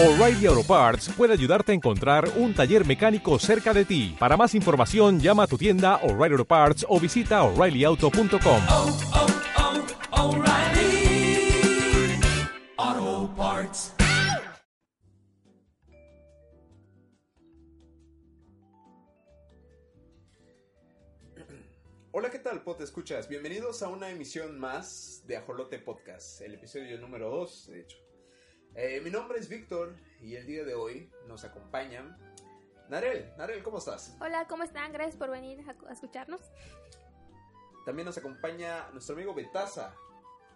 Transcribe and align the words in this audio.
O'Reilly 0.00 0.46
Auto 0.46 0.62
Parts 0.62 1.08
puede 1.08 1.32
ayudarte 1.32 1.72
a 1.72 1.74
encontrar 1.74 2.30
un 2.36 2.54
taller 2.54 2.86
mecánico 2.86 3.36
cerca 3.40 3.74
de 3.74 3.84
ti. 3.84 4.14
Para 4.16 4.36
más 4.36 4.54
información, 4.54 5.18
llama 5.18 5.42
a 5.42 5.46
tu 5.48 5.58
tienda 5.58 5.96
O'Reilly 6.04 6.34
Auto 6.34 6.44
Parts 6.44 6.86
o 6.88 7.00
visita 7.00 7.42
oreillyauto.com. 7.42 8.62
oh, 8.70 8.96
oh, 10.12 10.36
O'Reilly 10.36 11.50
Auto 12.76 13.34
Parts. 13.34 13.92
Hola, 22.12 22.30
¿qué 22.30 22.38
tal, 22.38 22.62
Pot? 22.62 22.80
Escuchas. 22.82 23.28
Bienvenidos 23.28 23.82
a 23.82 23.88
una 23.88 24.10
emisión 24.10 24.60
más 24.60 25.24
de 25.26 25.38
Ajolote 25.38 25.80
Podcast, 25.80 26.40
el 26.42 26.54
episodio 26.54 27.00
número 27.00 27.30
2, 27.30 27.66
de 27.66 27.80
hecho. 27.80 28.07
Eh, 28.74 29.00
mi 29.02 29.10
nombre 29.10 29.38
es 29.38 29.48
Víctor 29.48 29.94
y 30.22 30.36
el 30.36 30.46
día 30.46 30.64
de 30.64 30.74
hoy 30.74 31.10
nos 31.26 31.44
acompañan 31.44 32.16
Narel. 32.88 33.32
Narel, 33.36 33.62
¿cómo 33.62 33.78
estás? 33.78 34.16
Hola, 34.20 34.46
¿cómo 34.48 34.62
están? 34.62 34.92
Gracias 34.92 35.16
por 35.16 35.30
venir 35.30 35.64
a, 35.68 35.88
a 35.88 35.92
escucharnos. 35.92 36.40
También 37.84 38.06
nos 38.06 38.18
acompaña 38.18 38.88
nuestro 38.92 39.14
amigo 39.14 39.34
Betaza. 39.34 39.94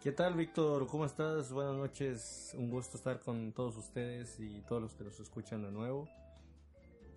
¿Qué 0.00 0.12
tal, 0.12 0.34
Víctor? 0.34 0.86
¿Cómo 0.88 1.04
estás? 1.06 1.52
Buenas 1.52 1.74
noches. 1.74 2.52
Un 2.54 2.70
gusto 2.70 2.96
estar 2.96 3.20
con 3.20 3.52
todos 3.52 3.76
ustedes 3.76 4.38
y 4.40 4.60
todos 4.62 4.82
los 4.82 4.94
que 4.94 5.04
nos 5.04 5.18
escuchan 5.20 5.62
de 5.62 5.70
nuevo. 5.70 6.08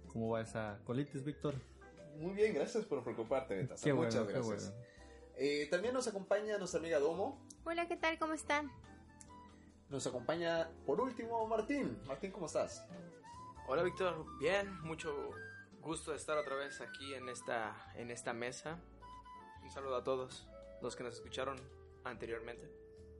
¿Cómo 0.07 0.29
va 0.29 0.41
esa 0.41 0.79
colitis, 0.85 1.23
Víctor? 1.23 1.55
Muy 2.19 2.33
bien, 2.33 2.53
gracias 2.53 2.85
por 2.85 3.03
preocuparte, 3.03 3.55
Betaza. 3.55 3.83
Qué 3.83 3.91
bueno, 3.91 4.09
Muchas 4.11 4.27
qué 4.27 4.33
gracias. 4.33 4.71
bueno. 4.71 4.85
Eh, 5.37 5.67
también 5.69 5.93
nos 5.93 6.07
acompaña 6.07 6.57
nuestra 6.57 6.79
amiga 6.79 6.99
Domo. 6.99 7.45
Hola, 7.65 7.87
¿qué 7.87 7.97
tal? 7.97 8.17
¿Cómo 8.17 8.33
están? 8.33 8.71
Nos 9.89 10.07
acompaña, 10.07 10.69
por 10.85 10.99
último, 10.99 11.45
Martín. 11.47 11.97
Martín, 12.05 12.31
¿cómo 12.31 12.47
estás? 12.47 12.85
Hola 13.67 13.83
Víctor, 13.83 14.25
bien, 14.39 14.79
mucho 14.81 15.31
gusto 15.81 16.11
de 16.11 16.17
estar 16.17 16.37
otra 16.37 16.55
vez 16.55 16.81
aquí 16.81 17.13
en 17.13 17.29
esta, 17.29 17.91
en 17.95 18.11
esta 18.11 18.33
mesa. 18.33 18.79
Un 19.63 19.71
saludo 19.71 19.95
a 19.97 20.03
todos 20.03 20.47
los 20.81 20.95
que 20.95 21.03
nos 21.03 21.15
escucharon 21.15 21.57
anteriormente. 22.03 22.69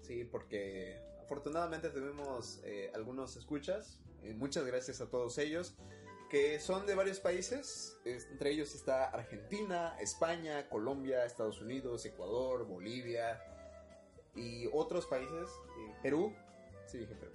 Sí, 0.02 0.24
porque 0.24 1.00
afortunadamente 1.24 1.90
tuvimos 1.90 2.62
eh, 2.64 2.92
algunos 2.94 3.36
escuchas. 3.38 4.00
Eh, 4.24 4.34
muchas 4.34 4.66
gracias 4.66 5.02
a 5.02 5.10
todos 5.10 5.38
ellos, 5.38 5.76
que 6.30 6.60
son 6.60 6.86
de 6.86 6.96
varios 6.96 7.20
países. 7.20 7.98
Es- 8.06 8.26
entre 8.32 8.52
ellos 8.52 8.74
está 8.76 9.06
Argentina, 9.06 9.96
España, 10.00 10.68
Colombia, 10.70 11.26
Estados 11.26 11.62
Unidos, 11.62 12.06
Ecuador, 12.06 12.66
Bolivia 12.66 13.42
y 14.36 14.68
otros 14.74 15.06
países. 15.08 15.50
eh, 15.80 15.96
Perú, 16.04 16.36
sí 16.96 17.02
dije 17.02 17.16
Perú. 17.16 17.32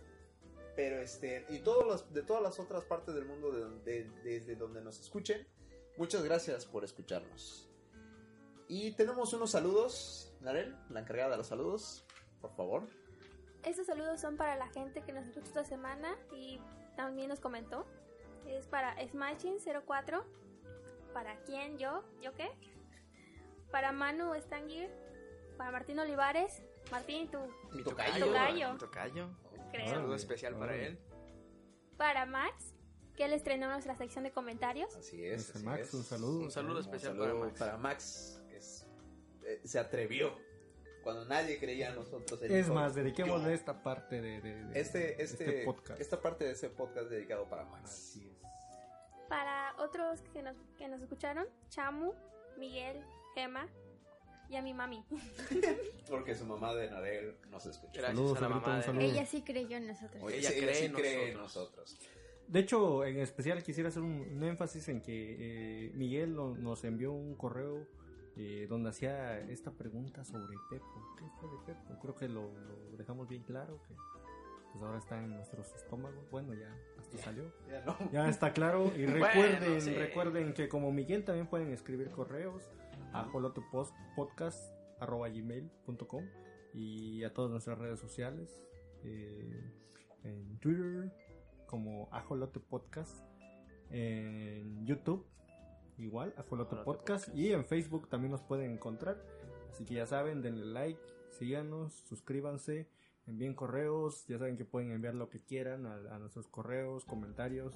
Pero 0.77 0.97
este, 1.01 1.45
y 1.51 1.59
todos 1.59 1.87
los, 1.87 2.13
de 2.15 2.23
todas 2.23 2.43
las 2.43 2.59
otras 2.59 2.85
partes 2.85 3.15
del 3.15 3.27
mundo 3.27 3.51
de 3.51 3.61
donde- 3.61 4.11
desde 4.25 4.57
donde 4.57 4.81
nos 4.81 4.99
escuchen, 5.01 5.47
muchas 5.97 6.23
gracias 6.23 6.65
por 6.65 6.85
escucharnos. 6.85 7.69
Y 8.69 8.93
tenemos 8.93 9.33
unos 9.35 9.51
saludos, 9.51 10.33
Narel, 10.41 10.77
la 10.91 11.01
encargada 11.01 11.31
de 11.33 11.37
los 11.39 11.49
saludos, 11.49 12.07
por 12.41 12.55
favor. 12.55 12.89
Estos 13.65 13.87
saludos 13.87 14.21
son 14.21 14.37
para 14.37 14.57
la 14.57 14.69
gente 14.69 15.03
que 15.03 15.13
nos 15.13 15.27
escuchó 15.27 15.47
esta 15.49 15.65
semana 15.65 16.17
y 16.33 16.61
también 16.97 17.29
nos 17.29 17.41
comentó. 17.41 17.85
Es 18.47 18.67
para 18.69 18.97
Smashing04, 19.03 20.23
para 21.13 21.37
quién, 21.43 21.77
yo, 21.79 22.05
yo 22.23 22.33
qué, 22.35 22.49
para 23.71 23.93
Manu 23.93 24.33
Stangir, 24.41 24.89
para 25.59 25.73
Martín 25.73 25.99
Olivares, 25.99 26.63
Martín, 26.91 27.29
tú, 27.31 27.39
Mi 27.73 27.83
tocayo. 27.83 28.73
Mi 28.73 28.79
tocayo. 28.79 29.29
Un 29.73 29.89
saludo 29.89 30.15
especial 30.15 30.57
para 30.57 30.75
él. 30.77 30.99
para 31.97 32.25
Max, 32.27 32.75
que 33.17 33.25
él 33.27 33.33
estrenó 33.35 33.69
nuestra 33.69 33.95
sección 33.97 34.25
de 34.25 34.33
comentarios. 34.33 34.95
Así 34.97 35.25
es. 35.25 35.55
Así 35.55 35.65
Max, 35.65 35.89
es. 35.89 35.95
un 35.95 36.05
saludo. 36.05 36.41
Un 36.41 36.51
saludo 36.51 36.75
Un 36.77 36.81
especial 36.81 37.13
saludo 37.17 37.53
para 37.59 37.77
Max. 37.77 38.43
que 38.49 38.57
es- 38.57 38.87
eh, 39.45 39.61
se 39.65 39.79
atrevió 39.79 40.33
cuando 41.03 41.25
nadie 41.27 41.59
creía 41.59 41.91
en 41.91 41.97
nosotros. 41.97 42.41
Es 42.43 42.49
dijo, 42.51 42.75
más, 42.75 42.95
dediquémosle 42.95 43.53
esta 43.55 43.83
parte 43.83 44.21
de, 44.21 44.41
de- 44.41 44.65
de- 44.65 44.81
este, 44.81 45.23
este, 45.23 45.65
podcast. 45.65 46.01
esta 46.01 46.21
parte 46.21 46.45
de 46.45 46.53
ese 46.53 46.71
podcast 46.71 47.09
dedicado 47.11 47.49
para 47.49 47.65
Max. 47.65 47.85
Así 47.91 48.27
es. 48.29 48.41
Para 49.29 49.75
otros 49.79 50.21
que 50.33 50.43
nos, 50.43 50.57
que 50.77 50.89
nos 50.89 51.01
escucharon, 51.03 51.47
Chamu, 51.69 52.15
Miguel, 52.59 53.05
Gema 53.35 53.69
y 54.51 54.57
a 54.57 54.63
mi 54.63 54.75
mami. 54.75 55.03
Porque 56.09 56.35
su 56.35 56.45
mamá 56.45 56.75
de 56.75 56.91
Narel 56.91 57.37
nos 57.51 57.65
escucha. 57.67 58.01
Gracias 58.01 58.17
Saludos, 58.19 58.39
a 58.39 58.41
la 58.41 58.49
mamá 58.49 58.77
de- 58.79 58.83
saludo. 58.83 59.03
Ella 59.05 59.25
sí 59.27 59.43
creyó 59.43 59.77
en 59.77 59.87
nosotros. 59.87 60.23
Oye, 60.23 60.39
Ella 60.39 60.51
sí, 60.51 60.61
cree 60.61 60.75
sí 60.75 60.85
en 60.87 60.93
cree 60.93 61.31
en 61.33 61.39
nosotros. 61.39 61.97
De 62.49 62.59
hecho, 62.61 63.05
en 63.05 63.19
especial 63.19 63.63
quisiera 63.63 63.91
hacer 63.91 64.03
un, 64.03 64.21
un 64.23 64.43
énfasis 64.45 64.89
en 64.89 65.01
que 65.01 65.37
eh, 65.87 65.93
Miguel 65.95 66.35
no- 66.35 66.55
nos 66.57 66.83
envió 66.85 67.13
un 67.13 67.37
correo 67.37 67.87
eh, 68.37 68.67
donde 68.69 68.91
hacía 68.91 69.39
esta 69.39 69.71
pregunta 69.71 70.25
sobre 70.25 70.57
Pepo. 70.69 71.15
¿Qué 71.17 71.25
fue 71.39 71.49
de 71.49 71.57
Pepo? 71.67 71.99
Creo 72.01 72.15
que 72.17 72.29
lo, 72.29 72.51
lo 72.91 72.97
dejamos 72.97 73.29
bien 73.29 73.43
claro, 73.45 73.81
que 73.87 73.95
pues 74.73 74.85
ahora 74.85 74.99
está 74.99 75.19
en 75.19 75.31
nuestros 75.31 75.73
estómagos. 75.75 76.29
Bueno, 76.31 76.55
ya 76.55 76.75
hasta 76.99 77.19
salió. 77.19 77.53
Ya 77.69 77.85
no. 77.85 77.97
Ya 78.13 78.29
está 78.29 78.53
claro. 78.53 78.91
Y 78.97 79.05
Bueno, 79.07 79.25
recuerden, 79.27 79.81
sí. 79.81 79.95
recuerden 79.95 80.53
que 80.55 80.69
como 80.69 80.91
Miguel 80.93 81.25
también 81.25 81.47
pueden 81.47 81.73
escribir 81.73 82.11
correos 82.11 82.69
a 83.13 83.23
holotopodcast.gmail.com 83.33 86.25
y 86.75 87.25
a 87.25 87.33
todas 87.35 87.51
nuestras 87.51 87.79
redes 87.79 87.99
sociales. 88.01 88.63
eh, 89.03 89.73
en 90.23 90.59
Twitter 90.59 91.11
como 91.67 92.09
Ajolote 92.13 92.61
Podcast. 92.61 93.25
En 93.91 94.85
YouTube 94.87 95.27
igual, 95.99 96.35
Ajolote 96.37 96.75
Ajolote 96.75 96.85
Podcast. 96.85 97.27
Podcast. 97.27 97.39
Y 97.39 97.53
en 97.53 97.65
Facebook 97.65 98.09
también 98.09 98.31
nos 98.33 98.43
pueden 98.43 98.73
encontrar. 98.73 99.17
Así 99.71 99.85
que 99.85 99.95
ya 99.95 100.07
saben, 100.07 100.43
denle 100.43 100.67
like, 100.67 101.01
síganos, 101.31 101.93
suscríbanse, 102.09 102.89
envíen 103.31 103.55
correos. 103.55 104.27
Ya 104.27 104.39
saben 104.39 104.57
que 104.57 104.65
pueden 104.65 104.91
enviar 104.93 105.15
lo 105.15 105.29
que 105.31 105.41
quieran 105.41 105.87
a, 105.87 105.95
a 106.15 106.19
nuestros 106.19 106.47
correos, 106.49 107.05
comentarios, 107.05 107.75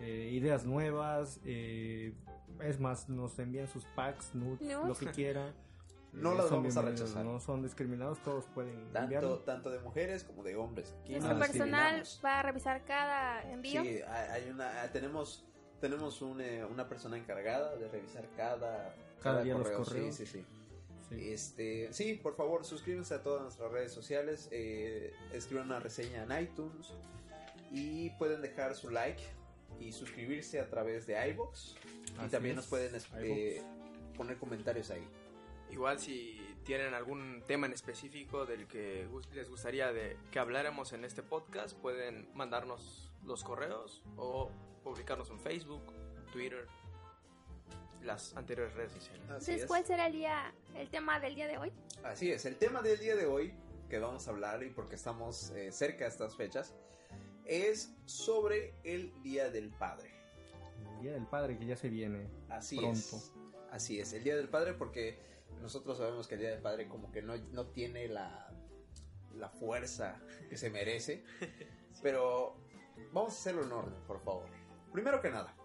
eh, 0.00 0.30
ideas 0.32 0.64
nuevas. 0.66 1.40
eh, 1.44 2.14
es 2.60 2.78
más, 2.80 3.08
nos 3.08 3.38
envían 3.38 3.66
sus 3.68 3.84
packs, 3.96 4.34
nudes, 4.34 4.60
lo 4.86 4.94
que 4.94 5.06
quieran. 5.06 5.52
No 6.12 6.32
Eh, 6.32 6.36
las 6.36 6.46
son 6.48 6.62
vamos 6.62 6.76
a 6.78 6.82
rechazar. 6.82 7.24
No 7.26 7.38
son 7.40 7.62
discriminados, 7.62 8.18
todos 8.22 8.46
pueden 8.46 8.76
Tanto, 8.84 8.98
enviarlo. 9.00 9.38
tanto 9.40 9.70
de 9.70 9.80
mujeres 9.80 10.24
como 10.24 10.42
de 10.42 10.56
hombres. 10.56 10.94
Nuestro 11.06 11.34
no 11.34 11.38
personal 11.40 12.02
va 12.24 12.38
a 12.38 12.42
revisar 12.42 12.84
cada 12.86 13.42
envío. 13.52 13.82
Sí, 13.82 14.00
hay 14.08 14.48
una, 14.48 14.82
ah, 14.82 14.90
tenemos, 14.90 15.44
tenemos 15.78 16.22
un, 16.22 16.40
eh, 16.40 16.64
una 16.64 16.88
persona 16.88 17.18
encargada 17.18 17.76
de 17.76 17.86
revisar 17.88 18.26
cada, 18.34 18.94
Cada 19.20 19.42
día 19.42 19.58
los 19.58 19.68
correos. 19.70 20.14
Sí, 20.14 20.24
sí, 20.24 20.38
sí. 20.38 20.46
Sí. 21.08 21.30
Este, 21.32 21.92
sí, 21.92 22.14
por 22.14 22.34
favor, 22.36 22.64
suscríbanse 22.64 23.14
a 23.14 23.22
todas 23.22 23.42
nuestras 23.42 23.70
redes 23.70 23.92
sociales, 23.92 24.48
eh, 24.50 25.14
escriban 25.32 25.66
una 25.66 25.78
reseña 25.80 26.24
en 26.24 26.42
iTunes 26.44 26.92
y 27.70 28.10
pueden 28.18 28.42
dejar 28.42 28.74
su 28.74 28.90
like 28.90 29.22
y 29.80 29.92
suscribirse 29.92 30.58
a 30.60 30.68
través 30.68 31.06
de 31.06 31.28
iBox 31.30 31.76
y 32.24 32.28
también 32.28 32.52
es, 32.52 32.56
nos 32.56 32.66
pueden 32.66 32.94
es- 32.94 33.06
eh, 33.18 33.62
poner 34.16 34.36
comentarios 34.38 34.90
ahí. 34.90 35.06
Igual 35.70 35.98
si 36.00 36.40
tienen 36.64 36.94
algún 36.94 37.42
tema 37.46 37.66
en 37.66 37.72
específico 37.72 38.46
del 38.46 38.66
que 38.66 39.06
les 39.34 39.48
gustaría 39.48 39.92
de 39.92 40.16
que 40.30 40.38
habláramos 40.38 40.92
en 40.92 41.04
este 41.04 41.22
podcast, 41.22 41.76
pueden 41.76 42.28
mandarnos 42.34 43.12
los 43.24 43.44
correos 43.44 44.02
o 44.16 44.50
publicarnos 44.82 45.30
en 45.30 45.38
Facebook, 45.40 45.82
Twitter, 46.32 46.66
las 48.06 48.36
anteriores 48.36 48.74
redes 48.74 48.92
sociales. 48.92 49.22
Así 49.24 49.32
Entonces, 49.32 49.62
es. 49.62 49.66
¿cuál 49.66 49.84
será 49.84 50.06
el 50.06 50.12
día, 50.12 50.54
el 50.74 50.88
tema 50.88 51.20
del 51.20 51.34
día 51.34 51.46
de 51.46 51.58
hoy? 51.58 51.72
Así 52.04 52.30
es, 52.30 52.44
el 52.46 52.56
tema 52.56 52.82
del 52.82 52.98
día 52.98 53.16
de 53.16 53.26
hoy 53.26 53.52
que 53.88 53.98
vamos 53.98 54.26
a 54.26 54.30
hablar 54.30 54.62
y 54.62 54.70
porque 54.70 54.94
estamos 54.96 55.50
eh, 55.50 55.70
cerca 55.72 56.04
de 56.04 56.10
estas 56.10 56.36
fechas 56.36 56.74
es 57.44 57.94
sobre 58.04 58.74
el 58.82 59.12
Día 59.22 59.50
del 59.50 59.70
Padre. 59.70 60.10
El 60.96 61.02
Día 61.02 61.12
del 61.12 61.26
Padre 61.26 61.58
que 61.58 61.66
ya 61.66 61.76
se 61.76 61.88
viene. 61.88 62.28
Así 62.48 62.76
Pronto. 62.76 62.98
es. 62.98 63.32
Así 63.70 64.00
es, 64.00 64.12
el 64.12 64.24
Día 64.24 64.36
del 64.36 64.48
Padre 64.48 64.74
porque 64.74 65.18
nosotros 65.60 65.98
sabemos 65.98 66.26
que 66.26 66.34
el 66.34 66.40
Día 66.40 66.50
del 66.50 66.62
Padre 66.62 66.88
como 66.88 67.10
que 67.12 67.22
no, 67.22 67.36
no 67.36 67.66
tiene 67.68 68.08
la, 68.08 68.48
la 69.34 69.48
fuerza 69.48 70.20
que 70.48 70.56
se 70.56 70.70
merece. 70.70 71.24
Pero 72.02 72.56
vamos 73.12 73.32
a 73.32 73.36
hacerlo 73.36 73.64
en 73.64 73.72
orden, 73.72 74.00
por 74.06 74.20
favor. 74.20 74.48
Primero 74.92 75.20
que 75.20 75.30
nada, 75.30 75.55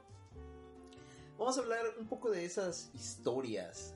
vamos 1.41 1.57
a 1.57 1.61
hablar 1.61 1.95
un 1.97 2.05
poco 2.05 2.29
de 2.29 2.45
esas 2.45 2.91
historias 2.93 3.95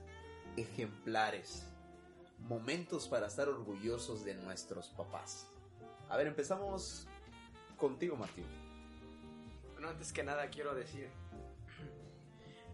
ejemplares, 0.57 1.63
momentos 2.39 3.07
para 3.07 3.27
estar 3.27 3.47
orgullosos 3.47 4.25
de 4.25 4.33
nuestros 4.33 4.89
papás. 4.89 5.45
A 6.09 6.17
ver, 6.17 6.25
empezamos 6.25 7.07
contigo, 7.77 8.15
Martín. 8.15 8.47
Bueno, 9.73 9.89
antes 9.89 10.11
que 10.11 10.23
nada 10.23 10.49
quiero 10.49 10.73
decir 10.73 11.07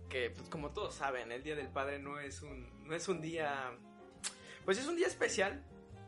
que, 0.07 0.29
pues, 0.29 0.47
como 0.47 0.69
todos 0.69 0.95
saben, 0.95 1.33
el 1.33 1.43
Día 1.43 1.57
del 1.57 1.67
Padre 1.67 1.99
no 1.99 2.21
es 2.21 2.41
un, 2.41 2.87
no 2.87 2.95
es 2.95 3.09
un 3.09 3.19
día, 3.19 3.77
pues 4.63 4.77
es 4.77 4.87
un 4.87 4.95
día 4.95 5.07
especial, 5.07 5.61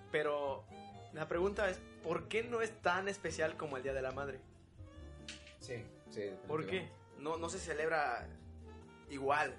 pero 0.10 0.64
la 1.12 1.28
pregunta 1.28 1.70
es, 1.70 1.82
¿por 2.02 2.30
qué 2.30 2.44
no 2.44 2.62
es 2.62 2.72
tan 2.82 3.10
especial 3.10 3.58
como 3.58 3.76
el 3.76 3.84
Día 3.84 3.94
de 3.94 4.02
la 4.02 4.12
Madre? 4.12 4.40
Sí, 5.60 5.84
sí. 6.12 6.32
¿Por 6.48 6.66
qué? 6.66 6.90
No, 7.20 7.36
no 7.38 7.50
se 7.50 7.60
celebra 7.60 8.26
igual. 9.10 9.56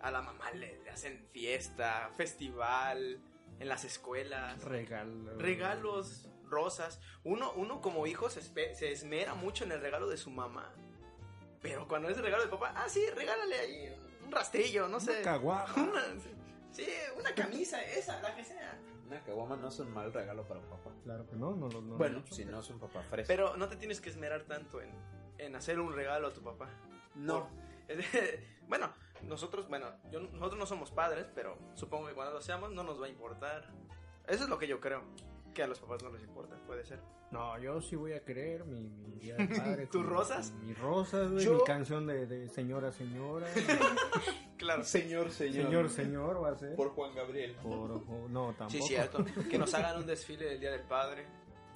A 0.00 0.10
la 0.10 0.20
mamá 0.22 0.50
le, 0.52 0.78
le 0.84 0.90
hacen 0.90 1.26
fiesta, 1.32 2.10
festival, 2.16 3.18
en 3.58 3.68
las 3.68 3.84
escuelas, 3.84 4.62
Regalo. 4.62 5.38
regalos, 5.38 6.28
rosas. 6.44 7.00
Uno, 7.24 7.52
uno 7.54 7.80
como 7.80 8.06
hijo 8.06 8.28
se, 8.30 8.42
se 8.74 8.92
esmera 8.92 9.34
mucho 9.34 9.64
en 9.64 9.72
el 9.72 9.80
regalo 9.80 10.06
de 10.08 10.16
su 10.16 10.30
mamá. 10.30 10.72
Pero 11.62 11.88
cuando 11.88 12.08
es 12.08 12.16
el 12.18 12.22
regalo 12.22 12.44
de 12.44 12.50
papá, 12.50 12.72
ah, 12.76 12.88
sí, 12.88 13.04
regálale 13.16 13.58
ahí 13.58 13.96
un 14.24 14.30
rastrillo, 14.30 14.86
no 14.88 15.00
sé. 15.00 15.22
Una 15.76 16.02
sí, 16.70 16.86
una 17.18 17.34
camisa, 17.34 17.82
esa, 17.82 18.20
la 18.20 18.34
que 18.36 18.44
sea. 18.44 18.78
Una 19.06 19.22
caguama 19.24 19.56
no 19.56 19.68
es 19.68 19.78
un 19.78 19.90
mal 19.92 20.12
regalo 20.12 20.46
para 20.46 20.60
un 20.60 20.66
papá. 20.66 20.90
Claro 21.04 21.26
que 21.26 21.36
no, 21.36 21.54
no, 21.56 21.68
lo- 21.68 21.80
no 21.80 21.96
bueno, 21.96 22.18
hecho. 22.18 22.34
si 22.34 22.44
no 22.44 22.60
es 22.60 22.68
un 22.70 22.78
papá 22.78 23.02
fresco. 23.04 23.28
Pero 23.28 23.56
no 23.56 23.68
te 23.68 23.76
tienes 23.76 24.00
que 24.00 24.10
esmerar 24.10 24.42
tanto 24.42 24.80
en, 24.82 24.90
en 25.38 25.56
hacer 25.56 25.80
un 25.80 25.94
regalo 25.94 26.28
a 26.28 26.32
tu 26.32 26.42
papá. 26.42 26.68
no. 27.14 27.48
bueno, 28.68 28.92
nosotros, 29.22 29.68
bueno, 29.68 29.86
yo- 30.10 30.20
nosotros 30.20 30.58
no 30.58 30.66
somos 30.66 30.90
padres, 30.90 31.26
pero 31.34 31.58
supongo 31.74 32.08
que 32.08 32.14
cuando 32.14 32.34
lo 32.34 32.40
seamos 32.42 32.72
no 32.72 32.82
nos 32.82 33.00
va 33.00 33.06
a 33.06 33.08
importar. 33.08 33.68
Eso 34.26 34.44
es 34.44 34.50
lo 34.50 34.58
que 34.58 34.66
yo 34.66 34.80
creo. 34.80 35.02
Que 35.54 35.62
a 35.62 35.66
los 35.66 35.78
papás 35.80 36.02
no 36.02 36.10
les 36.10 36.22
importa, 36.22 36.56
puede 36.66 36.84
ser. 36.84 37.00
No, 37.30 37.58
yo 37.58 37.80
sí 37.80 37.96
voy 37.96 38.12
a 38.12 38.22
querer 38.24 38.64
mi, 38.66 38.88
mi 38.90 39.16
día 39.18 39.36
del 39.36 39.48
padre. 39.56 39.86
¿Tus 39.86 40.04
rosas? 40.04 40.52
Mis 40.62 40.78
rosas, 40.78 41.30
güey. 41.30 41.44
Yo- 41.44 41.54
Mi 41.58 41.64
canción 41.64 42.06
de, 42.06 42.26
de 42.26 42.48
señora, 42.48 42.92
señora. 42.92 43.46
Claro. 44.56 44.82
Señor, 44.84 45.30
señor. 45.32 45.64
señor, 45.66 45.90
señor, 45.90 46.42
va 46.42 46.50
a 46.50 46.56
ser. 46.56 46.74
Por 46.76 46.88
Juan 46.90 47.14
Gabriel. 47.14 47.54
Por- 47.62 47.90
o- 47.92 48.26
no, 48.30 48.54
tampoco. 48.54 48.70
Sí, 48.70 48.80
cierto. 48.82 49.22
Que 49.50 49.58
nos 49.58 49.72
hagan 49.74 49.98
un 49.98 50.06
desfile 50.06 50.46
del 50.46 50.60
Día 50.60 50.70
del 50.72 50.80
Padre. 50.82 51.26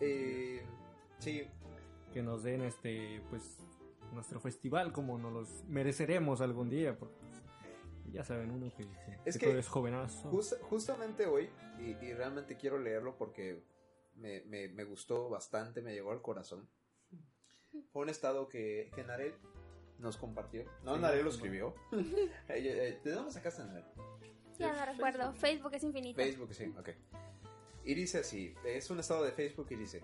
Eh, 0.01 0.65
sí, 1.19 1.47
Que 2.13 2.23
nos 2.23 2.43
den 2.43 2.63
este, 2.63 3.23
pues, 3.29 3.59
nuestro 4.13 4.41
festival 4.41 4.93
como 4.93 5.19
nos 5.19 5.33
los 5.33 5.65
mereceremos 5.65 6.41
algún 6.41 6.69
día. 6.71 6.99
Porque, 6.99 7.15
pues, 7.21 7.43
ya 8.13 8.25
saben, 8.25 8.51
uno 8.51 8.73
que, 8.77 8.85
que, 8.85 9.19
Es 9.25 9.39
que 9.39 9.59
es 9.59 9.69
jovenazo. 9.69 10.29
Just- 10.31 10.61
justamente 10.63 11.27
hoy, 11.27 11.49
y, 11.79 11.91
y 12.05 12.13
realmente 12.15 12.57
quiero 12.57 12.79
leerlo 12.79 13.17
porque 13.17 13.63
me, 14.15 14.41
me- 14.43 14.69
me 14.69 14.85
gustó 14.85 15.29
bastante, 15.29 15.81
me 15.83 15.93
llegó 15.93 16.11
al 16.13 16.23
corazón. 16.23 16.69
Fue 17.93 18.03
un 18.03 18.09
estado 18.09 18.49
que, 18.49 18.91
que 18.95 19.05
Narel 19.05 19.35
nos 19.99 20.17
compartió. 20.17 20.65
No, 20.83 20.97
Sí, 20.97 21.01
Narel 21.03 21.25
lo 21.25 21.31
escribió. 21.31 21.75
Eh, 22.49 22.99
¿De 23.05 23.11
dónde 23.13 23.31
sacaste 23.33 23.63
a 23.63 23.67
Narel? 23.67 23.85
Ya 24.59 24.73
no 24.75 24.85
recuerdo. 24.93 25.33
Facebook 25.35 25.73
es 25.75 25.85
infinito. 25.85 26.17
Facebook, 26.21 26.53
sí, 26.53 26.75
ok. 26.79 26.89
Y 27.85 27.95
dice 27.95 28.19
así, 28.19 28.55
es 28.65 28.91
un 28.91 28.99
estado 29.01 29.25
de 29.25 29.33
Facebook 29.33 29.69
y 29.71 29.77
dice, 29.77 30.03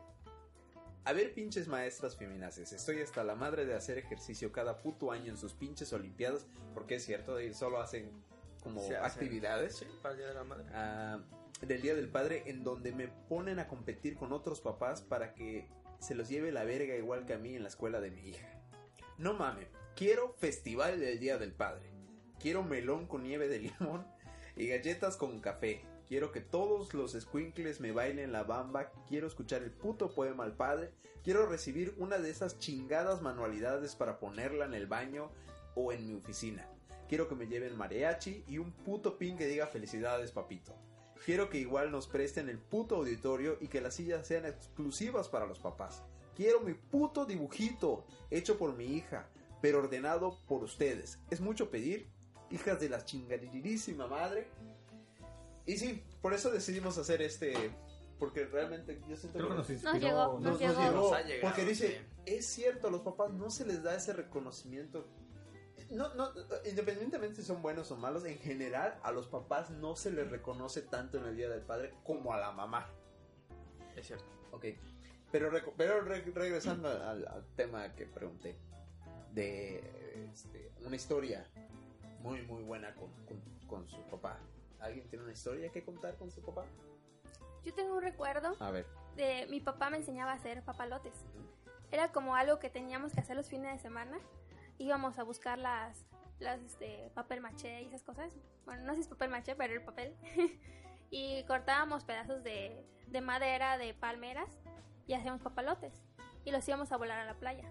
a 1.07 1.13
ver 1.13 1.33
pinches 1.35 1.69
maestras 1.69 2.17
feminaces, 2.17 2.73
estoy 2.73 3.01
hasta 3.01 3.25
la 3.25 3.35
madre 3.35 3.65
de 3.65 3.75
hacer 3.75 3.97
ejercicio 3.99 4.53
cada 4.53 4.83
puto 4.83 5.13
año 5.13 5.31
en 5.31 5.39
sus 5.39 5.55
pinches 5.55 5.93
olimpiadas, 5.93 6.47
porque 6.75 6.97
es 6.97 7.05
cierto, 7.05 7.37
solo 7.55 7.81
hacen 7.81 8.11
como 8.63 8.81
hacen- 8.83 8.97
actividades. 9.03 9.77
Sí, 9.77 9.87
para 10.03 10.13
el 10.13 10.19
Día 10.19 10.29
de 10.29 10.35
la 10.35 10.45
Madre. 10.45 10.65
ah, 10.75 11.21
del 11.63 11.81
Día 11.81 11.95
del 11.95 12.09
Padre 12.09 12.43
en 12.47 12.65
donde 12.65 12.93
me 12.93 13.09
ponen 13.09 13.59
a 13.61 13.69
competir 13.69 14.17
con 14.17 14.33
otros 14.33 14.61
papás 14.61 15.01
para 15.01 15.33
que 15.33 15.69
se 16.01 16.15
los 16.15 16.29
lleve 16.29 16.53
la 16.53 16.65
verga 16.65 16.95
igual 16.97 17.25
que 17.25 17.33
a 17.35 17.39
mí 17.39 17.55
en 17.55 17.63
la 17.63 17.69
escuela 17.71 18.01
de 18.01 18.11
mi 18.11 18.29
hija. 18.29 18.47
No 19.17 19.33
mames, 19.33 19.69
quiero 19.95 20.35
festival 20.35 21.01
del 21.01 21.19
Día 21.19 21.39
del 21.39 21.53
Padre. 21.53 21.91
Quiero 22.41 22.63
melón 22.63 23.07
con 23.07 23.23
nieve 23.23 23.49
de 23.49 23.59
limón 23.61 24.07
y 24.57 24.67
galletas 24.67 25.17
con 25.17 25.41
café. 25.41 25.83
Quiero 26.09 26.31
que 26.31 26.41
todos 26.41 26.95
los 26.95 27.13
squinkles 27.13 27.81
me 27.81 27.93
bailen 27.93 28.33
la 28.33 28.45
bamba. 28.45 28.93
Quiero 29.09 29.27
escuchar 29.27 29.63
el 29.63 29.73
puto 29.73 30.15
poema 30.15 30.45
al 30.45 30.55
padre. 30.55 30.93
Quiero 31.25 31.47
recibir 31.47 31.95
una 31.99 32.19
de 32.19 32.31
esas 32.31 32.59
chingadas 32.59 33.23
manualidades 33.23 33.97
para 33.97 34.21
ponerla 34.21 34.67
en 34.67 34.75
el 34.75 34.87
baño 34.87 35.31
o 35.75 35.93
en 35.93 36.07
mi 36.07 36.15
oficina. 36.15 36.69
Quiero 37.09 37.29
que 37.29 37.35
me 37.35 37.49
lleven 37.49 37.77
mariachi 37.77 38.45
y 38.47 38.59
un 38.59 38.73
puto 38.73 39.19
pin 39.19 39.37
que 39.37 39.47
diga 39.47 39.67
felicidades 39.67 40.31
papito. 40.31 40.75
Quiero 41.25 41.51
que 41.51 41.59
igual 41.59 41.91
nos 41.91 42.07
presten 42.07 42.49
el 42.49 42.59
puto 42.59 42.97
auditorio 42.97 43.59
y 43.61 43.67
que 43.67 43.81
las 43.81 43.95
sillas 43.95 44.27
sean 44.27 44.47
exclusivas 44.47 45.29
para 45.29 45.47
los 45.47 45.59
papás. 45.59 46.05
Quiero 46.37 46.61
mi 46.61 46.75
puto 46.75 47.25
dibujito 47.25 48.05
hecho 48.31 48.59
por 48.59 48.77
mi 48.77 48.85
hija, 48.85 49.29
pero 49.61 49.79
ordenado 49.79 50.39
por 50.47 50.63
ustedes. 50.63 51.19
¿Es 51.31 51.41
mucho 51.41 51.71
pedir? 51.71 52.09
Hijas 52.51 52.79
de 52.79 52.91
la 52.91 53.05
chingadirísima 53.05 54.07
madre. 54.07 54.47
Y 55.67 55.77
sí, 55.79 56.03
por 56.23 56.33
eso 56.35 56.51
decidimos 56.51 56.97
hacer 56.99 57.23
este... 57.23 57.55
Porque 58.19 58.47
realmente 58.47 58.99
yo 59.09 59.15
siento 59.17 59.37
Creo 59.39 59.51
que 59.51 59.55
nos 59.57 59.69
Nos 59.69 59.71
inspiró. 59.71 59.99
llegó, 59.99 60.41
nos 60.41 60.59
llegó. 60.59 60.91
Nos 60.93 61.13
ha 61.13 61.23
llegado, 61.23 61.43
porque 61.43 61.65
dice, 61.67 61.89
sí. 61.89 62.23
es 62.25 62.47
cierto, 62.47 62.89
a 62.89 62.91
los 62.91 63.03
papás 63.03 63.31
no 63.33 63.51
se 63.51 63.67
les 63.67 63.83
da 63.83 63.95
ese 63.95 64.15
reconocimiento. 64.15 65.07
No, 65.91 66.15
no, 66.15 66.31
independientemente 66.65 67.37
si 67.37 67.43
son 67.43 67.61
buenos 67.61 67.91
o 67.91 67.97
malos, 67.97 68.25
en 68.25 68.39
general 68.39 68.99
a 69.03 69.13
los 69.13 69.27
papás 69.29 69.69
no 69.71 69.97
se 69.97 70.11
les 70.11 70.31
reconoce 70.31 70.81
tanto 70.81 71.19
en 71.19 71.27
el 71.27 71.37
Día 71.37 71.51
del 71.51 71.61
Padre 71.61 71.93
como 72.05 72.33
a 72.33 72.39
la 72.39 72.53
mamá. 72.53 72.89
Es 73.95 74.07
cierto. 74.07 74.25
Ok. 74.53 74.65
Pero, 75.31 75.51
reco- 75.53 75.75
pero 75.77 76.01
re- 76.01 76.23
regresando 76.35 76.89
al, 76.89 77.27
al 77.29 77.45
tema 77.55 77.95
que 77.95 78.07
pregunté, 78.07 78.57
de 79.33 80.31
este, 80.33 80.73
una 80.87 80.97
historia 80.97 81.47
muy, 82.21 82.41
muy 82.43 82.63
buena 82.63 82.95
con, 82.95 83.11
con- 83.27 83.43
con 83.69 83.89
su 83.89 84.01
papá. 84.09 84.41
¿Alguien 84.87 85.09
tiene 85.09 85.25
una 85.25 85.33
historia 85.33 85.71
que 85.71 85.83
contar 85.85 86.17
con 86.17 86.31
su 86.31 86.41
papá? 86.43 86.65
Yo 87.65 87.75
tengo 87.75 87.97
un 87.97 88.03
recuerdo 88.03 88.55
A 88.61 88.71
ver. 88.71 88.87
de 89.17 89.47
mi 89.51 89.61
papá 89.61 89.91
me 89.91 89.97
enseñaba 89.97 90.31
a 90.33 90.35
hacer 90.37 90.63
papalotes. 90.63 91.25
Era 91.91 92.13
como 92.13 92.37
algo 92.37 92.59
que 92.61 92.71
teníamos 92.71 93.13
que 93.13 93.21
hacer 93.21 93.37
los 93.37 93.49
fines 93.49 93.73
de 93.73 93.79
semana. 93.81 94.19
Íbamos 94.79 95.19
a 95.19 95.25
buscar 95.25 95.59
las, 95.59 96.07
las 96.39 96.61
este, 96.61 97.11
papel 97.15 97.41
maché 97.41 97.83
y 97.83 97.87
esas 97.87 98.03
cosas. 98.03 98.31
Bueno, 98.65 98.85
no 98.85 98.93
sé 98.93 98.97
si 98.97 99.03
es 99.03 99.09
papel 99.09 99.31
maché, 99.31 99.57
pero 99.57 99.75
el 99.75 99.83
papel. 99.83 100.15
y 101.11 101.43
cortábamos 101.45 102.05
pedazos 102.05 102.45
de, 102.45 102.85
de 103.09 103.21
madera, 103.21 103.79
de 103.79 103.93
palmeras 103.95 104.51
y 105.09 105.15
hacíamos 105.15 105.43
papalotes. 105.43 105.95
Y 106.45 106.53
los 106.53 106.67
íbamos 106.69 106.93
a 106.93 106.97
volar 106.97 107.19
a 107.19 107.25
la 107.25 107.35
playa. 107.35 107.69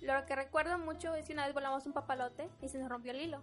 Lo 0.00 0.24
que 0.24 0.36
recuerdo 0.36 0.78
mucho 0.78 1.14
es 1.14 1.26
que 1.26 1.34
una 1.34 1.44
vez 1.44 1.52
volamos 1.52 1.84
un 1.84 1.92
papalote 1.92 2.48
y 2.62 2.68
se 2.68 2.78
nos 2.78 2.88
rompió 2.88 3.12
el 3.12 3.20
hilo. 3.20 3.42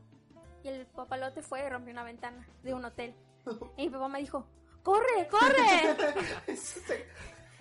Y 0.66 0.70
el 0.70 0.88
papalote 0.88 1.44
fue 1.44 1.64
y 1.64 1.70
rompió 1.70 1.92
una 1.94 2.04
ventana 2.04 2.44
de 2.64 2.74
un 2.74 2.84
hotel. 2.84 3.14
Y 3.78 3.84
mi 3.86 3.90
papá 3.92 4.08
me 4.08 4.20
dijo, 4.20 4.48
¡corre, 4.82 5.28
corre! 5.30 6.16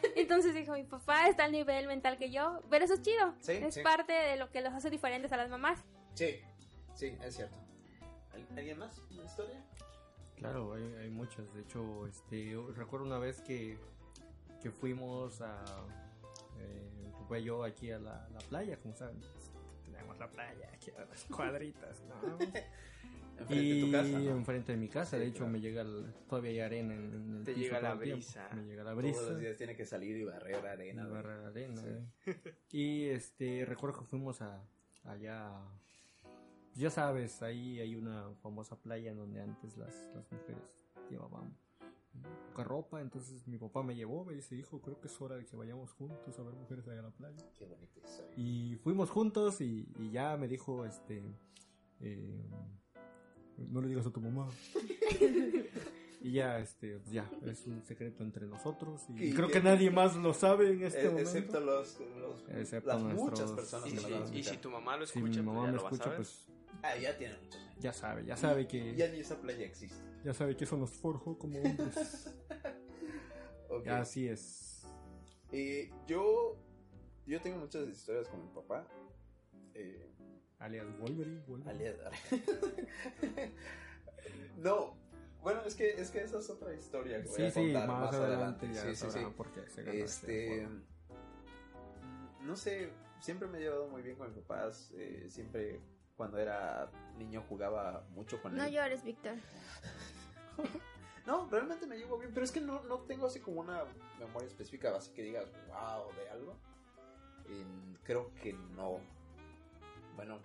Entonces 0.16 0.54
dijo, 0.54 0.72
mi 0.72 0.84
papá 0.84 1.28
está 1.28 1.44
al 1.44 1.52
nivel 1.52 1.86
mental 1.86 2.16
que 2.16 2.30
yo, 2.30 2.60
pero 2.70 2.84
eso 2.86 2.94
es 2.94 3.02
chido. 3.02 3.34
Sí, 3.40 3.52
es 3.52 3.74
sí. 3.74 3.82
parte 3.82 4.12
de 4.14 4.36
lo 4.36 4.50
que 4.50 4.62
los 4.62 4.72
hace 4.72 4.88
diferentes 4.88 5.30
a 5.32 5.36
las 5.36 5.50
mamás. 5.50 5.84
Sí, 6.14 6.40
sí, 6.94 7.16
es 7.22 7.36
cierto. 7.36 7.56
¿Al- 8.32 8.58
¿Alguien 8.58 8.78
más? 8.78 8.98
¿Una 9.10 9.24
historia? 9.24 9.62
Claro, 10.36 10.72
hay, 10.74 10.82
hay 11.00 11.10
muchas. 11.10 11.52
De 11.54 11.60
hecho, 11.60 12.06
este, 12.06 12.50
yo 12.50 12.70
recuerdo 12.72 13.04
una 13.06 13.18
vez 13.18 13.40
que, 13.42 13.78
que 14.62 14.70
fuimos 14.70 15.40
a. 15.42 15.62
Eh, 16.58 17.12
fue 17.28 17.42
yo 17.42 17.64
aquí 17.64 17.90
a 17.90 17.98
la, 17.98 18.28
la 18.30 18.38
playa, 18.40 18.78
como 18.78 18.94
saben. 18.96 19.18
pues, 19.20 19.52
Tenemos 19.84 20.18
la 20.18 20.28
playa 20.28 20.70
aquí 20.74 20.90
a 20.90 21.04
las 21.04 21.24
cuadritas. 21.24 22.00
¿no? 22.02 22.38
Enfrente 23.38 23.64
y 23.64 23.80
de 23.80 23.86
tu 23.86 23.92
casa, 23.92 24.18
¿no? 24.18 24.30
enfrente 24.30 24.72
de 24.72 24.78
mi 24.78 24.88
casa, 24.88 25.16
de 25.18 25.24
Sí, 25.24 25.30
hecho, 25.30 25.38
claro. 25.38 25.52
me 25.52 25.60
llega 25.60 25.82
el- 25.82 26.14
todavía 26.28 26.50
hay 26.50 26.60
arena 26.60 26.94
en, 26.94 27.12
en 27.14 27.36
el 27.38 27.44
Te 27.44 27.52
piso 27.52 27.64
llega 27.66 27.80
la 27.80 27.88
tiempo. 28.00 28.16
brisa. 28.16 28.48
Me 28.54 28.64
llega 28.64 28.84
la 28.84 28.90
Todos 28.90 29.02
brisa. 29.04 29.22
los 29.30 29.38
días 29.40 29.56
tiene 29.56 29.76
que 29.76 29.84
salir 29.84 30.16
y 30.16 30.24
barrer 30.24 30.66
arena. 30.66 31.02
y 31.06 31.10
barrer 31.10 31.40
arena, 31.46 31.82
Sí. 31.82 32.30
eh. 32.30 32.56
Y 32.70 33.04
este, 33.06 33.64
recuerdo 33.66 33.98
que 34.00 34.04
fuimos 34.06 34.40
a, 34.42 34.62
allá. 35.04 35.50
Ya 36.76 36.90
sabes, 36.90 37.40
ahí 37.42 37.78
hay 37.80 37.94
una 37.96 38.30
famosa 38.42 38.76
playa 38.80 39.10
en 39.12 39.16
donde 39.18 39.40
antes 39.40 39.76
las, 39.76 39.94
las 40.14 40.30
mujeres 40.32 40.62
llevaban 41.10 41.56
poca 42.48 42.64
ropa. 42.64 43.00
Entonces 43.00 43.46
mi 43.46 43.58
papá 43.58 43.82
me 43.82 43.94
llevó, 43.94 44.24
me 44.24 44.34
dice, 44.34 44.56
hijo, 44.56 44.80
creo 44.80 45.00
que 45.00 45.06
es 45.08 45.20
hora 45.20 45.36
de 45.36 45.44
que 45.44 45.54
vayamos 45.56 45.92
juntos 45.92 46.36
a 46.38 46.42
ver 46.42 46.54
mujeres 46.54 46.86
allá 46.88 47.00
a 47.00 47.02
la 47.04 47.10
playa. 47.10 47.36
Qué 47.58 47.64
bonita 47.64 47.98
historia. 48.00 48.32
Y 48.36 48.76
fuimos 48.82 49.10
juntos 49.10 49.60
y, 49.60 49.88
y 49.98 50.10
ya 50.10 50.36
me 50.36 50.48
dijo, 50.48 50.84
este, 50.84 51.22
eh, 52.00 52.44
no 53.58 53.80
le 53.80 53.88
digas 53.88 54.06
a 54.06 54.10
tu 54.10 54.20
mamá. 54.20 54.48
y 56.20 56.32
ya, 56.32 56.58
este, 56.58 57.00
ya, 57.10 57.30
es 57.46 57.66
un 57.66 57.82
secreto 57.82 58.22
entre 58.22 58.46
nosotros 58.46 59.02
y, 59.10 59.26
Y 59.28 59.32
creo 59.34 59.46
que- 59.48 59.54
que 59.54 59.60
nadie 59.62 59.90
más 59.90 60.16
lo 60.16 60.32
sabe 60.34 60.70
en 60.72 60.82
este 60.84 61.02
Eh, 61.02 61.08
momento. 61.10 61.30
excepto 61.30 61.60
los, 61.60 62.00
los- 62.00 62.48
Excepto 62.48 62.88
las 62.88 63.02
nuestros- 63.02 63.30
muchas 63.30 63.52
personas 63.52 63.88
Y 63.88 63.92
que 63.92 63.96
Sí, 63.98 64.02
lo 64.02 64.08
si, 64.08 64.14
van 64.14 64.32
a 64.32 64.36
y 64.38 64.44
si 64.44 64.56
tu 64.56 64.70
mamá 64.70 64.96
lo 64.96 65.06
si 65.06 65.18
escucha, 65.18 65.40
mi 65.40 65.44
pues 65.44 65.46
mamá 65.46 65.60
ya 65.66 65.72
me 65.72 65.76
lo 65.78 65.84
escucha, 65.88 66.16
pues 66.16 66.46
Ah, 66.82 66.96
ya 66.96 67.16
tiene 67.16 67.34
muchos 67.42 67.60
años. 67.60 67.78
ya 67.80 67.92
sabe, 67.92 68.24
ya 68.24 68.36
sabe 68.36 68.66
que, 68.66 68.94
Ya 68.96 69.08
ni 69.08 69.20
esa 69.20 69.40
playa 69.40 69.64
existe. 69.64 70.02
ya 70.24 70.34
sabe 70.34 70.56
que 70.56 70.64
eso 70.64 70.76
nos 70.76 70.90
forjó 70.90 71.38
como 71.38 71.60
hombres. 71.60 72.34
Así 73.86 74.28
es. 74.28 74.82
Eh, 75.52 75.90
yo, 76.06 76.56
yo 77.26 77.40
tengo 77.40 77.58
muchas 77.58 77.88
historias 77.88 78.28
con 78.28 78.42
mi 78.42 78.48
papá. 78.54 78.86
Eh, 79.74 80.13
Alias 80.58 80.86
Wolverine. 80.98 81.42
Wolverine. 81.46 81.70
alias- 81.70 81.96
no, 84.56 84.96
bueno, 85.42 85.62
es 85.66 85.74
que, 85.74 85.90
es 86.00 86.10
que 86.10 86.22
esa 86.22 86.38
es 86.38 86.48
otra 86.50 86.72
historia 86.74 87.20
que 87.22 87.28
voy 87.28 87.36
Sí, 87.36 87.42
a 87.44 87.50
sí, 87.50 87.60
contar 87.72 87.88
más, 87.88 88.00
más, 88.00 88.14
adelante, 88.14 88.68
ya 88.72 88.82
Sí, 88.82 88.88
sí, 88.88 88.96
sí. 89.06 89.10
sabrán 89.10 89.32
por 89.34 89.50
qué 89.52 89.68
se 89.68 89.82
ganó 89.82 89.98
Este, 90.04 90.48
juego. 90.48 90.70
no 92.42 92.56
sé, 92.56 92.90
siempre 93.20 93.48
me 93.48 93.58
he 93.58 93.62
llevado 93.62 93.88
muy 93.88 94.02
bien 94.02 94.16
con 94.16 94.28
mis 94.28 94.38
papás. 94.44 94.90
eh, 94.96 95.26
siempre 95.28 95.80
cuando 96.16 96.38
era 96.38 96.90
niño 97.18 97.42
jugaba 97.48 98.06
mucho 98.10 98.40
con 98.40 98.56
No 98.56 98.64
él. 98.64 98.72
llores, 98.72 99.02
Víctor. 99.04 99.34
No, 101.26 101.48
realmente 101.50 101.86
me 101.86 101.96
llevo 101.96 102.18
bien, 102.18 102.32
pero 102.34 102.44
es 102.44 102.52
que 102.52 102.60
no, 102.60 102.82
no 102.82 102.98
tengo 102.98 103.26
así 103.26 103.40
como 103.40 103.62
una 103.62 103.82
memoria 104.18 104.46
específica, 104.46 104.94
así 104.94 105.10
que 105.12 105.22
digas, 105.22 105.46
wow, 105.68 106.12
de 106.14 106.28
algo. 106.28 106.54
Creo 108.02 108.30
que 108.42 108.52
no. 108.52 109.00
Bueno, 110.16 110.38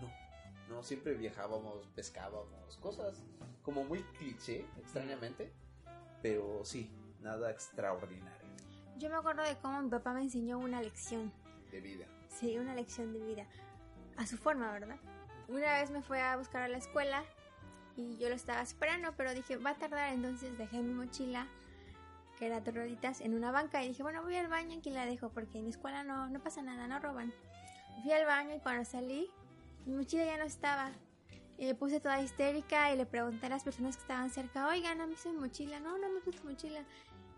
no. 0.00 0.74
No, 0.74 0.82
siempre 0.82 1.14
viajábamos, 1.14 1.86
pescábamos, 1.88 2.76
cosas 2.78 3.22
como 3.62 3.84
muy 3.84 4.02
cliché, 4.18 4.66
extrañamente. 4.78 5.52
Pero 6.22 6.64
sí, 6.64 6.88
nada 7.20 7.50
extraordinario 7.50 8.48
Yo 8.96 9.10
me 9.10 9.16
acuerdo 9.16 9.42
de 9.42 9.56
cómo 9.56 9.82
mi 9.82 9.90
papá 9.90 10.12
me 10.12 10.22
enseñó 10.22 10.58
una 10.58 10.80
lección. 10.80 11.32
de 11.70 11.80
vida. 11.80 12.06
Sí, 12.28 12.58
una 12.58 12.74
lección 12.74 13.12
de 13.12 13.20
vida. 13.20 13.46
A 14.16 14.26
su 14.26 14.36
forma, 14.36 14.70
¿verdad? 14.72 14.96
Una 15.48 15.72
vez 15.80 15.90
me 15.90 16.02
fue 16.02 16.20
a 16.20 16.36
buscar 16.36 16.62
a 16.62 16.68
la 16.68 16.78
escuela 16.78 17.24
y 17.96 18.16
yo 18.18 18.28
lo 18.28 18.34
estaba 18.34 18.62
esperando, 18.62 19.12
pero 19.16 19.34
dije, 19.34 19.56
va 19.56 19.70
a 19.70 19.78
tardar, 19.78 20.12
entonces 20.12 20.56
dejé 20.56 20.80
mi 20.82 20.94
mochila, 20.94 21.46
que 22.38 22.46
era 22.46 22.60
de 22.60 22.70
rueditas, 22.70 23.20
en 23.20 23.34
una 23.34 23.50
banca 23.50 23.82
y 23.84 23.88
dije, 23.88 24.02
bueno, 24.02 24.22
voy 24.22 24.36
al 24.36 24.48
baño, 24.48 24.78
aquí 24.78 24.90
la 24.90 25.06
dejo, 25.06 25.30
porque 25.30 25.58
en 25.58 25.64
mi 25.64 25.70
escuela 25.70 26.04
no, 26.04 26.28
no 26.28 26.40
pasa 26.40 26.62
nada, 26.62 26.86
no 26.86 26.98
roban. 27.00 27.32
Fui 28.00 28.12
al 28.12 28.26
baño 28.26 28.54
y 28.54 28.60
cuando 28.60 28.84
salí, 28.84 29.30
mi 29.84 29.94
mochila 29.94 30.24
ya 30.24 30.38
no 30.38 30.44
estaba. 30.44 30.92
Y 31.58 31.66
me 31.66 31.74
puse 31.74 32.00
toda 32.00 32.20
histérica 32.20 32.92
y 32.92 32.96
le 32.96 33.06
pregunté 33.06 33.46
a 33.46 33.50
las 33.50 33.62
personas 33.62 33.96
que 33.96 34.02
estaban 34.02 34.30
cerca, 34.30 34.68
oigan, 34.68 34.98
¿no 34.98 35.06
me 35.06 35.14
hizo 35.14 35.32
mi 35.32 35.38
mochila? 35.38 35.78
No, 35.80 35.98
no 35.98 36.08
me 36.08 36.18
hizo 36.18 36.30
tu 36.30 36.48
mochila. 36.48 36.84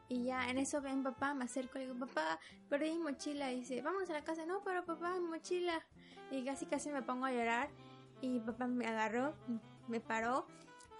Y 0.09 0.25
ya 0.25 0.49
en 0.49 0.59
eso 0.59 0.81
ven 0.81 1.03
papá, 1.03 1.35
me 1.35 1.45
acerco 1.45 1.79
y 1.79 1.83
digo, 1.83 1.95
papá, 1.99 2.39
perdí 2.69 2.93
mi 2.93 2.99
mochila. 2.99 3.51
Y 3.53 3.61
dice, 3.61 3.83
vamos 3.83 4.09
a 4.11 4.13
la 4.13 4.23
casa. 4.23 4.47
No, 4.47 4.63
pero 4.65 4.85
papá, 4.85 5.19
mi 5.19 5.27
mochila. 5.27 5.85
Y 6.31 6.45
casi 6.45 6.67
casi 6.67 6.91
me 6.91 7.03
pongo 7.03 7.27
a 7.27 7.33
llorar. 7.33 7.69
Y 8.21 8.41
papá 8.41 8.67
me 8.67 8.87
agarró, 8.87 9.35
me 9.89 10.01
paró, 10.01 10.47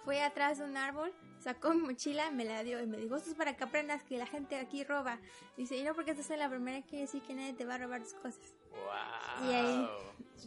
fue 0.05 0.21
atrás 0.23 0.59
de 0.59 0.63
un 0.63 0.77
árbol, 0.77 1.11
sacó 1.39 1.73
mi 1.73 1.81
mochila, 1.81 2.31
me 2.31 2.45
la 2.45 2.63
dio 2.63 2.81
y 2.81 2.85
me 2.85 2.97
dijo, 2.97 3.15
esto 3.15 3.31
es 3.31 3.35
para 3.35 3.57
que 3.57 3.63
aprendas 3.63 4.03
que 4.03 4.17
la 4.17 4.27
gente 4.27 4.57
aquí 4.57 4.83
roba. 4.83 5.19
Dice, 5.57 5.75
y 5.75 5.83
no 5.83 5.95
porque 5.95 6.11
esta 6.11 6.33
es 6.33 6.39
la 6.39 6.49
primera 6.49 6.81
que 6.83 7.01
decir 7.01 7.23
que 7.23 7.33
nadie 7.33 7.53
te 7.53 7.65
va 7.65 7.75
a 7.75 7.77
robar 7.79 8.03
tus 8.03 8.13
cosas. 8.13 8.55
Wow. 8.71 9.49
Y 9.49 9.53
ahí 9.53 9.89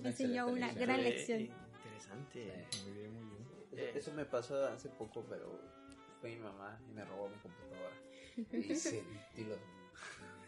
me 0.03 0.09
enseñó 0.11 0.47
una 0.47 0.69
lección. 0.69 0.87
gran 0.87 1.03
lección. 1.03 1.41
Interesante. 1.41 2.67
Muy 2.85 2.93
bien, 2.93 3.13
muy 3.13 3.37
bien. 3.73 3.89
Eso, 3.89 3.99
eso 3.99 4.13
me 4.13 4.25
pasó 4.25 4.65
hace 4.69 4.89
poco, 4.91 5.25
pero 5.29 5.61
fue 6.21 6.31
mi 6.31 6.37
mamá 6.37 6.81
y 6.89 6.93
me 6.93 7.05
robó 7.05 7.29
mi 7.29 7.37
computadora. 7.37 7.97
Y 8.53 8.75
sentí 8.77 9.45
los... 9.45 9.59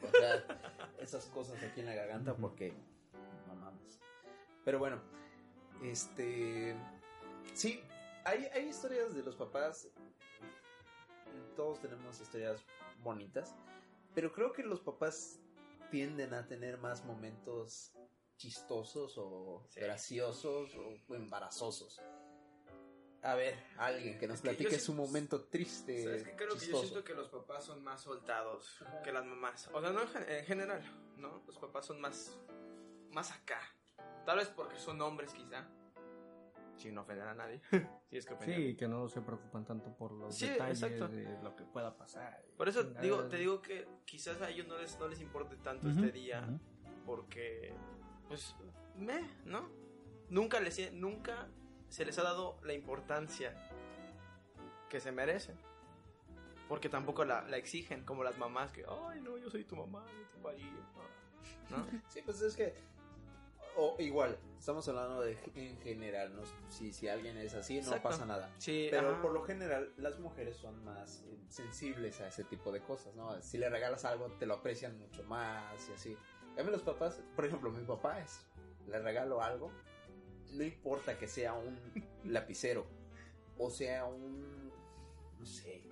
O 0.03 0.11
sea, 0.11 0.45
esas 1.01 1.27
cosas 1.27 1.63
aquí 1.63 1.81
en 1.81 1.87
la 1.87 1.95
garganta 1.95 2.35
porque... 2.35 2.73
No 3.49 3.55
mames. 3.57 3.99
Pero 4.65 4.79
bueno, 4.79 5.01
este... 5.83 6.77
Sí, 7.53 7.83
hay, 8.25 8.45
hay 8.53 8.69
historias 8.69 9.15
de 9.15 9.23
los 9.23 9.37
papás. 9.37 9.89
Todos 11.57 11.81
tenemos 11.81 12.21
historias 12.21 12.65
bonitas. 13.03 13.55
Pero 14.15 14.33
creo 14.33 14.53
que 14.53 14.63
los 14.63 14.81
papás 14.81 15.41
tienden 15.91 16.35
a 16.35 16.47
tener 16.47 16.79
más 16.79 17.05
momentos 17.05 17.93
chistosos 18.37 19.15
o 19.19 19.67
Sí. 19.69 19.81
graciosos 19.81 20.75
o 21.09 21.15
embarazosos. 21.15 22.01
A 23.23 23.35
ver, 23.35 23.55
alguien 23.77 24.19
que 24.19 24.27
nos 24.27 24.37
Es 24.37 24.43
que 24.43 24.49
yo 24.49 24.57
platique 24.57 24.81
su 24.81 24.95
momento 24.95 25.45
triste. 25.45 26.03
¿Sabes 26.03 26.25
qué? 26.25 26.37
Creo 26.37 26.57
que 26.57 26.67
yo 26.67 26.81
siento 26.81 27.05
que 27.05 27.15
los 27.15 27.29
papás 27.29 27.65
son 27.65 27.85
más 27.85 28.01
soltados 28.01 28.83
que 29.05 29.13
las 29.13 29.27
mamás. 29.27 29.69
O 29.75 29.81
sea, 29.81 29.91
no 29.91 30.01
en 30.03 30.45
general, 30.47 30.83
¿no? 31.19 31.43
Los 31.47 31.59
papás 31.59 31.85
son 31.87 32.01
más, 32.01 32.35
más 33.11 33.31
acá. 33.31 33.61
Tal 34.25 34.39
vez 34.39 34.49
porque 34.49 34.79
son 34.79 35.01
hombres, 35.03 35.35
quizá. 35.35 35.69
Sin 36.81 36.97
ofender 36.97 37.29
a 37.29 37.35
nadie. 37.35 37.61
si 38.11 38.17
es 38.17 38.25
que. 38.25 38.37
Sí, 38.41 38.75
que 38.75 38.89
no 38.89 39.07
se 39.09 39.21
preocupan 39.21 39.65
tanto 39.67 39.95
por 39.97 40.13
los 40.13 40.35
Sí, 40.35 40.49
detalles 40.49 40.83
exacto. 40.83 41.09
de 41.09 41.43
lo 41.43 41.55
que 41.55 41.65
pueda 41.65 41.97
pasar. 41.97 42.43
Por 42.57 42.69
eso 42.69 42.85
digo, 42.85 43.25
te 43.25 43.37
digo 43.37 43.61
que 43.61 43.87
quizás 44.07 44.41
a 44.41 44.49
ellos 44.49 44.67
no 44.67 44.79
les, 44.79 44.99
no 44.99 45.07
les 45.09 45.21
importe 45.21 45.57
tanto 45.57 45.89
este 45.89 46.11
día. 46.11 46.59
Porque, 47.05 47.75
pues, 48.29 48.55
me, 48.97 49.21
¿no? 49.45 49.69
Nunca, 50.29 50.61
les, 50.61 50.93
nunca 50.93 51.49
se 51.89 52.05
les 52.05 52.19
ha 52.19 52.23
dado 52.23 52.59
la 52.63 52.73
importancia 52.73 53.55
que 54.89 55.01
se 55.01 55.13
merecen. 55.13 55.57
Porque 56.69 56.89
tampoco 56.89 57.25
la, 57.25 57.43
la 57.43 57.57
exigen, 57.57 58.05
como 58.05 58.23
las 58.23 58.39
mamás 58.39 58.71
que, 58.71 58.85
ay, 58.89 59.21
no, 59.21 59.37
yo 59.37 59.51
soy 59.51 59.65
tu 59.65 59.77
mamá, 59.77 60.07
yo 60.07 60.27
te 60.29 60.39
parí. 60.43 60.71
¿No? 61.71 61.87
Sí, 62.09 62.23
pues 62.25 62.41
es 62.43 62.57
que. 62.57 62.75
O 63.77 63.97
igual, 63.99 64.39
estamos 64.59 64.87
hablando 64.89 65.21
de 65.21 65.39
en 65.55 65.79
general. 65.81 66.35
No, 66.35 66.43
si, 66.69 66.93
si 66.93 67.09
alguien 67.09 67.37
es 67.39 67.55
así, 67.55 67.75
no 67.75 67.81
Exacto. 67.81 68.09
pasa 68.09 68.27
nada. 68.27 68.53
Sí, 68.59 68.89
Pero 68.91 69.11
ajá. 69.13 69.23
por 69.23 69.33
lo 69.33 69.43
general, 69.43 69.93
las 69.97 70.19
mujeres 70.19 70.57
son 70.57 70.85
más 70.85 71.23
eh, 71.27 71.39
sensibles 71.49 72.21
a 72.21 72.29
ese 72.29 72.45
tipo 72.45 72.73
de 72.73 72.81
cosas, 72.81 73.15
¿no? 73.15 73.41
Si 73.43 73.59
le 73.59 73.69
regalas 73.71 74.05
algo, 74.05 74.27
te 74.39 74.47
lo 74.47 74.55
aprecian 74.55 74.99
mucho 74.99 75.23
más 75.25 75.89
y 75.89 75.93
así. 75.93 76.17
A 76.59 76.63
mí 76.63 76.71
los 76.71 76.83
papás, 76.83 77.23
por 77.37 77.45
ejemplo, 77.47 77.71
mi 77.71 77.85
papá 77.85 78.21
es, 78.21 78.45
le 78.87 78.99
regalo 78.99 79.41
algo, 79.41 79.71
no 80.51 80.65
importa 80.65 81.17
que 81.17 81.29
sea 81.29 81.55
un 81.55 81.79
lapicero 82.25 82.87
o 83.61 83.71
sea 83.71 84.07
un, 84.07 84.73
no 85.39 85.47
sé, 85.47 85.83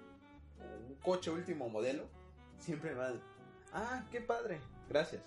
un 0.89 0.95
coche 0.97 1.31
último 1.31 1.69
modelo, 1.69 2.09
siempre 2.59 2.95
va 2.95 3.13
ah, 3.73 4.07
qué 4.11 4.21
padre, 4.21 4.59
gracias. 4.89 5.23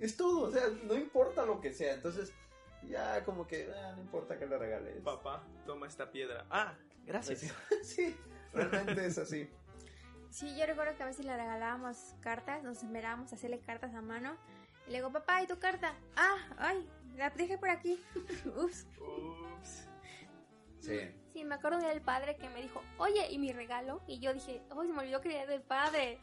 Es 0.00 0.16
todo, 0.16 0.48
o 0.48 0.50
sea, 0.50 0.68
no 0.84 0.94
importa 0.94 1.46
lo 1.46 1.60
que 1.60 1.72
sea, 1.72 1.94
entonces 1.94 2.32
ya 2.88 3.24
como 3.24 3.46
que, 3.46 3.70
ah, 3.72 3.92
no 3.96 4.02
importa 4.02 4.38
que 4.38 4.46
le 4.46 4.58
regales. 4.58 5.00
Papá, 5.02 5.42
toma 5.66 5.86
esta 5.86 6.10
piedra. 6.10 6.46
Ah, 6.50 6.74
gracias. 7.04 7.52
Sí, 7.82 8.16
realmente 8.52 9.06
es 9.06 9.18
así. 9.18 9.48
Sí, 10.30 10.56
yo 10.58 10.66
recuerdo 10.66 10.96
que 10.96 11.02
a 11.04 11.06
veces 11.06 11.24
le 11.24 11.36
regalábamos 11.36 12.14
cartas, 12.20 12.62
nos 12.62 12.82
esperábamos 12.82 13.32
a 13.32 13.36
hacerle 13.36 13.60
cartas 13.60 13.94
a 13.94 14.02
mano. 14.02 14.36
Y 14.86 14.90
le 14.90 14.98
digo, 14.98 15.12
papá, 15.12 15.42
¿y 15.42 15.46
tu 15.46 15.58
carta? 15.58 15.94
Ah, 16.16 16.36
ay, 16.58 16.88
la 17.16 17.30
dejé 17.30 17.56
por 17.56 17.70
aquí. 17.70 18.02
Ups. 18.56 18.86
Ups. 18.98 19.88
Sí. 20.80 20.98
Sí, 21.32 21.44
me 21.44 21.54
acuerdo 21.54 21.78
del 21.78 22.02
padre 22.02 22.36
que 22.36 22.48
me 22.50 22.60
dijo, 22.60 22.82
oye, 22.98 23.30
¿y 23.30 23.38
mi 23.38 23.52
regalo? 23.52 24.02
Y 24.06 24.18
yo 24.20 24.34
dije, 24.34 24.62
oh, 24.70 24.84
se 24.84 24.92
me 24.92 25.00
olvidó 25.00 25.20
que 25.20 25.34
era 25.34 25.46
del 25.46 25.62
padre. 25.62 26.18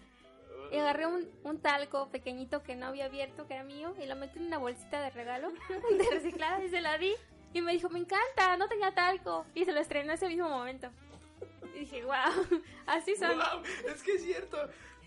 Y 0.72 0.78
agarré 0.78 1.06
un, 1.06 1.30
un 1.44 1.60
talco 1.60 2.10
pequeñito 2.10 2.64
que 2.64 2.76
no 2.76 2.86
había 2.88 3.06
abierto, 3.06 3.46
que 3.48 3.56
era 3.56 3.64
mío, 3.64 3.94
y 4.02 4.06
lo 4.06 4.16
metí 4.16 4.40
en 4.40 4.46
una 4.48 4.58
bolsita 4.58 5.02
de 5.02 5.10
regalo 5.10 5.52
de 5.98 6.10
reciclada 6.12 6.64
y 6.64 6.70
se 6.70 6.80
la 6.82 6.98
di. 6.98 7.14
Y 7.54 7.62
me 7.62 7.74
dijo, 7.74 7.90
me 7.90 8.00
encanta, 8.00 8.56
no 8.56 8.70
tenía 8.70 8.94
talco. 8.94 9.46
Y 9.54 9.66
se 9.66 9.74
lo 9.74 9.82
estrenó 9.82 10.14
ese 10.14 10.28
mismo 10.30 10.48
momento. 10.50 10.90
Y 11.76 11.80
dije, 11.80 12.04
wow, 12.06 12.16
así 12.88 13.16
son. 13.18 13.38
Wow, 13.38 13.64
es 13.88 14.02
que 14.04 14.14
es 14.14 14.24
cierto. 14.24 14.58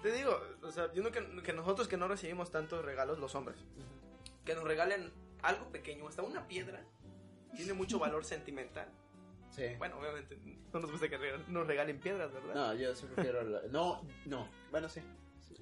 Te 0.02 0.12
digo, 0.12 0.38
o 0.62 0.70
sea, 0.70 0.92
yo 0.92 1.02
no 1.02 1.10
que, 1.10 1.24
que 1.42 1.52
nosotros 1.54 1.88
que 1.88 1.96
no 1.96 2.08
recibimos 2.08 2.50
tantos 2.50 2.84
regalos, 2.84 3.18
los 3.18 3.34
hombres, 3.34 3.56
que 4.44 4.54
nos 4.54 4.64
regalen 4.64 5.10
algo 5.42 5.66
pequeño, 5.70 6.06
hasta 6.06 6.20
una 6.22 6.46
piedra, 6.46 6.82
tiene 7.56 7.72
mucho 7.72 7.98
valor 7.98 8.26
sentimental. 8.26 8.88
Sí. 9.50 9.64
Bueno, 9.78 9.96
obviamente 9.98 10.36
no 10.72 10.80
nos 10.80 10.90
gusta 10.90 11.08
que 11.08 11.16
nos 11.48 11.66
regalen 11.66 11.98
piedras, 12.00 12.30
¿verdad? 12.32 12.54
No, 12.54 12.74
yo 12.74 12.94
sí 12.94 13.06
prefiero 13.14 13.42
la- 13.44 13.62
No, 13.70 14.02
no. 14.26 14.48
Bueno, 14.70 14.88
sí. 14.90 15.00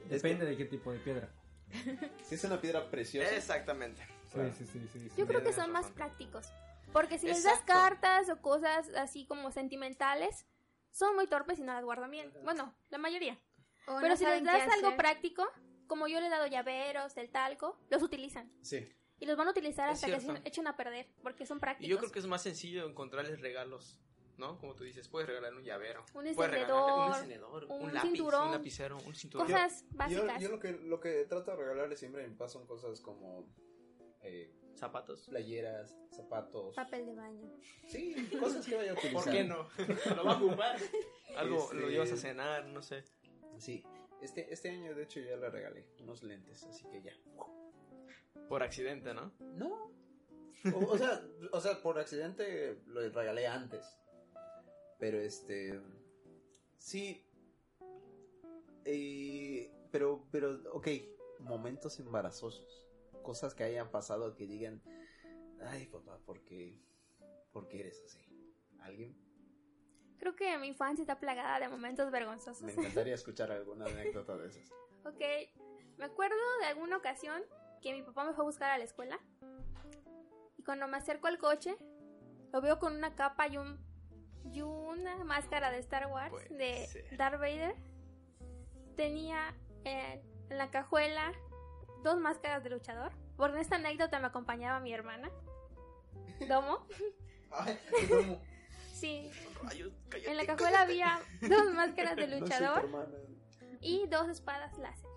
Depende 0.09 0.45
de 0.47 0.57
qué 0.57 0.65
tipo 0.65 0.93
de 0.93 0.99
piedra. 0.99 1.29
si 2.25 2.35
es 2.35 2.45
una 2.45 2.61
piedra 2.61 2.91
preciosa. 2.91 3.35
Exactamente. 3.35 4.03
Sí, 4.33 4.41
sí, 4.59 4.67
sí, 4.67 4.89
sí, 4.93 5.09
sí. 5.09 5.11
Yo 5.17 5.27
creo 5.27 5.43
que 5.43 5.53
son 5.53 5.71
más 5.73 5.91
prácticos. 5.91 6.51
Porque 6.93 7.19
si 7.19 7.27
les 7.27 7.43
das 7.43 7.61
cartas 7.61 8.29
o 8.29 8.41
cosas 8.41 8.89
así 8.97 9.27
como 9.27 9.51
sentimentales, 9.51 10.47
son 10.91 11.15
muy 11.17 11.27
torpes 11.27 11.59
y 11.59 11.63
no 11.63 11.73
las 11.73 11.85
guardan 11.85 12.11
bien. 12.11 12.33
Bueno, 12.45 12.75
la 12.91 12.99
mayoría. 12.99 13.39
O 13.87 13.97
Pero 13.97 14.09
no 14.09 14.17
si 14.17 14.25
les 14.25 14.45
das 14.45 14.69
algo 14.69 14.97
práctico, 14.97 15.47
como 15.87 16.07
yo 16.07 16.21
le 16.21 16.27
he 16.27 16.31
dado 16.31 16.47
llaveros, 16.47 17.15
del 17.15 17.31
talco, 17.31 17.79
los 17.91 18.03
utilizan. 18.03 18.53
Sí. 18.63 18.89
Y 19.19 19.27
los 19.27 19.37
van 19.37 19.49
a 19.49 19.51
utilizar 19.53 19.89
Es 19.89 20.03
hasta 20.03 20.15
que 20.15 20.21
se 20.21 20.49
echen 20.49 20.67
a 20.67 20.77
perder, 20.77 21.09
porque 21.23 21.47
son 21.47 21.59
Y 21.59 21.61
prácticos. 21.61 21.89
yo 21.91 21.99
creo 21.99 22.11
que 22.13 22.19
es 22.19 22.27
más 22.27 22.43
sencillo 22.43 22.87
encontrarles 22.89 23.41
regalos, 23.41 23.99
¿no? 24.43 24.59
Como 24.59 24.75
tú 24.75 24.85
dices, 24.85 25.09
puedes 25.09 25.29
regalar 25.29 25.55
un 25.55 25.63
llavero. 25.63 26.05
Un 26.15 26.27
encendedor, 26.27 27.01
un 27.01 27.07
encendedor, 27.15 27.65
un, 27.71 27.83
un 27.83 27.95
lápiz, 27.95 28.09
cinturón. 28.09 28.47
un 28.49 28.53
lapicero, 28.53 28.99
un 29.07 29.15
cinturón. 29.15 29.47
Cosas 29.47 29.85
Yo, 29.91 29.97
básicas. 29.97 30.43
yo 30.43 30.49
lo, 30.51 30.59
que, 30.59 30.73
lo 30.73 31.01
que 31.01 31.25
trato 31.25 31.53
de 31.53 31.57
regalarle 31.57 31.97
siempre 31.97 32.27
mi 32.27 32.35
papá 32.35 32.49
son 32.51 32.67
cosas 32.67 33.01
como 33.01 33.47
eh, 34.21 34.53
Zapatos. 34.75 35.27
playeras, 35.29 35.97
zapatos. 36.11 36.75
Papel 36.75 37.07
de 37.07 37.15
baño. 37.15 37.51
Sí, 37.87 38.15
cosas 38.41 38.67
que 38.67 38.75
vaya 38.77 38.91
a 38.91 38.95
utilizar. 38.95 39.23
¿Por 39.25 39.33
qué 39.33 39.45
no? 39.45 39.69
Lo 40.17 40.25
va 40.25 40.33
a 40.33 40.37
ocupar. 40.37 40.77
Algo 41.37 41.59
Este- 41.59 41.77
lo 41.77 41.89
llevas 41.89 42.13
a 42.13 42.17
cenar, 42.17 42.67
no 42.67 42.83
sé. 42.83 43.05
Sí. 43.59 43.85
Este, 44.21 44.53
este 44.53 44.71
año, 44.71 44.95
de 44.95 45.03
hecho, 45.05 45.21
ya 45.21 45.37
le 45.37 45.51
regalé 45.51 45.87
unos 46.01 46.23
lentes, 46.23 46.63
así 46.65 46.85
que 46.91 47.03
ya. 47.03 47.13
Por 48.49 48.63
accidente, 48.63 49.15
¿no? 49.15 49.33
No. 49.41 49.91
O, 50.75 50.79
o 50.93 50.99
sea, 50.99 51.21
o 51.53 51.61
sea, 51.61 51.83
por 51.83 51.99
accidente 51.99 52.81
lo 52.87 53.01
regalé 53.11 53.47
antes. 53.49 53.85
Pero 55.03 55.19
este. 55.19 55.81
Sí. 56.79 57.27
Eh, 58.85 59.69
pero, 59.91 60.29
pero, 60.31 60.61
ok. 60.73 60.87
Momentos 61.41 61.99
embarazosos. 61.99 62.87
cosas 63.25 63.53
que 63.53 63.65
hayan 63.65 63.91
pasado 63.91 64.37
que 64.37 64.47
digan, 64.47 64.81
ay 65.67 65.87
papá, 65.87 66.19
¿por 66.25 66.45
qué, 66.45 66.81
¿por 67.53 67.67
qué 67.67 67.81
eres 67.81 68.01
así? 68.05 68.21
¿Alguien? 68.79 69.17
Creo 70.19 70.37
que 70.37 70.57
mi 70.59 70.69
infancia 70.69 71.03
está 71.03 71.19
plagada 71.19 71.59
de 71.59 71.69
momentos 71.69 72.13
vergonzosos. 72.13 72.63
Me 72.63 72.73
encantaría 72.73 73.15
escuchar 73.23 73.51
alguna 73.51 73.87
anécdota 73.87 74.37
de 74.37 74.51
esas. 74.51 74.71
Ok, 75.05 75.21
me 75.99 76.05
acuerdo 76.05 76.37
de 76.61 76.67
alguna 76.67 76.97
ocasión 76.97 77.43
que 77.81 77.93
mi 77.93 78.05
papá 78.05 78.25
me 78.25 78.35
fue 78.35 78.45
a 78.45 78.47
buscar 78.47 78.71
a 78.71 78.79
la 78.79 78.85
escuela. 78.85 79.19
Y 80.57 80.63
cuando 80.63 80.87
me 80.87 80.97
acerco 80.97 81.27
al 81.27 81.39
coche, 81.39 81.77
lo 82.53 82.61
veo 82.61 82.79
con 82.79 82.95
una 82.95 83.17
capa 83.17 83.49
y 83.49 83.57
un 83.57 83.92
y 84.53 84.63
una 84.63 85.25
máscara 85.25 85.71
de 85.71 85.79
Star 85.79 86.07
Wars 86.09 86.35
de. 86.51 86.89
Darth 87.17 87.41
Vader. 87.41 87.75
Tenía 88.97 89.55
eh, 89.85 90.23
en 90.51 90.59
la 90.59 90.71
cajuela 90.71 91.33
dos 92.03 92.19
máscaras 92.21 92.63
de 92.63 92.71
luchador. 92.71 93.13
Por 93.37 93.57
esta 93.57 93.77
anécdota 93.77 94.21
me 94.21 94.27
acompañaba 94.27 94.81
mi 94.81 94.93
hermana. 94.93 95.31
Domo. 96.49 96.87
Sí. 98.93 99.33
Rayos, 99.65 99.93
cállate, 100.09 100.31
En 100.31 100.37
la 100.37 100.47
cállate. 100.47 100.63
cajuela 100.63 100.83
había 100.83 101.21
dos 101.41 101.75
máscaras 101.75 102.15
de 102.15 102.29
luchador 102.29 102.89
y 103.81 104.07
dos 104.07 104.29
espadas 104.29 104.79
láser. 104.79 105.11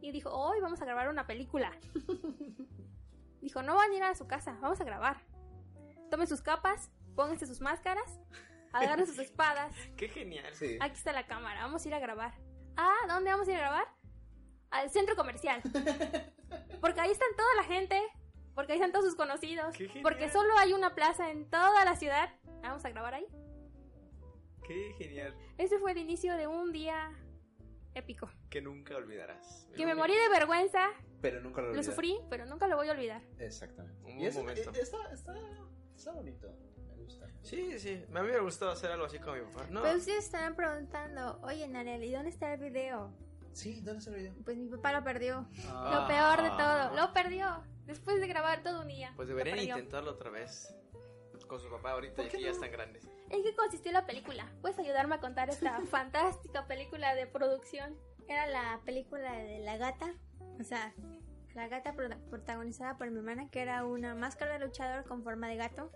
Y 0.00 0.12
dijo, 0.12 0.30
hoy 0.30 0.60
vamos 0.60 0.80
a 0.80 0.84
grabar 0.84 1.08
una 1.08 1.26
película. 1.26 1.72
dijo, 3.40 3.62
no 3.62 3.74
van 3.74 3.90
a 3.90 3.94
ir 3.96 4.02
a 4.04 4.14
su 4.14 4.28
casa, 4.28 4.56
vamos 4.60 4.80
a 4.80 4.84
grabar. 4.84 5.20
Tomen 6.12 6.28
sus 6.28 6.42
capas, 6.42 6.92
pónganse 7.14 7.46
sus 7.46 7.60
máscaras, 7.60 8.20
agarren 8.72 9.06
sus 9.06 9.18
espadas. 9.18 9.74
Qué 9.96 10.08
genial. 10.08 10.54
Sí. 10.54 10.78
Aquí 10.80 10.96
está 10.96 11.12
la 11.12 11.26
cámara, 11.26 11.62
vamos 11.62 11.84
a 11.84 11.88
ir 11.88 11.94
a 11.94 11.98
grabar. 11.98 12.34
Ah, 12.76 12.96
¿dónde 13.08 13.30
vamos 13.30 13.46
a 13.48 13.50
ir 13.50 13.56
a 13.56 13.60
grabar? 13.60 13.86
Al 14.70 14.90
centro 14.90 15.16
comercial. 15.16 15.60
Porque 16.80 17.00
ahí 17.00 17.10
están 17.10 17.28
toda 17.36 17.54
la 17.56 17.64
gente, 17.64 18.00
porque 18.54 18.72
ahí 18.72 18.78
están 18.78 18.90
todos 18.92 19.04
sus 19.04 19.14
conocidos, 19.16 19.76
Qué 19.76 19.86
genial. 19.86 20.02
porque 20.02 20.30
solo 20.30 20.56
hay 20.58 20.72
una 20.72 20.94
plaza 20.94 21.30
en 21.30 21.48
toda 21.50 21.84
la 21.84 21.94
ciudad. 21.96 22.30
Vamos 22.62 22.84
a 22.84 22.90
grabar 22.90 23.14
ahí. 23.14 23.26
Qué 24.66 24.92
genial. 24.98 25.34
Ese 25.58 25.78
fue 25.78 25.92
el 25.92 25.98
inicio 25.98 26.36
de 26.36 26.46
un 26.46 26.72
día 26.72 27.12
épico. 27.94 28.30
Que 28.50 28.60
nunca 28.62 28.96
olvidarás. 28.96 29.68
Que 29.76 29.84
me 29.86 29.94
morí 29.94 30.14
de 30.14 30.28
vergüenza, 30.30 30.88
Pero 31.20 31.40
nunca 31.40 31.60
lo 31.62 31.74
lo 31.74 31.82
sufrí, 31.82 32.18
pero 32.30 32.46
nunca 32.46 32.66
lo 32.66 32.76
voy 32.76 32.88
a 32.88 32.92
olvidar. 32.92 33.22
Exactamente. 33.38 34.00
Un 34.04 34.20
y 34.20 34.26
eso, 34.26 34.40
momento. 34.40 34.70
eh, 34.70 34.80
está, 34.80 35.12
está, 35.12 35.34
está 35.94 36.12
bonito. 36.12 36.48
Sí, 37.42 37.78
sí. 37.78 38.04
A 38.14 38.22
mí 38.22 38.28
me 38.28 38.40
gustó 38.40 38.70
hacer 38.70 38.90
algo 38.92 39.06
así 39.06 39.18
con 39.18 39.34
mi 39.34 39.44
papá. 39.46 39.66
No. 39.70 39.82
Pero 39.82 39.98
ustedes 39.98 40.24
estarán 40.24 40.54
preguntando, 40.54 41.40
oye 41.42 41.66
Narel, 41.68 42.04
¿y 42.04 42.12
dónde 42.12 42.30
está 42.30 42.52
el 42.52 42.60
video? 42.60 43.12
Sí, 43.52 43.80
¿dónde 43.80 43.98
está 43.98 44.10
el 44.10 44.16
video? 44.16 44.34
Pues 44.44 44.56
mi 44.56 44.68
papá 44.68 44.92
lo 44.92 45.02
perdió. 45.02 45.46
Lo 45.66 46.06
peor 46.06 46.42
de 46.42 46.50
todo, 46.50 46.94
lo 46.94 47.12
perdió. 47.12 47.64
Después 47.86 48.20
de 48.20 48.28
grabar 48.28 48.62
todo 48.62 48.82
un 48.82 48.88
día. 48.88 49.12
Pues 49.16 49.28
deberían 49.28 49.58
intentarlo 49.58 50.12
otra 50.12 50.30
vez. 50.30 50.74
Con 51.46 51.58
su 51.58 51.68
papá 51.68 51.92
ahorita, 51.92 52.14
¿Por 52.14 52.26
ya 52.26 52.30
que 52.30 52.42
ya 52.42 52.50
están 52.50 52.70
grandes. 52.70 53.08
¿En 53.28 53.42
qué 53.42 53.56
consistió 53.56 53.90
la 53.90 54.06
película? 54.06 54.46
¿Puedes 54.60 54.78
ayudarme 54.78 55.16
a 55.16 55.20
contar 55.20 55.50
esta 55.50 55.80
fantástica 55.90 56.68
película 56.68 57.16
de 57.16 57.26
producción? 57.26 57.96
Era 58.28 58.46
la 58.46 58.80
película 58.84 59.32
de 59.32 59.58
la 59.58 59.76
gata, 59.76 60.14
o 60.60 60.62
sea, 60.62 60.94
la 61.54 61.68
gata 61.68 61.92
pro- 61.94 62.08
protagonizada 62.28 62.96
por 62.96 63.10
mi 63.10 63.18
hermana, 63.18 63.48
que 63.50 63.60
era 63.60 63.84
una 63.84 64.14
máscara 64.14 64.58
de 64.58 64.64
luchador 64.66 65.04
con 65.04 65.22
forma 65.22 65.48
de 65.48 65.56
gato. 65.56 65.90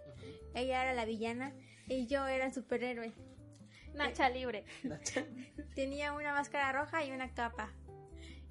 Ella 0.54 0.82
era 0.82 0.94
la 0.94 1.04
villana 1.04 1.52
y 1.86 2.06
yo 2.06 2.26
era 2.26 2.46
el 2.46 2.54
superhéroe. 2.54 3.12
Nacha 3.94 4.28
libre. 4.28 4.64
Tenía 5.74 6.12
una 6.12 6.32
máscara 6.32 6.72
roja 6.72 7.04
y 7.04 7.12
una 7.12 7.32
capa. 7.32 7.70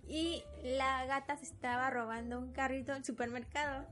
Y 0.07 0.43
la 0.63 1.05
gata 1.05 1.37
se 1.37 1.45
estaba 1.45 1.89
robando 1.89 2.39
un 2.39 2.51
carrito 2.53 2.93
del 2.93 3.03
supermercado. 3.05 3.85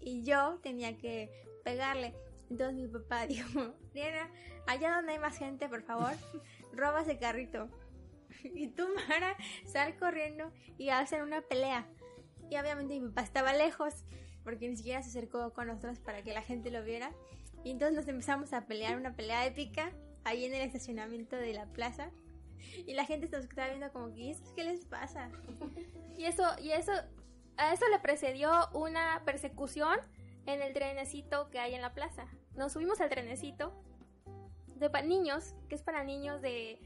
Y 0.00 0.22
yo 0.22 0.58
tenía 0.62 0.96
que 0.96 1.30
pegarle. 1.64 2.14
Entonces 2.50 2.74
mi 2.76 2.88
papá 2.88 3.26
dijo, 3.26 3.74
Diana, 3.92 4.30
allá 4.66 4.94
donde 4.96 5.12
hay 5.12 5.18
más 5.18 5.36
gente, 5.38 5.68
por 5.68 5.82
favor, 5.82 6.12
roba 6.72 7.02
ese 7.02 7.18
carrito. 7.18 7.68
Y 8.44 8.68
tú, 8.68 8.86
Mara, 9.08 9.36
sal 9.66 9.96
corriendo 9.98 10.52
y 10.78 10.90
hacen 10.90 11.22
una 11.22 11.40
pelea. 11.42 11.86
Y 12.50 12.56
obviamente 12.56 12.98
mi 13.00 13.08
papá 13.08 13.22
estaba 13.22 13.52
lejos, 13.52 14.04
porque 14.44 14.68
ni 14.68 14.76
siquiera 14.76 15.02
se 15.02 15.10
acercó 15.10 15.52
con 15.52 15.66
nosotros 15.66 15.98
para 16.00 16.22
que 16.22 16.32
la 16.32 16.42
gente 16.42 16.70
lo 16.70 16.82
viera. 16.82 17.12
Y 17.64 17.70
entonces 17.70 17.96
nos 17.96 18.08
empezamos 18.08 18.52
a 18.52 18.66
pelear, 18.66 18.96
una 18.96 19.14
pelea 19.14 19.44
épica, 19.46 19.92
ahí 20.24 20.44
en 20.44 20.54
el 20.54 20.62
estacionamiento 20.62 21.36
de 21.36 21.52
la 21.54 21.66
plaza. 21.66 22.10
Y 22.86 22.94
la 22.94 23.04
gente 23.04 23.28
nos 23.28 23.44
estaba 23.44 23.68
viendo 23.68 23.90
como 23.92 24.12
que, 24.14 24.20
"¿Y 24.20 24.30
esto 24.30 24.50
¿qué 24.54 24.64
les 24.64 24.84
pasa? 24.84 25.30
Y 26.16 26.24
eso, 26.24 26.44
y 26.60 26.70
eso, 26.72 26.92
a 27.56 27.72
eso 27.72 27.84
le 27.88 27.98
precedió 27.98 28.68
una 28.72 29.22
persecución 29.24 29.98
en 30.46 30.62
el 30.62 30.72
trenecito 30.72 31.50
que 31.50 31.58
hay 31.58 31.74
en 31.74 31.82
la 31.82 31.92
plaza. 31.94 32.26
Nos 32.56 32.72
subimos 32.72 33.00
al 33.00 33.10
trenecito 33.10 33.72
de 34.76 34.90
pa- 34.90 35.02
niños, 35.02 35.54
que 35.68 35.74
es 35.74 35.82
para 35.82 36.02
niños 36.04 36.40
de 36.40 36.80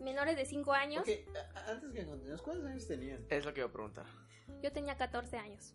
menores 0.00 0.36
de 0.36 0.44
5 0.44 0.72
años. 0.72 1.02
Ok, 1.08 1.36
a- 1.36 1.58
a- 1.60 1.70
antes 1.72 1.92
que 1.92 2.04
continúes, 2.06 2.42
¿cuántos 2.42 2.66
años 2.66 2.86
tenían? 2.86 3.24
Es 3.28 3.44
lo 3.44 3.52
que 3.54 3.60
iba 3.60 3.68
a 3.68 3.72
preguntar. 3.72 4.06
Yo 4.62 4.72
tenía 4.72 4.96
14 4.96 5.36
años. 5.38 5.74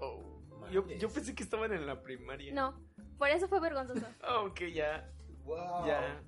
Oh. 0.00 0.22
Yo, 0.70 0.86
yo 0.86 1.08
pensé 1.08 1.34
que 1.34 1.42
estaban 1.42 1.72
en 1.72 1.86
la 1.86 2.02
primaria. 2.02 2.52
No, 2.52 2.78
por 3.16 3.28
eso 3.30 3.48
fue 3.48 3.60
vergonzoso. 3.60 4.06
Oh, 4.28 4.46
ok, 4.50 4.60
ya. 4.74 5.10
Wow. 5.44 5.86
Ya. 5.86 6.22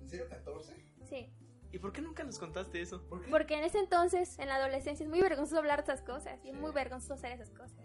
¿En 0.00 0.08
serio 0.08 0.28
14? 0.28 0.74
Sí. 1.08 1.30
¿Y 1.70 1.78
por 1.78 1.92
qué 1.92 2.00
nunca 2.02 2.22
nos 2.24 2.38
contaste 2.38 2.80
eso? 2.80 3.06
¿Por 3.08 3.22
qué? 3.22 3.30
Porque 3.30 3.54
en 3.54 3.64
ese 3.64 3.78
entonces, 3.78 4.38
en 4.38 4.48
la 4.48 4.56
adolescencia, 4.56 5.04
es 5.04 5.10
muy 5.10 5.20
vergonzoso 5.20 5.58
hablar 5.58 5.84
de 5.84 5.92
esas 5.92 6.02
cosas. 6.04 6.38
Y 6.44 6.50
es 6.50 6.56
muy 6.56 6.72
vergonzoso 6.72 7.14
hacer 7.14 7.32
esas 7.32 7.50
cosas. 7.50 7.76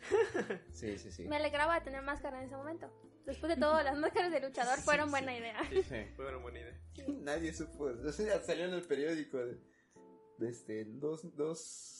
Sí, 0.72 0.96
sí, 0.98 1.12
sí. 1.12 1.28
Me 1.28 1.36
alegraba 1.36 1.82
tener 1.82 2.02
máscara 2.02 2.38
en 2.38 2.46
ese 2.46 2.56
momento. 2.56 2.90
Después 3.26 3.54
de 3.54 3.60
todo, 3.60 3.82
las 3.82 3.98
máscaras 3.98 4.32
de 4.32 4.40
luchador 4.40 4.78
fueron 4.78 5.06
Sí, 5.08 5.10
buena 5.10 5.32
sí. 5.32 5.38
idea. 5.38 5.60
Sí, 5.68 5.82
Sí. 5.82 6.12
fue 6.16 6.26
una 6.28 6.38
buena 6.38 6.60
idea. 6.60 6.80
Nadie 7.20 7.52
supo. 7.52 7.84
O 7.84 8.12
sea, 8.12 8.40
salió 8.40 8.64
en 8.64 8.72
el 8.74 8.82
periódico 8.82 9.36
de, 9.38 9.60
de 10.38 10.48
este, 10.48 10.84
dos, 10.86 11.36
dos, 11.36 11.99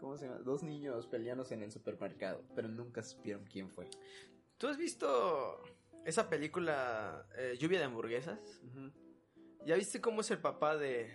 ¿cómo 0.00 0.16
se 0.16 0.26
llama? 0.26 0.38
Dos 0.38 0.62
niños 0.62 1.06
peleándose 1.06 1.54
en 1.54 1.62
el 1.62 1.70
supermercado, 1.70 2.42
pero 2.54 2.68
nunca 2.68 3.02
supieron 3.02 3.44
quién 3.44 3.70
fue. 3.70 3.88
¿Tú 4.58 4.66
has 4.66 4.76
visto 4.76 5.62
esa 6.04 6.28
película 6.28 7.26
eh, 7.36 7.56
Lluvia 7.58 7.78
de 7.78 7.84
hamburguesas? 7.84 8.38
¿Ya 9.66 9.76
viste 9.76 10.00
cómo 10.00 10.22
es 10.22 10.30
el 10.30 10.38
papá 10.38 10.76
de, 10.76 11.10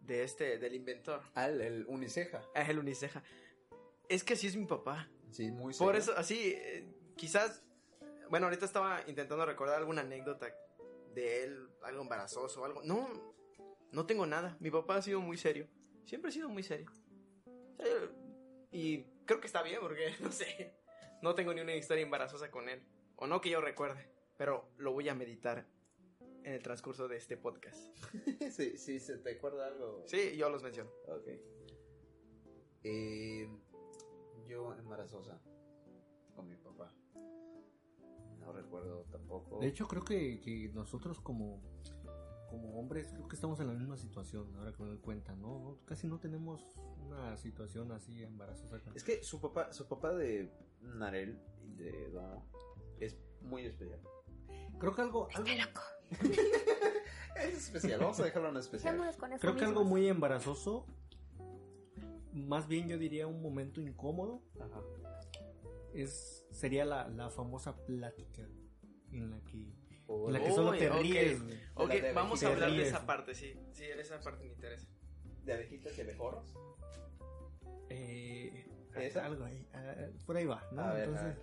de 0.00 0.22
este, 0.22 0.58
del 0.58 0.74
inventor? 0.74 1.22
Al, 1.34 1.60
el 1.60 1.86
uniceja. 1.88 2.42
Es 2.54 2.68
el 2.68 2.78
uniceja. 2.78 3.22
Es 4.08 4.22
que 4.22 4.34
así 4.34 4.46
es 4.46 4.56
mi 4.56 4.66
papá. 4.66 5.08
Sí, 5.30 5.50
muy 5.50 5.72
Por 5.74 5.94
serio. 5.94 6.00
eso, 6.00 6.12
así, 6.16 6.52
eh, 6.54 6.86
quizás, 7.16 7.62
bueno, 8.28 8.46
ahorita 8.46 8.66
estaba 8.66 9.00
intentando 9.06 9.46
recordar 9.46 9.78
alguna 9.78 10.02
anécdota 10.02 10.54
de 11.14 11.44
él, 11.44 11.68
algo 11.82 12.02
embarazoso 12.02 12.64
algo. 12.64 12.82
No, 12.84 13.08
no 13.90 14.06
tengo 14.06 14.26
nada. 14.26 14.56
Mi 14.60 14.70
papá 14.70 14.96
ha 14.96 15.02
sido 15.02 15.20
muy 15.20 15.38
serio. 15.38 15.66
Siempre 16.04 16.28
ha 16.30 16.32
sido 16.32 16.48
muy 16.48 16.62
serio. 16.62 16.90
Eh, 17.84 18.08
Y 18.72 19.02
creo 19.26 19.40
que 19.40 19.46
está 19.46 19.62
bien 19.62 19.80
porque, 19.80 20.14
no 20.20 20.32
sé, 20.32 20.74
no 21.22 21.34
tengo 21.34 21.52
ni 21.54 21.60
una 21.60 21.74
historia 21.74 22.02
embarazosa 22.02 22.50
con 22.50 22.68
él. 22.68 22.82
O 23.16 23.26
no 23.26 23.40
que 23.40 23.50
yo 23.50 23.60
recuerde. 23.60 24.08
Pero 24.36 24.68
lo 24.78 24.92
voy 24.92 25.08
a 25.08 25.14
meditar 25.14 25.66
en 26.44 26.52
el 26.54 26.62
transcurso 26.62 27.06
de 27.06 27.16
este 27.16 27.36
podcast. 27.36 27.78
sí, 28.50 28.76
sí, 28.76 28.98
¿se 28.98 29.18
te 29.18 29.36
acuerda 29.36 29.66
algo? 29.68 30.02
Sí, 30.06 30.36
yo 30.36 30.48
los 30.50 30.62
menciono. 30.62 30.90
Ok. 31.08 31.28
Eh, 32.84 33.48
yo 34.48 34.74
embarazosa 34.74 35.40
con 36.34 36.48
mi 36.48 36.56
papá. 36.56 36.92
No 38.40 38.52
recuerdo 38.52 39.04
tampoco. 39.12 39.60
De 39.60 39.68
hecho, 39.68 39.86
creo 39.86 40.02
que, 40.04 40.40
que 40.40 40.68
nosotros 40.74 41.20
como, 41.20 41.62
como 42.52 42.78
hombres, 42.78 43.08
creo 43.14 43.26
que 43.26 43.34
estamos 43.34 43.58
en 43.60 43.68
la 43.68 43.72
misma 43.72 43.96
situación, 43.96 44.54
ahora 44.56 44.74
que 44.74 44.82
me 44.82 44.90
doy 44.90 44.98
cuenta, 44.98 45.34
¿no? 45.34 45.78
Casi 45.86 46.06
no 46.06 46.18
tenemos 46.20 46.62
una 47.06 47.34
situación 47.38 47.90
así 47.92 48.22
embarazosa. 48.22 48.78
Es 48.94 49.02
que 49.02 49.22
su 49.22 49.40
papá, 49.40 49.72
su 49.72 49.88
papá 49.88 50.12
de 50.12 50.52
Narel 50.82 51.40
y 51.64 51.72
de 51.76 52.10
Domo 52.10 52.46
es 53.00 53.16
muy 53.40 53.64
especial. 53.64 54.00
Creo 54.78 54.94
que 54.94 55.00
algo, 55.00 55.28
algo 55.32 55.48
Es 57.36 57.54
especial, 57.56 58.00
vamos 58.00 58.20
a 58.20 58.24
dejarlo 58.24 58.50
en 58.50 58.58
especial. 58.58 58.98
Con 59.18 59.30
creo 59.38 59.56
que 59.56 59.64
algo 59.64 59.84
muy 59.84 60.06
embarazoso, 60.06 60.84
más 62.34 62.68
bien 62.68 62.86
yo 62.86 62.98
diría 62.98 63.26
un 63.26 63.40
momento 63.40 63.80
incómodo, 63.80 64.42
Ajá. 64.60 64.82
es 65.94 66.44
sería 66.50 66.84
la, 66.84 67.08
la 67.08 67.30
famosa 67.30 67.74
plática 67.86 68.46
en 69.10 69.30
la 69.30 69.40
que, 69.44 69.72
O 70.06 70.26
en 70.28 70.32
la 70.34 70.38
que 70.40 70.46
de- 70.46 70.54
solo 70.54 70.72
te 70.72 70.90
ok. 70.90 71.00
ríes. 71.00 71.42
Ok, 71.74 71.90
de 71.90 72.12
vamos 72.12 72.42
a 72.42 72.48
hablar 72.48 72.70
de 72.70 72.76
ríes. 72.76 72.88
esa 72.88 73.06
parte, 73.06 73.34
sí. 73.34 73.54
Sí, 73.72 73.84
esa 73.84 74.20
parte 74.20 74.44
me 74.44 74.52
interesa. 74.52 74.86
de 75.44 75.52
abejitas 75.54 75.96
y 75.98 76.00
abejorros. 76.02 76.54
Eh, 77.88 78.64
¿Esa? 78.96 79.26
algo 79.26 79.44
ahí, 79.44 79.66
ah, 79.74 79.94
por 80.26 80.36
ahí 80.36 80.46
va, 80.46 80.66
¿no? 80.72 80.82
A 80.82 80.92
ver, 80.94 81.08
a 81.08 81.12
Entonces, 81.12 81.38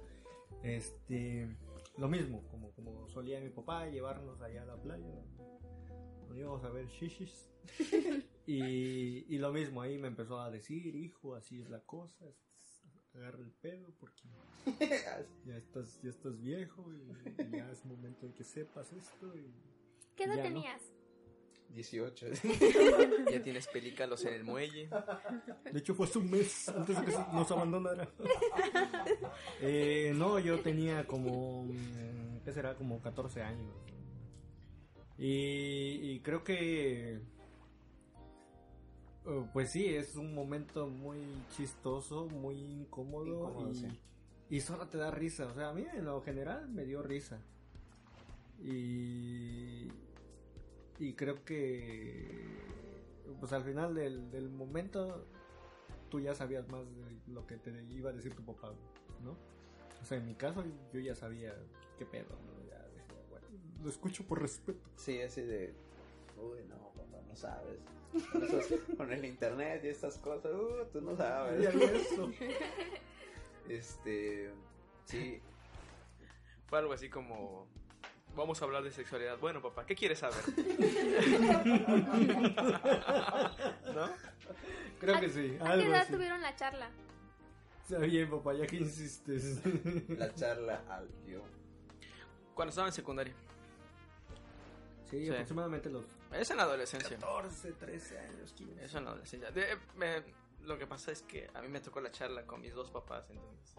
este, 0.63 1.57
lo 1.97 2.07
mismo, 2.07 2.41
como, 2.49 2.71
como 2.71 3.07
solía 3.09 3.39
mi 3.41 3.49
papá 3.49 3.87
llevarnos 3.87 4.39
allá 4.41 4.63
a 4.63 4.65
la 4.65 4.77
playa, 4.81 5.05
nos 6.27 6.37
íbamos 6.37 6.63
a 6.63 6.69
ver 6.69 6.87
shishis. 6.87 7.49
Y, 8.47 9.25
y 9.31 9.37
lo 9.37 9.51
mismo, 9.53 9.79
ahí 9.79 9.99
me 9.99 10.07
empezó 10.07 10.39
a 10.41 10.49
decir, 10.49 10.95
hijo, 10.95 11.35
así 11.35 11.61
es 11.61 11.69
la 11.69 11.81
cosa, 11.81 12.25
es- 12.27 12.49
agarra 13.15 13.39
el 13.39 13.51
pedo 13.51 13.93
porque 13.99 14.23
ya 15.45 15.57
estás, 15.57 15.99
ya 16.01 16.09
estás 16.09 16.39
viejo 16.39 16.85
y, 16.93 17.41
y 17.43 17.51
ya 17.51 17.71
es 17.71 17.85
momento 17.85 18.27
de 18.27 18.33
que 18.33 18.43
sepas 18.43 18.91
esto. 18.93 19.35
Y... 19.35 19.51
¿Qué 20.15 20.23
edad 20.25 20.35
Ya, 20.35 20.43
¿no? 20.43 20.49
tenías? 20.49 20.81
18. 21.69 22.25
Ya 23.31 23.43
tienes 23.43 23.67
pelícanos 23.67 24.25
en 24.25 24.33
el 24.33 24.43
muelle. 24.43 24.89
De 25.71 25.79
hecho, 25.79 25.93
fue 25.93 26.07
hace 26.07 26.17
un 26.17 26.31
mes 26.31 26.67
antes 26.69 26.99
de 26.99 27.05
que 27.05 27.11
nos 27.11 27.51
abandonara. 27.51 28.09
Eh, 29.61 30.11
no, 30.15 30.39
yo 30.39 30.59
tenía 30.61 31.05
como, 31.05 31.65
mm, 31.65 32.39
¿qué 32.43 32.51
será? 32.51 32.75
Como 32.75 32.99
14 33.01 33.43
años. 33.43 33.71
Y, 35.17 36.11
y 36.13 36.19
creo 36.21 36.43
que, 36.43 37.13
eh, 37.15 37.21
pues 39.53 39.71
sí, 39.71 39.85
es 39.87 40.15
un 40.15 40.33
momento 40.33 40.87
muy 40.87 41.19
chistoso, 41.55 42.25
muy 42.27 42.55
incómodo. 42.55 43.25
Incómodo, 43.25 43.71
y, 43.71 43.75
sí. 43.75 43.99
y 44.49 44.61
solo 44.61 44.87
te 44.87 44.97
da 44.97 45.11
risa. 45.11 45.47
O 45.47 45.53
sea, 45.53 45.69
a 45.69 45.73
mí 45.73 45.85
en 45.93 46.05
lo 46.05 46.21
general 46.21 46.69
me 46.69 46.85
dio 46.85 47.01
risa. 47.01 47.39
Y, 48.61 49.87
y 50.99 51.13
creo 51.13 51.43
que, 51.45 52.45
pues 53.39 53.53
al 53.53 53.63
final 53.63 53.95
del, 53.95 54.29
del 54.31 54.49
momento, 54.49 55.25
tú 56.09 56.19
ya 56.19 56.35
sabías 56.35 56.67
más 56.67 56.85
de 56.85 57.33
lo 57.33 57.47
que 57.47 57.57
te 57.57 57.71
iba 57.91 58.09
a 58.09 58.13
decir 58.13 58.35
tu 58.35 58.43
papá, 58.43 58.73
¿no? 59.23 59.37
O 60.01 60.05
sea, 60.05 60.17
en 60.17 60.25
mi 60.25 60.35
caso, 60.35 60.63
yo 60.93 60.99
ya 60.99 61.15
sabía 61.15 61.53
qué 61.97 62.05
pedo, 62.05 62.37
¿no? 62.45 62.65
Ya 62.67 62.81
decía, 62.89 63.21
bueno, 63.29 63.47
lo 63.83 63.89
escucho 63.89 64.25
por 64.25 64.41
respeto. 64.41 64.89
Sí, 64.95 65.21
así 65.21 65.41
de. 65.41 65.73
Uy, 66.37 66.59
no, 66.67 66.77
papá, 66.93 67.21
no 67.27 67.35
sabes. 67.35 67.79
Con, 68.31 68.43
esos- 68.43 68.67
con 68.97 69.11
el 69.13 69.23
internet 69.25 69.81
y 69.83 69.87
estas 69.89 70.17
cosas, 70.17 70.51
uh, 70.53 70.85
tú 70.91 71.01
no 71.01 71.15
sabes. 71.15 71.73
eso. 71.75 72.31
Este. 73.67 74.51
Sí, 75.05 75.41
Fue 76.67 76.79
algo 76.79 76.93
así 76.93 77.09
como... 77.09 77.67
Vamos 78.35 78.61
a 78.61 78.65
hablar 78.65 78.83
de 78.83 78.91
sexualidad. 78.91 79.37
Bueno, 79.39 79.59
papá, 79.61 79.85
¿qué 79.87 79.95
quieres 79.95 80.19
saber? 80.19 80.37
¿No? 83.95 84.09
Creo 84.99 85.19
que 85.19 85.29
sí, 85.29 85.57
¿A 85.59 85.63
qué 85.63 85.69
algo 85.71 85.91
edad 85.91 86.01
así. 86.01 86.13
tuvieron 86.13 86.41
la 86.41 86.55
charla? 86.55 86.89
Está 87.83 87.99
bien, 87.99 88.29
papá, 88.29 88.53
ya 88.53 88.67
que 88.67 88.75
insistes. 88.77 89.61
la 90.09 90.33
charla 90.35 90.83
al 90.89 91.07
guion. 91.25 91.41
Cuando 92.53 92.69
estaba 92.69 92.87
en 92.87 92.93
secundaria. 92.93 93.33
Sí, 95.09 95.25
Sí. 95.25 95.29
aproximadamente 95.31 95.89
los 95.89 96.05
Es 96.33 96.49
en 96.51 96.57
la 96.57 96.63
adolescencia. 96.63 97.17
14, 97.17 97.71
13 97.73 98.19
años, 98.19 98.53
15. 98.53 98.85
Es 98.85 98.93
en 98.95 99.03
la 99.05 99.11
adolescencia. 99.11 99.51
De- 99.51 99.77
me- 99.95 100.23
lo 100.63 100.77
que 100.77 100.85
pasa 100.87 101.11
es 101.11 101.21
que 101.23 101.49
a 101.53 101.61
mí 101.61 101.67
me 101.69 101.79
tocó 101.79 102.01
la 102.01 102.11
charla 102.11 102.45
con 102.45 102.61
mis 102.61 102.73
dos 102.73 102.91
papás, 102.91 103.29
entonces... 103.29 103.75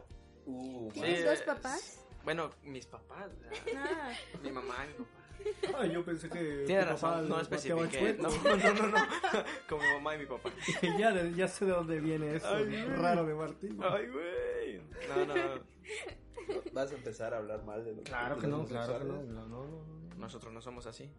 Uh, 0.46 0.90
Sí, 0.92 1.00
¿Tienes 1.00 1.24
dos 1.24 1.34
es- 1.34 1.42
papás? 1.42 2.04
Bueno, 2.24 2.50
mis 2.64 2.86
papás. 2.86 3.30
¿verdad? 3.40 3.58
Ah, 3.76 4.12
Mi 4.42 4.50
mamá 4.50 4.74
y 4.84 4.88
mi 4.88 4.94
papá. 5.04 5.78
Ah, 5.78 5.86
yo 5.86 6.04
pensé 6.04 6.28
que. 6.28 6.64
Tiene 6.66 6.84
razón, 6.84 7.26
no 7.28 7.40
especifiqué. 7.40 8.12
No, 8.20 8.28
no, 8.28 8.56
no, 8.74 8.86
no. 8.88 8.98
Con 9.68 9.78
mi 9.78 9.92
mamá 9.94 10.14
y 10.16 10.18
mi 10.18 10.26
papá. 10.26 10.50
ya, 10.98 11.14
ya 11.30 11.48
sé 11.48 11.64
de 11.64 11.70
dónde 11.70 11.98
viene 12.00 12.34
eso 12.36 12.46
Ay, 12.46 12.84
raro 12.84 13.24
de 13.24 13.34
Martín. 13.34 13.80
Ay, 13.82 14.06
güey. 14.08 14.82
No, 15.08 15.24
no. 15.34 15.64
Vas 16.74 16.92
a 16.92 16.94
empezar 16.94 17.32
a 17.32 17.38
hablar 17.38 17.64
mal 17.64 17.82
de 17.84 17.94
los 17.94 18.04
Claro 18.04 18.38
que 18.38 18.46
no, 18.48 18.66
claro 18.66 18.98
que. 18.98 19.04
No, 19.04 19.22
no, 19.22 19.46
no, 19.46 19.64
no. 19.66 20.16
Nosotros 20.18 20.52
no 20.52 20.60
somos 20.60 20.84
así. 20.86 21.10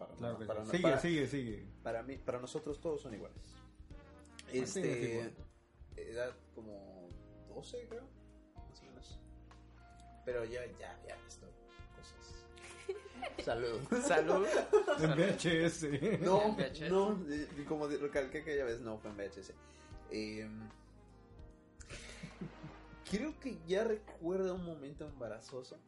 Para, 0.00 0.14
Claro 0.14 0.38
que 0.38 0.46
para, 0.46 0.60
sí. 0.62 0.66
no- 0.66 0.70
Sigue, 0.72 0.82
para- 0.82 0.98
sigue, 1.00 1.26
sigue. 1.28 1.66
para 1.82 2.02
mí, 2.02 2.16
para 2.16 2.40
nosotros 2.40 2.80
todos 2.80 3.02
son 3.02 3.14
iguales. 3.14 3.38
Es 4.52 4.74
Este. 4.76 5.12
igual. 5.12 5.34
Edad 5.96 6.34
como 6.54 7.08
12, 7.48 7.86
creo. 7.88 8.04
Más 8.68 8.80
o 8.80 8.84
menos. 8.86 9.20
Pero 10.24 10.44
ya, 10.46 10.64
ya, 10.78 10.98
ya, 11.06 11.16
esto. 11.28 11.46
Cosas. 11.96 13.44
Salud. 13.44 13.78
Salud. 14.02 14.46
En 15.00 15.10
VHS. 15.12 16.20
No, 16.22 16.42
En 16.42 16.56
VHS. 16.56 16.90
no, 16.90 17.18
como 17.68 17.86
recalqué 17.86 18.38
aquella 18.38 18.64
vez, 18.64 18.80
no 18.80 18.98
fue 18.98 19.10
en 19.10 19.16
VHS. 19.18 19.52
Eh, 20.10 20.48
creo 23.10 23.38
que 23.38 23.58
ya 23.66 23.84
recuerdo 23.84 24.54
un 24.54 24.64
momento 24.64 25.06
embarazoso 25.06 25.78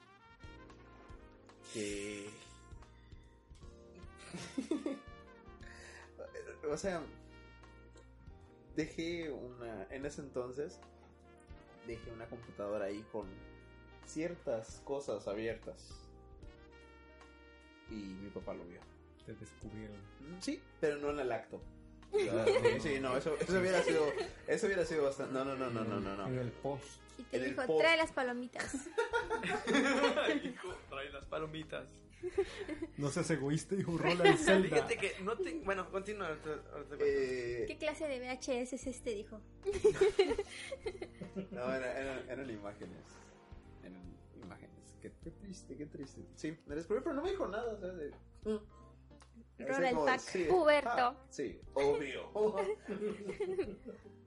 que... 1.73 2.29
o 6.71 6.77
sea, 6.77 7.03
dejé 8.77 9.31
una... 9.31 9.87
En 9.91 10.07
ese 10.07 10.21
entonces, 10.21 10.79
dejé 11.87 12.11
una 12.13 12.27
computadora 12.27 12.87
ahí 12.87 13.05
con 13.13 13.27
ciertas 14.07 14.81
cosas 14.85 15.27
abiertas. 15.29 15.91
Y 17.91 17.95
mi 17.95 18.31
papá 18.31 18.55
lo 18.55 18.65
vio. 18.65 18.81
Te 19.27 19.35
descubrieron. 19.35 19.97
Sí, 20.41 20.61
pero 20.81 20.97
no 20.97 21.11
en 21.11 21.21
el 21.21 21.33
acto. 21.33 21.61
Sí, 22.13 22.29
sí, 22.81 23.01
no, 23.01 23.17
eso, 23.17 23.37
eso 23.39 23.59
hubiera 23.59 23.83
sido, 23.83 24.05
eso 24.47 24.67
hubiera 24.67 24.85
sido 24.85 25.05
bastante, 25.05 25.33
no, 25.33 25.45
no, 25.45 25.57
no, 25.57 25.71
no, 25.71 25.85
no, 25.85 26.01
no, 26.01 26.17
no. 26.17 26.27
En 26.27 26.39
el 26.39 26.51
post. 26.53 27.01
y 27.19 27.23
te 27.25 27.37
En 27.39 27.45
dijo, 27.45 27.79
trae 27.79 27.97
las 27.97 28.13
palomitas. 28.13 28.75
Hijo, 30.45 30.75
trae 30.91 31.11
las 31.11 31.25
palomitas. 31.27 31.89
No 32.99 33.09
seas 33.11 33.31
egoísta, 33.31 33.75
hijo, 33.75 33.97
rola 33.99 34.25
el 34.29 34.39
Zelda. 34.39 34.69
Fíjate 34.69 34.97
que 34.97 35.13
no 35.23 35.37
te... 35.37 35.55
Bueno, 35.65 35.91
continúa. 35.91 36.37
Eh, 37.01 37.65
¿Qué 37.67 37.77
clase 37.79 38.07
de 38.07 38.21
VHS 38.21 38.73
es 38.75 38.87
este? 38.87 39.15
Dijo. 39.15 39.41
no, 41.51 41.75
era- 41.75 41.99
eran, 42.01 42.31
eran 42.31 42.51
imágenes, 42.51 43.03
eran 43.83 44.03
imágenes, 44.43 44.97
qué, 45.01 45.13
qué 45.25 45.31
triste, 45.31 45.77
qué 45.77 45.87
triste. 45.87 46.23
Sí, 46.37 46.57
me 46.67 46.75
descubrí, 46.75 47.01
pero 47.03 47.15
no 47.17 47.23
me 47.23 47.31
dijo 47.31 47.49
nada, 47.49 47.73
o 47.73 47.79
sea, 47.79 47.89
de... 47.89 48.13
Rola 49.59 49.91
el 49.91 49.97
pack. 49.97 50.21
sí, 50.21 50.45
Puberto. 50.49 50.91
ah, 50.91 51.17
sí, 51.31 51.61
obvio. 51.75 52.31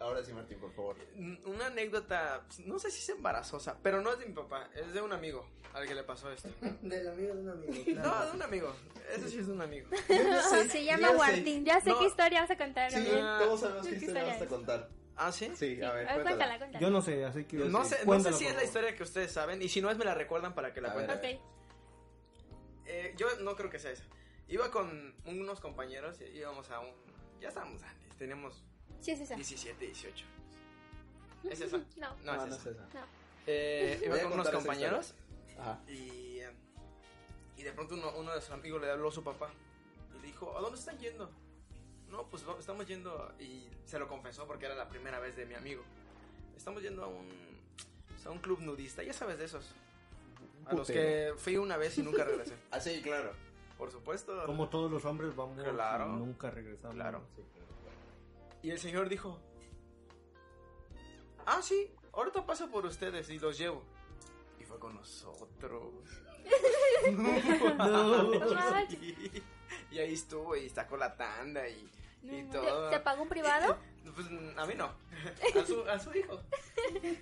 Ahora 0.00 0.24
sí, 0.24 0.32
Martín, 0.32 0.58
por 0.58 0.72
favor. 0.72 0.96
Una 1.44 1.66
anécdota, 1.66 2.42
no 2.64 2.78
sé 2.78 2.90
si 2.90 3.00
es 3.00 3.08
embarazosa, 3.10 3.76
pero 3.82 4.00
no 4.00 4.12
es 4.12 4.18
de 4.18 4.26
mi 4.26 4.32
papá, 4.32 4.70
es 4.74 4.94
de 4.94 5.02
un 5.02 5.12
amigo 5.12 5.46
al 5.74 5.86
que 5.86 5.94
le 5.94 6.02
pasó 6.04 6.30
esto. 6.32 6.48
Del 6.82 7.06
amigo 7.06 7.34
de 7.34 7.40
un 7.42 7.48
amigo. 7.50 7.72
No, 8.02 8.26
de 8.26 8.32
un 8.32 8.42
amigo. 8.42 8.74
Eso 9.14 9.28
sí 9.28 9.38
es 9.40 9.46
de 9.46 9.52
un 9.52 9.60
amigo. 9.60 9.88
Se 10.70 10.84
llama. 10.84 11.10
Guartín. 11.12 11.64
Ya 11.66 11.80
sé 11.82 11.90
No. 11.90 11.98
qué 11.98 12.06
historia 12.06 12.40
vas 12.40 12.50
a 12.50 12.56
contar, 12.56 12.90
Sí, 12.90 12.96
Gabriel. 12.96 13.24
todos 13.40 13.60
sabemos 13.60 13.86
qué 13.86 13.90
¿Qué 13.98 14.04
historia 14.06 14.24
vas 14.24 14.42
a 14.42 14.46
contar. 14.46 14.88
¿Ah, 15.16 15.32
sí? 15.32 15.52
Sí, 15.54 15.82
a 15.82 15.92
ver, 15.92 16.08
A 16.08 16.16
ver, 16.16 16.22
cuéntala. 16.22 16.24
cuéntala, 16.24 16.58
cuéntala. 16.58 16.80
Yo 16.80 16.90
no 16.90 17.02
sé, 17.02 17.24
así 17.26 17.44
que. 17.44 17.56
No 17.58 17.84
sé, 17.84 17.98
no 18.06 18.20
sé 18.20 18.32
si 18.32 18.46
es 18.46 18.56
la 18.56 18.64
historia 18.64 18.96
que 18.96 19.02
ustedes 19.02 19.30
saben, 19.30 19.60
y 19.60 19.68
si 19.68 19.82
no 19.82 19.90
es 19.90 19.98
me 19.98 20.06
la 20.06 20.14
recuerdan 20.14 20.54
para 20.54 20.72
que 20.72 20.80
la 20.80 20.94
cuenten. 20.94 21.18
Ok. 21.36 21.42
Eh, 22.86 23.14
yo 23.18 23.26
no 23.42 23.54
creo 23.54 23.68
que 23.68 23.78
sea 23.78 23.90
esa. 23.90 24.04
Iba 24.48 24.70
con 24.70 25.14
unos 25.26 25.60
compañeros, 25.60 26.18
y 26.22 26.24
íbamos 26.38 26.70
a 26.70 26.80
un... 26.80 26.88
Ya 27.38 27.48
estábamos 27.48 27.82
grandes, 27.82 28.16
teníamos 28.16 28.64
Sí, 29.00 29.12
es 29.12 29.20
esa. 29.20 29.34
17, 29.34 29.84
18 29.86 30.24
años. 30.26 31.52
¿Es 31.52 31.60
esa? 31.60 31.78
No. 31.78 31.84
No, 31.96 32.16
No, 32.24 32.32
es 32.44 32.48
no 32.50 32.56
esa. 32.56 32.70
es 32.70 32.76
esa. 32.76 33.06
Eh, 33.46 34.02
iba 34.04 34.18
con 34.20 34.32
unos 34.34 34.50
compañeros 34.50 35.14
Ajá. 35.58 35.80
y, 35.88 36.40
y 37.56 37.62
de 37.62 37.72
pronto 37.72 37.94
uno, 37.94 38.12
uno 38.18 38.34
de 38.34 38.40
sus 38.40 38.50
amigos 38.50 38.80
le 38.82 38.90
habló 38.90 39.08
a 39.08 39.12
su 39.12 39.24
papá 39.24 39.50
y 40.16 40.20
le 40.20 40.26
dijo, 40.28 40.56
¿a 40.56 40.60
dónde 40.60 40.78
están 40.78 40.98
yendo? 40.98 41.30
No, 42.10 42.24
pues 42.28 42.42
no, 42.44 42.58
estamos 42.58 42.86
yendo 42.86 43.32
y 43.38 43.68
se 43.86 43.98
lo 43.98 44.08
confesó 44.08 44.46
porque 44.46 44.66
era 44.66 44.74
la 44.74 44.88
primera 44.88 45.18
vez 45.20 45.36
de 45.36 45.46
mi 45.46 45.54
amigo. 45.54 45.82
Estamos 46.56 46.82
yendo 46.82 47.04
a 47.04 47.06
un, 47.06 47.26
pues, 48.08 48.26
a 48.26 48.30
un 48.30 48.38
club 48.38 48.60
nudista, 48.60 49.02
ya 49.02 49.12
sabes 49.14 49.38
de 49.38 49.46
esos. 49.46 49.64
A 50.66 50.74
los 50.74 50.86
que 50.88 51.32
fui 51.38 51.56
una 51.56 51.76
vez 51.78 51.96
y 51.98 52.02
nunca 52.02 52.24
regresé. 52.24 52.54
Ah, 52.70 52.80
sí, 52.80 53.00
claro. 53.02 53.32
Por 53.78 53.90
supuesto. 53.90 54.44
Como 54.44 54.68
todos 54.68 54.90
los 54.90 55.04
hombres 55.06 55.34
vamos 55.34 55.62
Claro. 55.64 56.06
y 56.06 56.16
nunca 56.18 56.50
regresamos. 56.50 56.94
Claro. 56.96 57.22
Sí. 57.34 57.42
Y 58.62 58.70
el 58.70 58.78
señor 58.78 59.08
dijo, 59.08 59.40
ah, 61.46 61.60
sí, 61.62 61.90
ahorita 62.12 62.44
paso 62.46 62.70
por 62.70 62.86
ustedes 62.86 63.28
y 63.30 63.38
los 63.38 63.56
llevo. 63.58 63.82
Y 64.58 64.64
fue 64.64 64.78
con 64.78 64.94
nosotros. 64.94 65.92
No. 67.76 68.30
Sí. 68.88 69.42
Y 69.92 69.98
ahí 69.98 70.14
estuvo 70.14 70.56
y 70.56 70.68
sacó 70.68 70.96
la 70.96 71.16
tanda 71.16 71.68
y, 71.68 71.88
y 72.22 72.28
¿Te, 72.42 72.58
todo. 72.58 72.90
te 72.90 72.98
pagó 73.00 73.22
un 73.22 73.28
privado? 73.28 73.76
Pues 74.14 74.26
a 74.56 74.66
mí 74.66 74.74
no, 74.74 74.86
a 74.86 75.66
su, 75.66 75.82
a 75.88 75.98
su 75.98 76.12
hijo. 76.16 76.40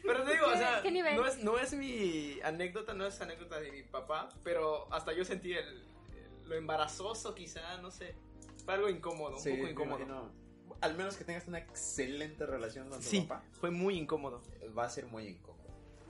Pero 0.02 0.22
te 0.24 0.32
digo, 0.32 0.46
o 0.46 0.52
¿Qué- 0.52 0.58
sea, 0.58 0.80
qué 0.80 0.90
nivel? 0.92 1.16
no 1.16 1.26
es, 1.26 1.38
no 1.42 1.58
es 1.58 1.72
mi 1.74 2.40
anécdota, 2.42 2.94
no 2.94 3.04
es 3.04 3.20
anécdota 3.20 3.58
de 3.60 3.72
mi 3.72 3.82
papá, 3.82 4.28
pero 4.44 4.86
hasta 4.92 5.12
yo 5.12 5.24
sentí 5.24 5.52
el, 5.52 5.66
el- 5.66 6.48
lo 6.48 6.54
embarazoso 6.54 7.34
quizá, 7.34 7.76
no 7.78 7.90
sé. 7.90 8.14
Fue 8.64 8.74
algo 8.74 8.88
incómodo, 8.88 9.34
un 9.36 9.40
Sí, 9.42 9.50
poco 9.50 9.62
me 9.64 9.70
incómodo. 9.72 10.30
Al 10.80 10.96
menos 10.96 11.16
que 11.16 11.24
tengas 11.24 11.46
una 11.48 11.58
excelente 11.58 12.46
relación 12.46 12.88
con 12.88 12.98
tu 13.00 13.04
Sí, 13.06 13.22
papá, 13.22 13.42
fue 13.52 13.70
muy 13.70 13.98
incómodo. 13.98 14.42
va 14.76 14.84
a 14.84 14.90
ser 14.90 15.06
muy 15.06 15.26
incómodo. 15.26 15.68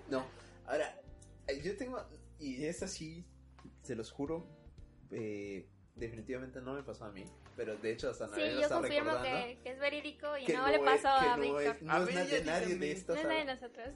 No, 0.08 0.24
ahora, 0.66 1.00
eh, 1.46 1.60
yo 1.62 1.76
tengo, 1.76 2.02
y 2.38 2.64
esta 2.66 2.86
sí, 2.86 3.24
se 3.82 3.94
los 3.94 4.10
juro, 4.10 4.46
eh, 5.10 5.68
definitivamente 5.94 6.60
no 6.60 6.74
me 6.74 6.82
pasó 6.82 7.04
a 7.06 7.10
mí. 7.12 7.24
pero 7.56 7.76
de 7.76 7.90
hecho 7.92 8.08
hasta 8.10 8.28
nadie 8.28 8.44
Sí, 8.50 8.50
lo 8.54 8.56
yo 8.60 8.62
está 8.66 8.74
confirmo 8.76 9.10
recordando. 9.10 9.46
que, 9.48 9.58
que 9.64 9.70
es 9.72 9.78
verídico 9.80 10.36
y 10.38 10.44
que 10.44 10.52
no, 10.54 10.68
le 10.68 10.76
es- 10.76 10.80
pasó 10.80 11.02
que 11.24 11.28
a 11.28 11.36
no 11.36 11.42
Víctor. 11.42 11.62
es, 11.62 11.82
no 11.82 11.92
A 11.92 11.98
es 12.08 12.14
nadie, 12.14 12.44
nadie 12.44 12.76
de 12.76 12.92
esta 12.92 13.12
No 13.14 13.18
es 13.18 13.26
nadie 13.26 13.38
de 13.38 13.44
nosotros. 13.54 13.88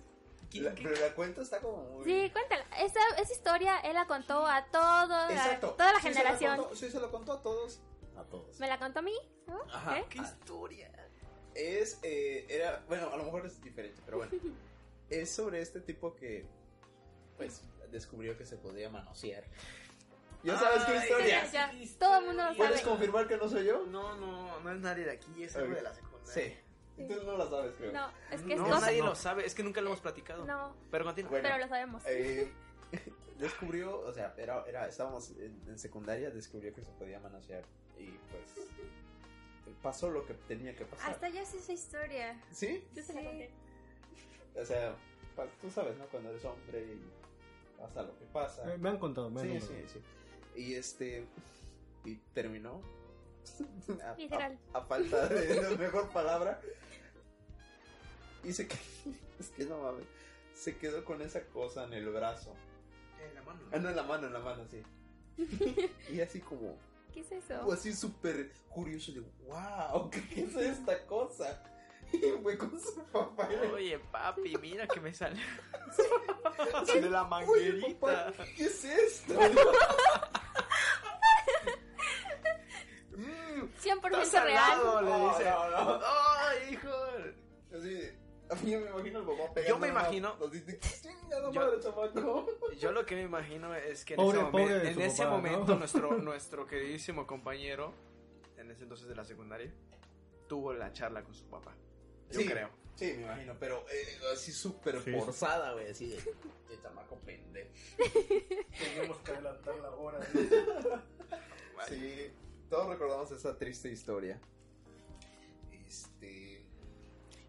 La- 0.54 0.74
pero 0.74 0.90
la 1.00 1.14
cuento 1.14 1.42
está 1.42 1.60
como 1.60 1.82
muy... 1.84 2.04
Sí, 2.04 2.30
cuéntala. 2.32 2.64
Esa, 2.80 2.98
esa 3.18 3.32
historia 3.32 3.78
él 3.84 3.94
la 3.94 4.06
contó 4.08 4.44
a 4.46 4.66
toda 4.66 5.28
la, 5.28 5.32
Exacto. 5.32 5.70
toda 5.78 5.92
la 5.92 6.00
Sí 6.00 6.08
se 6.08 6.12
generación. 6.14 6.56
contó- 6.58 6.74
sí, 6.76 6.90
se 6.90 6.98
lo 7.00 7.10
contó 7.12 7.32
a 7.34 7.40
todos. 7.42 7.80
A 8.16 8.24
todos. 8.24 8.58
¿Me 8.60 8.66
la 8.68 8.78
contó 8.78 8.98
a 9.00 9.02
mí? 9.02 9.14
¿No? 9.46 9.60
Ajá. 9.72 9.98
¿Eh? 9.98 10.04
¡Qué 10.08 10.18
historia! 10.18 10.90
Es, 11.54 11.98
eh, 12.02 12.46
era, 12.48 12.82
bueno, 12.88 13.10
a 13.12 13.16
lo 13.16 13.24
mejor 13.24 13.46
es 13.46 13.60
diferente, 13.62 14.00
pero 14.04 14.18
bueno. 14.18 14.32
es 15.10 15.30
sobre 15.30 15.60
este 15.60 15.80
tipo 15.80 16.14
que, 16.14 16.46
pues, 17.36 17.62
descubrió 17.90 18.36
que 18.36 18.46
se 18.46 18.56
podía 18.56 18.88
manosear. 18.90 19.44
¿Ya 20.42 20.58
sabes 20.58 20.82
qué 20.84 20.96
historia? 20.96 21.44
Ya, 21.46 21.70
ya. 21.72 21.98
Todo 21.98 22.18
el 22.18 22.26
mundo 22.26 22.44
lo 22.50 22.56
¿Puedes 22.56 22.80
sabe. 22.80 22.90
confirmar 22.90 23.28
que 23.28 23.36
no 23.36 23.48
soy 23.48 23.64
yo? 23.64 23.86
No, 23.86 24.16
no, 24.16 24.58
no 24.60 24.72
es 24.72 24.78
nadie 24.80 25.04
de 25.04 25.12
aquí, 25.12 25.42
es 25.44 25.54
algo 25.56 25.74
de 25.74 25.82
la 25.82 25.94
secundaria. 25.94 26.32
Sí. 26.32 26.56
Tú 27.06 27.22
no 27.24 27.36
la 27.36 27.48
sabes, 27.48 27.74
creo. 27.76 27.92
No, 27.92 28.08
es 28.30 28.42
que 28.42 28.54
es 28.54 28.60
No, 28.60 28.68
nadie 28.80 28.98
no. 28.98 29.06
lo 29.06 29.14
sabe, 29.14 29.46
es 29.46 29.54
que 29.54 29.62
nunca 29.62 29.80
lo 29.80 29.88
hemos 29.88 30.00
platicado. 30.00 30.44
No, 30.44 30.74
Pero 30.90 31.04
continúa. 31.04 31.30
Bueno, 31.30 31.48
pero 31.48 31.62
lo 31.62 31.68
sabemos. 31.68 32.02
eh, 32.06 32.52
descubrió, 33.38 34.00
o 34.00 34.12
sea, 34.12 34.34
era, 34.36 34.64
era, 34.66 34.86
estábamos 34.88 35.30
en, 35.30 35.62
en 35.68 35.78
secundaria, 35.78 36.30
descubrió 36.30 36.74
que 36.74 36.82
se 36.82 36.90
podía 36.92 37.18
manosear. 37.20 37.64
Y 38.02 38.18
pues, 38.30 39.76
pasó 39.82 40.10
lo 40.10 40.26
que 40.26 40.34
tenía 40.34 40.74
que 40.74 40.84
pasar. 40.84 41.10
Hasta 41.12 41.28
ya 41.28 41.44
sé 41.44 41.58
esa 41.58 41.72
historia. 41.72 42.40
¿Sí? 42.50 42.84
Yo 42.94 43.02
se 43.02 43.14
la 43.14 43.20
Sí. 43.20 43.26
conté. 43.26 43.50
O 44.60 44.64
sea, 44.64 44.96
tú 45.60 45.70
sabes, 45.70 45.96
¿no? 45.98 46.06
Cuando 46.06 46.30
eres 46.30 46.44
hombre 46.44 46.82
y 46.82 47.80
pasa 47.80 48.02
lo 48.02 48.18
que 48.18 48.24
pasa. 48.26 48.64
Me 48.78 48.88
han 48.90 48.98
contado, 48.98 49.30
me 49.30 49.40
han 49.40 49.46
Sí, 49.46 49.58
contado. 49.58 49.88
sí, 49.88 50.00
sí. 50.54 50.60
Y 50.60 50.74
este. 50.74 51.26
Y 52.04 52.16
terminó. 52.34 52.80
a, 54.04 54.14
Literal. 54.16 54.58
a- 54.72 54.78
a 54.78 54.84
falta 54.84 55.28
de 55.28 55.60
la 55.62 55.70
mejor 55.70 56.10
palabra. 56.12 56.60
Y 58.44 58.52
se 58.52 58.66
quedó. 58.68 58.80
Es 59.40 59.48
que 59.50 59.64
no 59.64 59.78
mames. 59.82 60.04
Se 60.54 60.76
quedó 60.76 61.04
con 61.04 61.20
esa 61.22 61.44
cosa 61.46 61.84
en 61.84 61.94
el 61.94 62.08
brazo. 62.10 62.54
En 63.20 63.34
la 63.34 63.42
mano. 63.42 63.60
Ah, 63.72 63.78
no, 63.78 63.88
en 63.88 63.96
la 63.96 64.02
mano, 64.04 64.26
en 64.28 64.32
la 64.32 64.38
mano, 64.38 64.64
sí. 64.68 64.82
y 66.12 66.20
así 66.20 66.38
como. 66.40 66.76
¿Qué 67.12 67.20
es 67.20 67.32
eso? 67.32 67.58
Como 67.60 67.72
así 67.72 67.92
súper 67.92 68.50
curioso 68.68 69.12
de. 69.12 69.20
¡Wow! 69.46 70.10
¿Qué, 70.10 70.42
es 70.44 70.56
esta 70.56 71.06
cosa? 71.06 71.62
Y 72.12 72.18
fue 72.42 72.58
con 72.58 72.78
su 72.78 73.02
papá. 73.06 73.48
Oye, 73.72 73.98
papi, 73.98 74.54
mira 74.60 74.86
que 74.86 75.00
me 75.00 75.14
sale. 75.14 75.40
de 76.94 77.08
la 77.08 77.22
Oye, 77.22 77.94
papá, 77.94 78.26
manguerita. 78.26 78.32
¿qué 78.54 78.64
es 78.66 78.84
esto? 78.84 79.32
100% 83.82 84.22
Está 84.22 84.44
real. 84.44 84.64
salado, 84.70 85.02
le 85.02 85.10
No, 85.10 85.28
dice. 85.30 85.44
no, 85.50 85.70
no. 85.70 86.00
¡Ay, 86.04 86.72
hijo! 86.74 86.88
Así, 87.76 88.10
a 88.52 88.54
mí 88.56 88.76
me 88.76 88.90
imagino 88.90 89.18
el 89.20 89.24
papá 89.26 89.54
pegando 89.54 89.74
Yo 89.74 89.78
me 89.78 89.88
imagino- 89.88 90.36
"Chingada 91.00 91.50
Yo- 91.52 91.60
madre, 91.60 91.80
chamaco". 91.80 92.46
Yo 92.78 92.92
lo 92.92 93.06
que 93.06 93.16
me 93.16 93.22
imagino 93.22 93.74
es 93.74 94.04
que 94.04 94.14
en 94.14 94.20
Pobre- 94.20 94.38
ese, 94.38 94.46
momen- 94.46 94.50
pobre 94.50 94.90
en 94.90 95.00
ese 95.00 95.22
papá, 95.24 95.30
¿no? 95.36 95.36
momento 95.42 95.74
nuestro, 95.78 96.12
nuestro 96.18 96.66
queridísimo 96.66 97.26
compañero, 97.26 97.92
en 98.56 98.70
ese 98.70 98.82
entonces 98.84 99.08
de 99.08 99.14
la 99.16 99.24
secundaria, 99.24 99.72
tuvo 100.48 100.72
la 100.72 100.92
charla 100.92 101.22
con 101.24 101.34
su 101.34 101.46
papá. 101.48 101.74
Yo 102.30 102.40
Sí. 102.40 102.46
creo. 102.48 102.70
Sí, 102.94 103.06
me 103.16 103.22
imagino, 103.22 103.56
pero 103.58 103.86
eh, 103.90 104.18
así 104.34 104.52
súper 104.52 105.00
Sí. 105.02 105.12
forzada, 105.12 105.72
güey, 105.72 105.90
así 105.90 106.08
de, 106.08 106.16
de 106.16 106.82
chamaco 106.82 107.16
pendejo. 107.20 107.70
Tenemos 108.78 109.16
que 109.20 109.32
adelantar 109.32 109.76
la 109.76 109.90
hora. 109.92 110.20
Sí, 111.88 112.30
todos 112.68 112.88
recordamos 112.88 113.30
esa 113.32 113.56
triste 113.58 113.90
historia. 113.90 114.38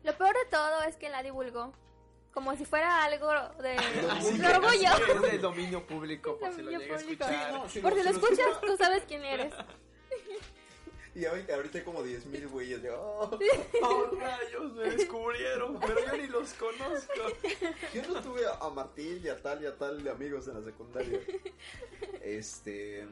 Lo 0.03 0.17
peor 0.17 0.33
de 0.35 0.45
todo 0.49 0.83
es 0.83 0.95
que 0.97 1.09
la 1.09 1.23
divulgó. 1.23 1.73
Como 2.33 2.55
si 2.55 2.65
fuera 2.65 3.03
algo 3.03 3.29
de, 3.61 3.73
Así 4.09 4.37
de 4.37 4.47
que- 4.47 4.53
orgullo. 4.55 4.89
Así 4.89 5.03
que 5.05 5.11
es 5.11 5.21
del 5.21 5.41
dominio 5.41 5.85
público, 5.85 6.37
por 6.39 6.51
si 6.53 6.61
lo 6.63 6.71
público. 6.71 6.95
escuchar. 6.95 7.53
no, 7.53 7.69
sí, 7.69 7.79
Por 7.79 7.91
no, 7.95 7.97
si 7.99 8.03
lo 8.05 8.09
sí, 8.13 8.19
escuchas, 8.19 8.61
tú 8.61 8.77
sabes 8.77 9.03
quién 9.07 9.23
eres. 9.23 9.53
Y 11.15 11.25
ahorita, 11.25 11.53
ahorita 11.53 11.77
hay 11.77 11.83
como 11.83 12.03
10.000 12.03 12.49
güeyes 12.49 12.81
de, 12.81 12.89
oh, 12.89 13.29
¡Oh, 13.83 14.05
rayos! 14.19 14.73
Me 14.73 14.89
descubrieron, 14.89 15.79
pero 15.79 16.03
yo 16.07 16.17
ni 16.17 16.25
los 16.25 16.53
conozco. 16.55 17.13
yo 17.93 18.01
no 18.11 18.19
tuve 18.19 18.47
a, 18.47 18.53
a 18.55 18.69
Martín 18.71 19.21
y 19.23 19.29
a 19.29 19.39
tal 19.39 19.61
y 19.61 19.67
a 19.67 19.77
tal 19.77 20.03
de 20.03 20.09
amigos 20.09 20.47
en 20.47 20.55
la 20.55 20.63
secundaria. 20.63 21.19
Este... 22.23 23.07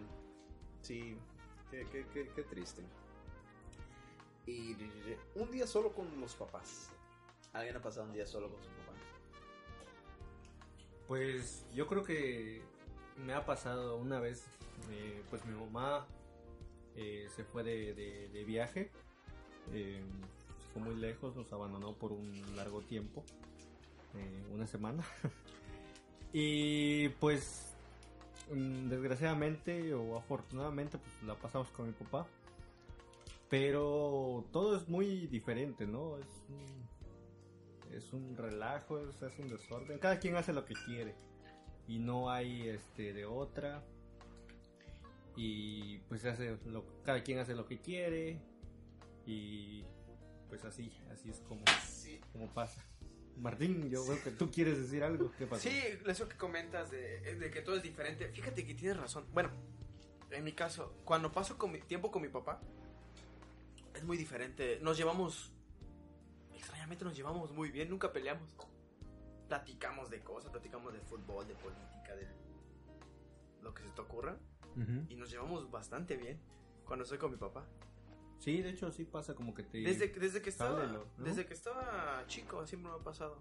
Sí, 0.82 1.16
qué, 1.70 1.86
qué, 1.92 2.06
qué, 2.12 2.28
qué 2.36 2.42
triste. 2.42 2.82
Y 4.46 4.76
un 5.36 5.52
día 5.52 5.68
solo 5.68 5.92
con 5.94 6.08
los 6.20 6.34
papás. 6.36 6.90
¿Alguien 7.54 7.76
ha 7.78 7.82
pasado 7.82 8.08
un 8.08 8.14
día 8.14 8.26
solo 8.26 8.50
con 8.50 8.62
su 8.62 8.70
papá? 8.70 8.92
Pues 11.08 11.66
yo 11.74 11.88
creo 11.88 12.04
que 12.04 12.62
me 13.18 13.34
ha 13.34 13.46
pasado 13.46 13.98
una 13.98 14.20
vez, 14.20 14.46
eh, 14.90 15.22
pues 15.30 15.46
mi 15.46 15.54
mamá 15.54 16.08
eh, 16.96 17.28
se 17.36 17.44
fue 17.44 17.64
de, 17.64 17.94
de- 17.94 18.44
viaje, 18.46 18.90
eh, 19.74 20.02
fue 20.74 20.82
muy 20.82 20.96
lejos, 20.96 21.36
nos 21.36 21.52
abandonó 21.54 21.94
por 21.94 22.12
un 22.12 22.56
largo 22.56 22.82
tiempo, 22.82 23.24
una 24.54 24.66
semana. 24.68 25.04
y 26.34 27.10
pues 27.10 27.74
mm, 28.52 28.88
desgraciadamente 28.90 29.94
o 29.94 30.18
afortunadamente 30.18 30.98
pues 30.98 31.24
la 31.24 31.36
pasamos 31.36 31.68
con 31.70 31.88
mi 31.88 31.94
papá. 31.94 32.26
Pero 33.52 34.48
todo 34.54 34.78
es 34.78 34.88
muy 34.88 35.28
diferente, 35.28 35.86
¿no? 35.86 36.18
Es 36.18 36.46
un, 36.48 37.94
es 37.94 38.14
un 38.14 38.38
relajo, 38.38 38.98
es, 38.98 39.22
es 39.22 39.38
un 39.40 39.50
desorden. 39.50 40.00
Cada 40.00 40.20
quien 40.20 40.38
hace 40.38 40.54
lo 40.54 40.64
que 40.64 40.74
quiere. 40.86 41.18
Y 41.86 42.00
no 42.00 42.32
hay 42.32 42.70
este 42.70 43.12
de 43.12 43.26
otra. 43.26 43.84
Y 45.36 45.98
pues 46.08 46.24
hace 46.24 46.58
lo, 46.66 46.86
cada 47.04 47.24
quien 47.24 47.40
hace 47.40 47.54
lo 47.54 47.66
que 47.66 47.82
quiere. 47.82 48.40
Y 49.26 49.84
pues 50.48 50.64
así, 50.64 50.90
así 51.12 51.30
es 51.30 51.42
como, 51.42 51.66
como 52.32 52.54
pasa. 52.54 52.82
Martín, 53.36 53.90
yo 53.90 54.06
creo 54.06 54.24
que 54.24 54.32
tú 54.32 54.50
quieres 54.50 54.78
decir 54.78 55.04
algo. 55.04 55.30
¿Qué 55.38 55.46
pasa? 55.46 55.64
Sí, 55.64 55.78
eso 56.08 56.30
que 56.30 56.38
comentas 56.38 56.90
de, 56.90 57.36
de 57.36 57.52
que 57.52 57.60
todo 57.60 57.76
es 57.76 57.84
diferente. 57.84 58.30
Fíjate 58.30 58.66
que 58.66 58.76
tienes 58.76 58.96
razón. 58.96 59.26
Bueno, 59.34 59.50
en 60.30 60.42
mi 60.46 60.54
caso, 60.54 60.96
cuando 61.04 61.34
paso 61.34 61.58
con 61.58 61.74
mi, 61.74 61.82
tiempo 61.82 62.12
con 62.12 62.22
mi 62.22 62.30
papá, 62.30 62.62
es 64.02 64.08
muy 64.08 64.18
diferente. 64.18 64.80
Nos 64.82 64.98
llevamos. 64.98 65.52
Extrañamente 66.56 67.06
nos 67.06 67.16
llevamos 67.16 67.52
muy 67.52 67.72
bien, 67.72 67.90
nunca 67.90 68.12
peleamos. 68.12 68.50
Platicamos 69.48 70.10
de 70.10 70.22
cosas, 70.22 70.52
platicamos 70.52 70.94
de 70.94 71.00
fútbol, 71.02 71.48
de 71.48 71.54
política, 71.56 72.16
de 72.16 72.28
lo 73.62 73.74
que 73.74 73.84
se 73.84 73.90
te 73.90 74.02
ocurra. 74.02 74.38
Y 75.10 75.16
nos 75.16 75.30
llevamos 75.30 75.70
bastante 75.70 76.16
bien 76.16 76.40
cuando 76.86 77.04
estoy 77.04 77.18
con 77.18 77.32
mi 77.32 77.38
papá. 77.38 77.66
Sí, 78.40 78.62
de 78.62 78.70
hecho 78.70 78.90
sí 78.92 79.04
pasa 79.04 79.36
como 79.36 79.54
que 79.54 79.64
te... 79.64 79.80
Desde, 79.80 80.08
desde 80.08 80.42
que 80.42 80.50
estaba 80.50 80.80
Cállalo, 80.80 81.06
¿no? 81.18 81.24
desde 81.26 81.46
que 81.46 81.54
estaba 81.54 82.24
chico 82.28 82.66
siempre 82.66 82.90
me 82.90 82.98
ha 82.98 83.04
pasado. 83.04 83.38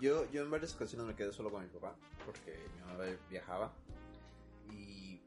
Yo, 0.00 0.30
yo 0.30 0.42
en 0.44 0.50
varias 0.50 0.74
ocasiones 0.76 1.06
me 1.06 1.14
quedé 1.14 1.32
solo 1.32 1.50
con 1.50 1.62
mi 1.62 1.68
papá 1.68 1.96
porque 2.24 2.56
mi 2.76 2.80
mamá 2.82 3.04
viajaba 3.28 3.72
y 4.70 5.20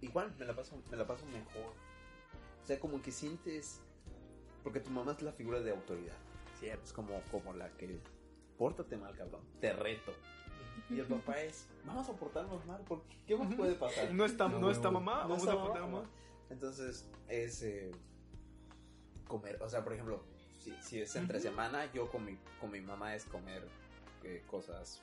igual 0.00 0.34
me 0.38 0.46
la 0.46 0.56
paso, 0.56 0.82
me 0.90 0.96
la 0.96 1.06
paso 1.06 1.26
mejor. 1.26 1.74
O 2.66 2.68
sea, 2.68 2.80
como 2.80 3.00
que 3.00 3.12
sientes 3.12 3.80
porque 4.64 4.80
tu 4.80 4.90
mamá 4.90 5.12
es 5.12 5.22
la 5.22 5.30
figura 5.30 5.60
de 5.60 5.70
autoridad. 5.70 6.16
Cierto. 6.58 6.82
Es 6.82 6.92
como, 6.92 7.22
como 7.30 7.52
la 7.52 7.70
que 7.76 8.00
pórtate 8.58 8.96
mal, 8.96 9.14
cabrón, 9.14 9.42
te 9.60 9.72
reto. 9.72 10.12
Y 10.90 10.98
el 10.98 11.06
papá 11.06 11.40
es, 11.40 11.68
vamos 11.84 12.08
a 12.08 12.14
portarnos 12.14 12.66
mal, 12.66 12.82
porque 12.88 13.16
¿qué 13.28 13.36
más 13.36 13.54
puede 13.54 13.76
pasar? 13.76 14.12
No 14.12 14.24
está, 14.24 14.48
No, 14.48 14.58
no 14.58 14.72
está 14.72 14.90
mamá, 14.90 15.22
No 15.22 15.28
vamos 15.28 15.38
está 15.44 15.52
a 15.52 15.62
poner 15.64 15.82
mamá. 15.82 15.98
mamá. 15.98 16.10
Entonces, 16.50 17.08
es 17.28 17.62
eh, 17.62 17.92
comer, 19.28 19.62
o 19.62 19.68
sea, 19.68 19.84
por 19.84 19.92
ejemplo, 19.92 20.24
si, 20.58 20.74
si 20.82 21.00
es 21.00 21.14
entre 21.14 21.38
semana, 21.38 21.92
yo 21.92 22.10
con 22.10 22.24
mi, 22.24 22.36
con 22.60 22.72
mi 22.72 22.80
mamá 22.80 23.14
es 23.14 23.24
comer 23.26 23.62
eh, 24.24 24.42
cosas 24.50 25.00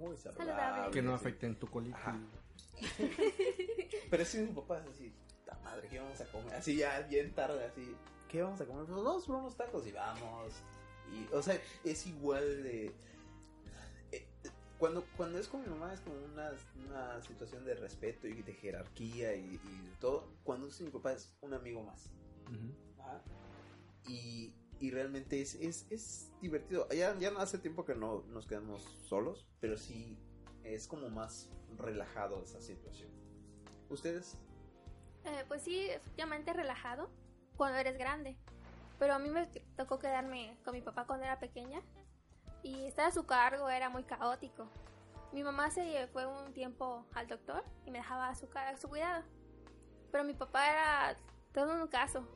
muy 0.00 0.16
saludables. 0.16 0.56
Saludable. 0.56 0.90
Que 0.92 1.02
no 1.02 1.14
afecten 1.14 1.54
tu 1.54 1.68
colita. 1.68 2.18
Pero 4.10 4.24
si 4.24 4.38
mi 4.38 4.48
papá 4.48 4.80
es 4.80 4.88
así, 4.88 5.12
madre, 5.66 5.88
¿qué 5.88 5.98
vamos 5.98 6.20
a 6.20 6.24
comer? 6.26 6.54
Así 6.54 6.76
ya 6.76 7.00
bien 7.02 7.34
tarde, 7.34 7.64
así, 7.64 7.94
¿qué 8.28 8.42
vamos 8.42 8.60
a 8.60 8.66
comer? 8.66 8.86
Pues 8.86 9.02
vamos 9.02 9.26
por 9.26 9.36
unos 9.36 9.56
tacos 9.56 9.86
y 9.86 9.92
vamos. 9.92 10.52
Y, 11.12 11.32
o 11.34 11.42
sea, 11.42 11.60
es 11.84 12.06
igual 12.06 12.62
de... 12.62 12.92
eh, 14.12 14.26
Cuando, 14.78 15.04
cuando 15.16 15.38
es 15.38 15.48
con 15.48 15.62
mi 15.62 15.68
mamá 15.68 15.92
es 15.92 16.00
como 16.00 16.16
una, 16.24 16.52
una 16.86 17.22
situación 17.22 17.64
de 17.64 17.74
respeto 17.74 18.26
y 18.26 18.42
de 18.42 18.52
jerarquía 18.54 19.34
y, 19.34 19.54
y 19.54 19.86
de 19.88 19.96
todo. 20.00 20.28
Cuando 20.44 20.66
es 20.68 20.76
con 20.76 20.86
mi 20.86 20.92
papá 20.92 21.12
es 21.12 21.34
un 21.40 21.54
amigo 21.54 21.82
más. 21.82 22.10
Ujú. 22.46 23.00
Ajá. 23.00 23.22
Y, 24.08 24.52
y 24.80 24.90
realmente 24.90 25.40
es, 25.40 25.54
es, 25.54 25.86
es 25.90 26.30
divertido. 26.40 26.88
Ya, 26.90 27.18
ya 27.18 27.30
hace 27.38 27.58
tiempo 27.58 27.84
que 27.84 27.94
no 27.94 28.22
nos 28.28 28.46
quedamos 28.46 28.82
solos, 29.08 29.46
pero 29.60 29.76
sí 29.76 30.18
es 30.64 30.86
como 30.88 31.08
más 31.08 31.50
relajado 31.78 32.42
esa 32.42 32.60
situación. 32.60 33.10
¿Ustedes? 33.88 34.36
Eh, 35.26 35.44
pues 35.48 35.62
sí, 35.62 35.90
efectivamente 35.90 36.52
relajado 36.52 37.10
cuando 37.56 37.78
eres 37.78 37.98
grande. 37.98 38.36
Pero 38.98 39.14
a 39.14 39.18
mí 39.18 39.28
me 39.28 39.46
tocó 39.76 39.98
quedarme 39.98 40.56
con 40.64 40.72
mi 40.72 40.80
papá 40.80 41.04
cuando 41.06 41.24
era 41.26 41.38
pequeña. 41.38 41.82
Y 42.62 42.86
estar 42.86 43.06
a 43.06 43.12
su 43.12 43.26
cargo 43.26 43.68
era 43.68 43.88
muy 43.90 44.04
caótico. 44.04 44.68
Mi 45.32 45.42
mamá 45.42 45.70
se 45.70 46.06
fue 46.08 46.26
un 46.26 46.52
tiempo 46.52 47.04
al 47.12 47.26
doctor 47.26 47.64
y 47.84 47.90
me 47.90 47.98
dejaba 47.98 48.28
a 48.28 48.34
su, 48.34 48.48
a 48.54 48.76
su 48.76 48.88
cuidado. 48.88 49.24
Pero 50.10 50.24
mi 50.24 50.34
papá 50.34 50.70
era 50.70 51.16
todo 51.52 51.74
un 51.74 51.88
caso. 51.88 52.26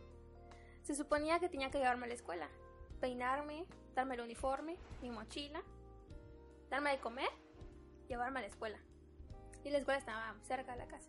Se 0.83 0.95
suponía 0.95 1.39
que 1.39 1.49
tenía 1.49 1.71
que 1.71 1.79
llevarme 1.79 2.07
a 2.07 2.09
la 2.09 2.15
escuela. 2.15 2.49
Peinarme, 3.01 3.67
darme 3.95 4.17
el 4.17 4.23
uniforme, 4.23 4.77
mi 5.01 5.11
mochila, 5.11 5.63
darme 6.69 6.91
de 6.91 7.01
comer, 7.01 7.31
llevarme 8.09 8.41
a 8.41 8.43
la 8.43 8.49
escuela. 8.49 8.79
Y 9.65 9.71
la 9.71 9.79
escuela 9.79 9.99
estaba 9.99 10.35
cerca 10.43 10.73
de 10.73 10.79
la 10.79 10.87
casa. 10.87 11.09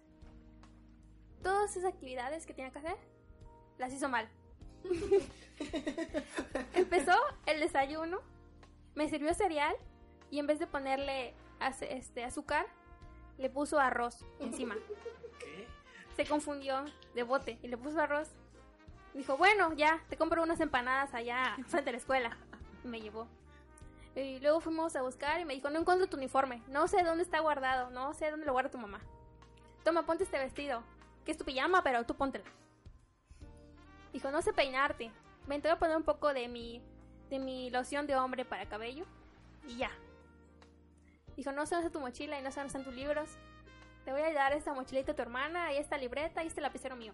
Todas 1.44 1.76
esas 1.76 1.94
actividades 1.94 2.46
que 2.46 2.54
tenía 2.54 2.72
que 2.72 2.80
hacer, 2.80 2.98
las 3.78 3.94
hizo 3.94 4.10
mal. 4.10 4.30
Empezó 6.74 7.14
el 7.46 7.60
desayuno, 7.60 8.20
me 8.96 9.10
sirvió 9.10 9.34
cereal 9.34 9.76
y 10.30 10.40
en 10.40 10.48
vez 10.48 10.60
de 10.60 10.68
ponerle 10.68 11.34
este, 11.90 12.24
azúcar, 12.24 12.66
le 13.38 13.50
puso 13.50 13.80
arroz 13.80 14.26
encima. 14.40 14.76
¿Qué? 15.40 15.68
Se 16.16 16.26
confundió 16.26 16.86
de 17.16 17.24
bote 17.24 17.60
y 17.62 17.68
le 17.68 17.78
puso 17.78 18.00
arroz. 18.00 18.30
Dijo, 19.14 19.38
bueno, 19.38 19.74
ya, 19.74 20.02
te 20.10 20.18
compro 20.18 20.44
unas 20.44 20.60
empanadas 20.60 21.14
allá 21.14 21.58
frente 21.68 21.90
a 21.90 21.94
la 21.94 21.98
escuela. 21.98 22.38
Y 22.84 22.88
me 22.88 23.02
llevó. 23.02 23.28
Y 24.16 24.40
luego 24.40 24.60
fuimos 24.60 24.96
a 24.96 25.02
buscar 25.02 25.40
y 25.40 25.46
me 25.46 25.54
dijo, 25.54 25.70
no 25.70 25.80
encuentro 25.80 26.08
tu 26.08 26.18
uniforme. 26.18 26.62
No 26.68 26.88
sé 26.88 27.04
dónde 27.04 27.24
está 27.24 27.40
guardado. 27.40 27.90
No 27.92 28.14
sé 28.14 28.30
dónde 28.32 28.46
lo 28.46 28.54
guarda 28.54 28.72
tu 28.72 28.78
mamá. 28.78 29.02
Toma, 29.84 30.06
ponte 30.06 30.24
este 30.24 30.38
vestido. 30.38 30.84
Que 31.26 31.32
es 31.32 31.38
tu 31.38 31.46
pijama, 31.46 31.84
pero 31.84 32.04
tú 32.06 32.16
póntela. 32.16 32.46
Dijo, 34.14 34.32
no 34.32 34.42
sé 34.42 34.54
peinarte. 34.54 35.12
Ven, 35.48 35.62
te 35.62 35.68
voy 35.70 35.76
a 35.76 35.80
poner 35.80 35.96
un 35.98 36.04
poco 36.04 36.34
de 36.34 36.48
mi, 36.48 36.82
de 37.30 37.40
mi 37.40 37.70
loción 37.70 38.08
de 38.08 38.16
hombre 38.16 38.46
para 38.46 38.66
cabello. 38.68 39.06
Y 39.68 39.78
ya. 39.78 39.92
Dijo, 41.38 41.52
no 41.52 41.66
sé 41.66 41.76
dónde 41.76 41.88
está 41.88 42.00
tu 42.00 42.04
mochila 42.04 42.40
y 42.40 42.44
no 42.44 42.52
sé 42.52 42.60
dónde 42.60 42.68
están 42.68 42.84
tus 42.84 42.94
libros. 42.94 43.30
Te 44.06 44.12
voy 44.12 44.22
a 44.22 44.34
dar 44.34 44.54
esta 44.54 44.74
mochilita 44.74 45.12
a 45.12 45.16
tu 45.16 45.22
hermana 45.22 45.74
y 45.74 45.78
esta 45.78 45.98
libreta 45.98 46.44
y 46.44 46.48
este 46.48 46.62
lapicero 46.62 46.96
mío. 46.96 47.14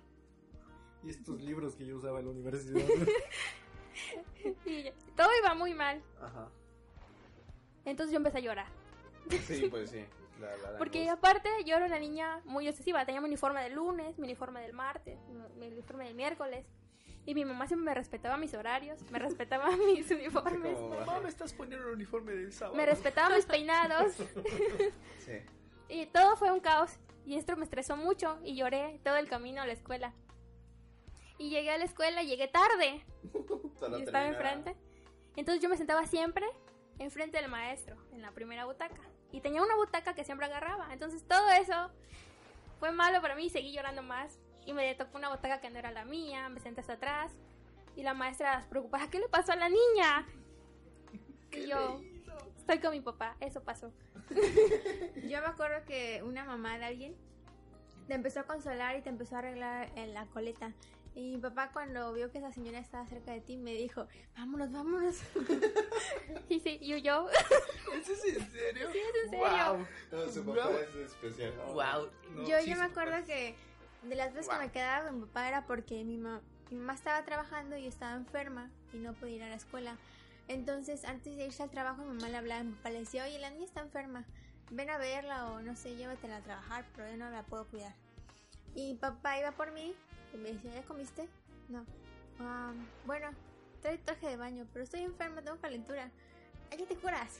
Y 1.04 1.10
estos 1.10 1.40
libros 1.42 1.76
que 1.76 1.86
yo 1.86 1.98
usaba 1.98 2.20
en 2.20 2.26
la 2.26 2.32
universidad. 2.32 2.86
Y 4.66 4.84
ya- 4.84 4.94
todo 5.16 5.28
iba 5.42 5.56
muy 5.56 5.74
mal. 5.74 6.04
Ajá. 6.22 6.48
Entonces 7.84 8.12
yo 8.12 8.18
empecé 8.18 8.38
a 8.38 8.42
llorar. 8.42 8.68
Sí, 9.48 9.68
pues 9.72 9.90
sí. 9.90 10.06
La, 10.40 10.56
la- 10.58 10.72
la 10.74 10.78
Porque 10.78 11.00
angustia. 11.10 11.14
aparte 11.14 11.50
yo 11.66 11.76
era 11.76 11.86
una 11.86 12.00
niña 12.00 12.42
muy 12.46 12.68
obsesiva. 12.68 13.06
Tenía 13.06 13.22
mi 13.22 13.28
uniforme 13.28 13.62
del 13.64 13.74
lunes, 13.74 14.18
mi 14.20 14.26
uniforme 14.26 14.62
del 14.62 14.74
martes, 14.74 15.18
mi- 15.58 15.68
uniforme 15.68 16.06
del 16.06 16.16
miércoles. 16.16 16.66
Y 17.26 17.36
mi 17.36 17.44
mamá 17.44 17.68
siempre 17.68 17.86
me 17.86 17.94
respetaba 17.94 18.38
mis 18.38 18.54
horarios, 18.54 19.02
me 19.12 19.20
respetaba 19.20 19.68
mis 19.78 20.10
uniformes, 20.12 20.76
Como- 20.78 21.00
Mamá, 21.00 21.20
me 21.20 21.30
estás 21.30 21.54
poniendo 21.54 21.88
el 21.88 21.94
uniforme 21.96 22.32
del 22.34 22.54
sábado. 22.54 22.78
me 22.78 22.86
respetaba 22.86 23.36
mis 23.36 23.46
peinados. 23.46 24.16
Sí. 25.20 25.34
Y 25.90 26.06
todo 26.08 26.36
fue 26.38 26.52
un 26.52 26.60
caos. 26.62 26.98
Y 27.26 27.36
esto 27.36 27.56
me 27.58 27.66
estresó 27.66 27.98
mucho 27.98 28.40
y 28.44 28.56
lloré 28.56 29.02
todo 29.04 29.18
el 29.18 29.28
camino 29.28 29.62
a 29.62 29.68
la 29.68 29.74
escuela. 29.74 30.14
Y 31.38 31.50
llegué 31.50 31.72
a 31.72 31.78
la 31.78 31.84
escuela 31.86 32.24
y 32.24 32.28
llegué 32.28 32.48
tarde. 32.48 33.06
Y 33.98 34.02
estaba 34.04 34.28
enfrente. 34.28 34.76
Entonces 35.36 35.62
yo 35.62 35.70
me 35.70 35.78
sentaba 35.78 36.06
siempre 36.08 36.46
enfrente 36.98 37.40
del 37.40 37.50
maestro, 37.52 37.96
en 38.12 38.22
la 38.22 38.32
primera 38.32 38.66
butaca. 38.66 39.02
Y 39.32 39.42
tenía 39.42 39.62
una 39.62 39.76
butaca 39.76 40.14
que 40.14 40.24
siempre 40.24 40.46
agarraba. 40.46 40.92
Entonces 40.92 41.24
todo 41.28 41.50
eso 41.52 41.92
fue 42.80 42.92
malo 42.92 43.22
para 43.22 43.36
mí 43.36 43.46
y 43.46 43.50
seguí 43.50 43.74
llorando 43.74 44.04
más. 44.04 44.40
Y 44.66 44.74
me 44.74 44.94
tocó 44.96 45.18
una 45.18 45.30
butaca 45.30 45.62
que 45.62 45.70
no 45.70 45.80
era 45.80 45.92
la 45.92 46.06
mía, 46.06 46.50
me 46.50 46.60
senté 46.60 46.82
hasta 46.82 46.94
atrás. 46.94 47.34
Y 47.96 48.04
la 48.04 48.14
maestra 48.14 48.66
preocupada, 48.70 49.10
¿qué 49.10 49.20
le 49.20 49.28
pasó 49.28 49.54
a 49.54 49.56
la 49.56 49.70
niña? 49.70 50.26
Y 51.52 51.68
yo, 51.68 52.02
estoy 52.58 52.80
con 52.80 52.92
mi 52.92 53.02
papá, 53.02 53.36
eso 53.40 53.64
pasó. 53.64 53.92
Yo 55.24 55.42
me 55.42 55.48
acuerdo 55.48 55.86
que 55.86 56.22
una 56.24 56.44
mamá 56.44 56.78
de 56.78 56.86
alguien 56.86 57.16
te 58.08 58.14
empezó 58.14 58.42
a 58.42 58.44
consolar 58.44 58.98
y 58.98 59.02
te 59.02 59.10
empezó 59.10 59.36
a 59.36 59.40
arreglar 59.40 59.90
en 59.96 60.14
la 60.14 60.26
coleta. 60.28 60.74
Y 61.18 61.32
mi 61.32 61.38
papá 61.40 61.72
cuando 61.74 62.14
vio 62.14 62.32
que 62.32 62.38
esa 62.38 62.52
señora 62.52 62.78
estaba 62.78 63.04
cerca 63.08 63.32
de 63.32 63.42
ti 63.42 63.58
me 63.58 63.74
dijo, 63.74 64.06
vámonos, 64.38 64.72
vámonos. 64.72 65.16
Y 66.50 66.60
sí, 66.60 66.78
y 66.80 67.02
yo, 67.02 67.28
¿Eso 67.30 68.14
es 68.14 68.26
en 68.38 68.52
serio? 68.52 68.90
Sí, 68.92 69.00
es 69.00 69.24
en 69.24 69.30
serio. 69.32 69.74
Wow. 69.74 69.88
No, 70.12 70.32
su 70.32 70.46
papá 70.46 70.70
es 70.80 70.96
especial. 70.96 71.54
Wow. 71.74 72.10
yo 72.48 72.60
yo 72.66 72.76
me 72.78 72.84
acuerdo 72.84 73.26
que 73.26 73.56
de 74.04 74.16
las 74.16 74.34
veces 74.34 74.50
que 74.54 74.60
me 74.60 74.72
quedaba 74.72 75.08
con 75.08 75.20
mi 75.20 75.26
papá 75.26 75.48
era 75.50 75.66
porque 75.66 76.04
mi, 76.04 76.18
ma- 76.18 76.42
mi 76.70 76.78
mamá 76.78 76.94
estaba 76.94 77.26
trabajando 77.26 77.76
y 77.78 77.88
estaba 77.88 78.14
enferma 78.14 78.70
y 78.94 78.98
no 78.98 79.14
podía 79.14 79.36
ir 79.38 79.44
a 79.44 79.50
la 79.50 79.56
escuela. 79.56 79.98
Entonces, 80.48 81.04
antes 81.04 81.36
de 81.36 81.48
irse 81.48 81.64
al 81.64 81.72
trabajo, 81.72 82.04
mi 82.04 82.14
mamá 82.16 82.30
le 82.30 82.38
hablaba 82.38 82.64
mi 82.64 82.74
papá, 82.74 82.92
le 82.92 83.00
decía, 83.00 83.26
oye, 83.26 83.40
la 83.40 83.50
niña 83.50 83.66
está 83.66 83.82
enferma, 83.82 84.24
ven 84.70 84.90
a 84.92 84.98
verla 84.98 85.48
o 85.52 85.62
no 85.62 85.76
sé, 85.76 85.96
llévatela 85.96 86.38
a 86.38 86.42
trabajar, 86.42 86.86
pero 86.96 87.10
yo 87.10 87.18
no 87.18 87.30
la 87.32 87.42
puedo 87.44 87.66
cuidar. 87.66 87.94
Y 88.76 88.94
mi 88.94 88.96
papá 89.00 89.40
iba 89.40 89.52
por 89.52 89.72
mí 89.72 89.94
y 90.34 90.38
me 90.38 90.54
decía, 90.54 90.74
¿ya 90.74 90.84
comiste? 90.84 91.28
No. 91.70 91.86
"Ah, 92.40 92.74
bueno, 93.06 93.30
trae 93.82 93.98
traje 93.98 94.28
de 94.28 94.38
baño, 94.38 94.66
pero 94.74 94.84
estoy 94.84 95.02
enferma, 95.02 95.42
tengo 95.42 95.58
calentura. 95.58 96.12
¿A 96.72 96.76
qué 96.76 96.86
te 96.86 96.96
curas? 96.96 97.40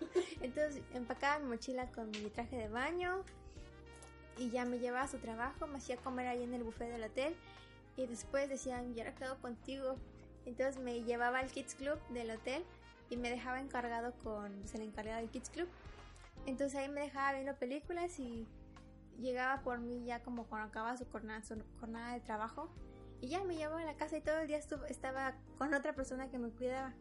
Entonces 0.40 0.82
empacaba 0.94 1.38
mi 1.38 1.48
mochila 1.48 1.90
con 1.92 2.10
mi 2.10 2.28
traje 2.30 2.56
de 2.56 2.68
baño 2.68 3.24
y 4.38 4.50
ya 4.50 4.64
me 4.64 4.78
llevaba 4.78 5.04
a 5.04 5.08
su 5.08 5.18
trabajo, 5.18 5.66
me 5.66 5.78
hacía 5.78 5.96
comer 5.96 6.26
ahí 6.26 6.42
en 6.42 6.52
el 6.54 6.62
buffet 6.62 6.90
del 6.90 7.04
hotel 7.04 7.34
y 7.96 8.06
después 8.06 8.48
decían, 8.48 8.94
yo 8.94 9.02
ahora 9.02 9.14
quedo 9.14 9.38
contigo. 9.40 9.96
Entonces 10.44 10.80
me 10.80 11.02
llevaba 11.02 11.38
al 11.38 11.50
Kids 11.50 11.74
Club 11.74 11.98
del 12.10 12.30
hotel 12.30 12.62
y 13.10 13.16
me 13.16 13.30
dejaba 13.30 13.60
encargado 13.60 14.12
con 14.22 14.52
pues, 14.60 14.74
el 14.74 14.82
encargado 14.82 15.20
del 15.20 15.30
Kids 15.30 15.50
Club. 15.50 15.68
Entonces 16.44 16.78
ahí 16.78 16.88
me 16.88 17.00
dejaba 17.00 17.32
viendo 17.32 17.54
películas 17.56 18.18
y 18.20 18.46
llegaba 19.18 19.62
por 19.62 19.78
mí 19.80 20.04
ya 20.04 20.22
como 20.22 20.46
cuando 20.46 20.68
acababa 20.68 20.96
su 20.96 21.04
jornada, 21.06 21.42
su 21.42 21.62
jornada 21.80 22.14
de 22.14 22.20
trabajo. 22.20 22.70
Y 23.20 23.28
ya 23.28 23.42
me 23.44 23.56
llevaba 23.56 23.80
a 23.80 23.84
la 23.84 23.96
casa 23.96 24.18
y 24.18 24.20
todo 24.20 24.38
el 24.40 24.46
día 24.46 24.58
estuve, 24.58 24.90
estaba 24.90 25.34
con 25.58 25.72
otra 25.72 25.94
persona 25.94 26.28
que 26.30 26.38
me 26.38 26.50
cuidaba. 26.50 26.94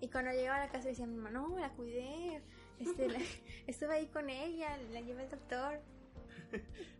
Y 0.00 0.08
cuando 0.10 0.30
llegaba 0.30 0.56
a 0.62 0.66
la 0.66 0.70
casa 0.70 0.88
decía 0.88 1.06
mi 1.06 1.16
mamá, 1.16 1.30
no, 1.30 1.58
la 1.58 1.70
cuidé. 1.72 2.42
Este, 2.78 3.08
la- 3.08 3.18
estuve 3.66 3.94
ahí 3.94 4.06
con 4.08 4.28
ella, 4.28 4.76
la 4.92 5.00
llevé 5.00 5.22
al 5.22 5.30
doctor. 5.30 5.80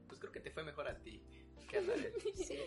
Pues 0.09 0.19
creo 0.19 0.33
que 0.33 0.41
te 0.41 0.51
fue 0.51 0.65
mejor 0.65 0.89
a 0.89 0.99
ti 0.99 1.23
que 1.69 1.79
a 1.79 1.83
Darel. 1.83 2.13
Sí. 2.35 2.59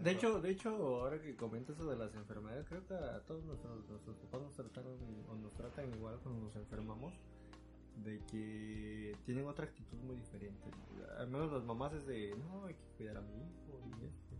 De 0.00 0.10
hecho, 0.10 0.40
de 0.40 0.50
hecho, 0.50 0.70
ahora 0.70 1.20
que 1.20 1.36
comentas 1.36 1.76
eso 1.76 1.88
de 1.88 1.96
las 1.96 2.14
enfermedades, 2.14 2.66
creo 2.66 2.84
que 2.86 2.94
a 2.94 3.20
todos 3.20 3.44
nuestros, 3.44 3.86
nuestros 3.86 4.16
papás 4.16 4.40
nos 4.40 4.54
trataron 4.54 4.98
o 5.28 5.34
nos 5.36 5.52
tratan 5.54 5.92
igual 5.94 6.18
cuando 6.22 6.46
nos 6.46 6.56
enfermamos, 6.56 7.12
de 7.96 8.18
que 8.30 9.16
tienen 9.24 9.46
otra 9.46 9.66
actitud 9.66 9.98
muy 9.98 10.16
diferente. 10.16 10.70
Al 11.18 11.28
menos 11.28 11.52
las 11.52 11.62
mamás 11.64 11.92
es 11.92 12.06
de, 12.06 12.34
no, 12.36 12.64
hay 12.66 12.74
que 12.74 12.84
cuidar 12.96 13.18
a 13.18 13.20
mi 13.20 13.34
hijo 13.34 13.80
y 13.86 14.04
esto. 14.06 14.34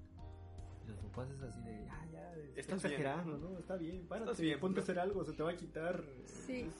Y 0.85 0.89
los 0.89 0.99
papás 0.99 1.31
es 1.31 1.43
así 1.43 1.61
de, 1.63 1.87
ah, 1.91 2.07
ya, 2.13 2.35
está 2.35 2.61
Estás 2.61 2.83
bien. 2.83 2.93
exagerando, 2.93 3.39
¿no? 3.39 3.59
Está 3.59 3.77
bien, 3.77 4.07
párate, 4.07 4.31
Estás 4.31 4.41
bien, 4.41 4.61
ponte 4.61 4.81
a 4.81 4.81
¿no? 4.81 4.83
hacer 4.85 4.99
algo, 4.99 5.25
se 5.25 5.33
te 5.33 5.43
va 5.43 5.51
a 5.51 5.57
quitar. 5.57 6.05
Sí. 6.25 6.71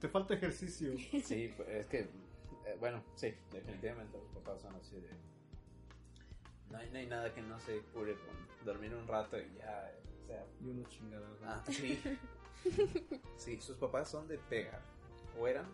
Te 0.00 0.08
falta 0.08 0.34
ejercicio. 0.34 0.92
Sí, 1.22 1.52
pues, 1.56 1.68
es 1.68 1.86
que, 1.86 2.00
eh, 2.00 2.76
bueno, 2.78 3.02
sí, 3.14 3.34
definitivamente 3.50 4.18
los 4.18 4.28
papás 4.30 4.60
son 4.62 4.74
así 4.76 4.96
de... 4.96 5.08
No 6.70 6.78
hay, 6.78 6.90
no 6.90 6.98
hay 6.98 7.06
nada 7.06 7.32
que 7.32 7.40
no 7.42 7.58
se 7.60 7.80
cure 7.92 8.14
con 8.14 8.64
dormir 8.66 8.94
un 8.94 9.06
rato 9.06 9.38
y 9.38 9.54
ya, 9.58 9.90
eh, 9.90 10.02
o 10.22 10.26
sea... 10.26 10.46
Y 10.60 10.68
unos 10.68 10.88
chingados. 10.88 11.38
Ah, 11.42 11.62
sí. 11.68 12.00
Sí, 13.36 13.60
sus 13.60 13.76
papás 13.76 14.10
son 14.10 14.26
de 14.26 14.38
pegar. 14.38 14.80
¿O 15.38 15.46
eran? 15.48 15.66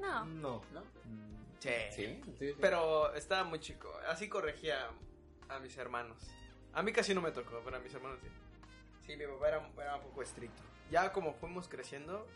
no. 0.00 0.24
No. 0.24 0.62
¿No? 0.72 0.80
Mm, 1.04 1.42
Sí. 1.60 1.70
Sí, 1.92 2.20
sí. 2.38 2.54
Pero 2.60 3.14
estaba 3.14 3.44
muy 3.44 3.60
chico. 3.60 3.92
Así 4.08 4.28
corregía 4.28 4.88
a 5.48 5.58
mis 5.60 5.76
hermanos. 5.76 6.18
A 6.72 6.82
mí 6.82 6.92
casi 6.92 7.14
no 7.14 7.20
me 7.20 7.30
tocó, 7.30 7.60
pero 7.64 7.76
a 7.76 7.80
mis 7.80 7.94
hermanos 7.94 8.18
sí. 8.20 8.28
Sí, 9.06 9.16
mi 9.16 9.26
papá 9.26 9.48
era, 9.48 9.70
era 9.80 9.96
un 9.96 10.02
poco 10.02 10.22
estricto. 10.22 10.60
Ya 10.90 11.12
como 11.12 11.34
fuimos 11.34 11.68
creciendo, 11.68 12.26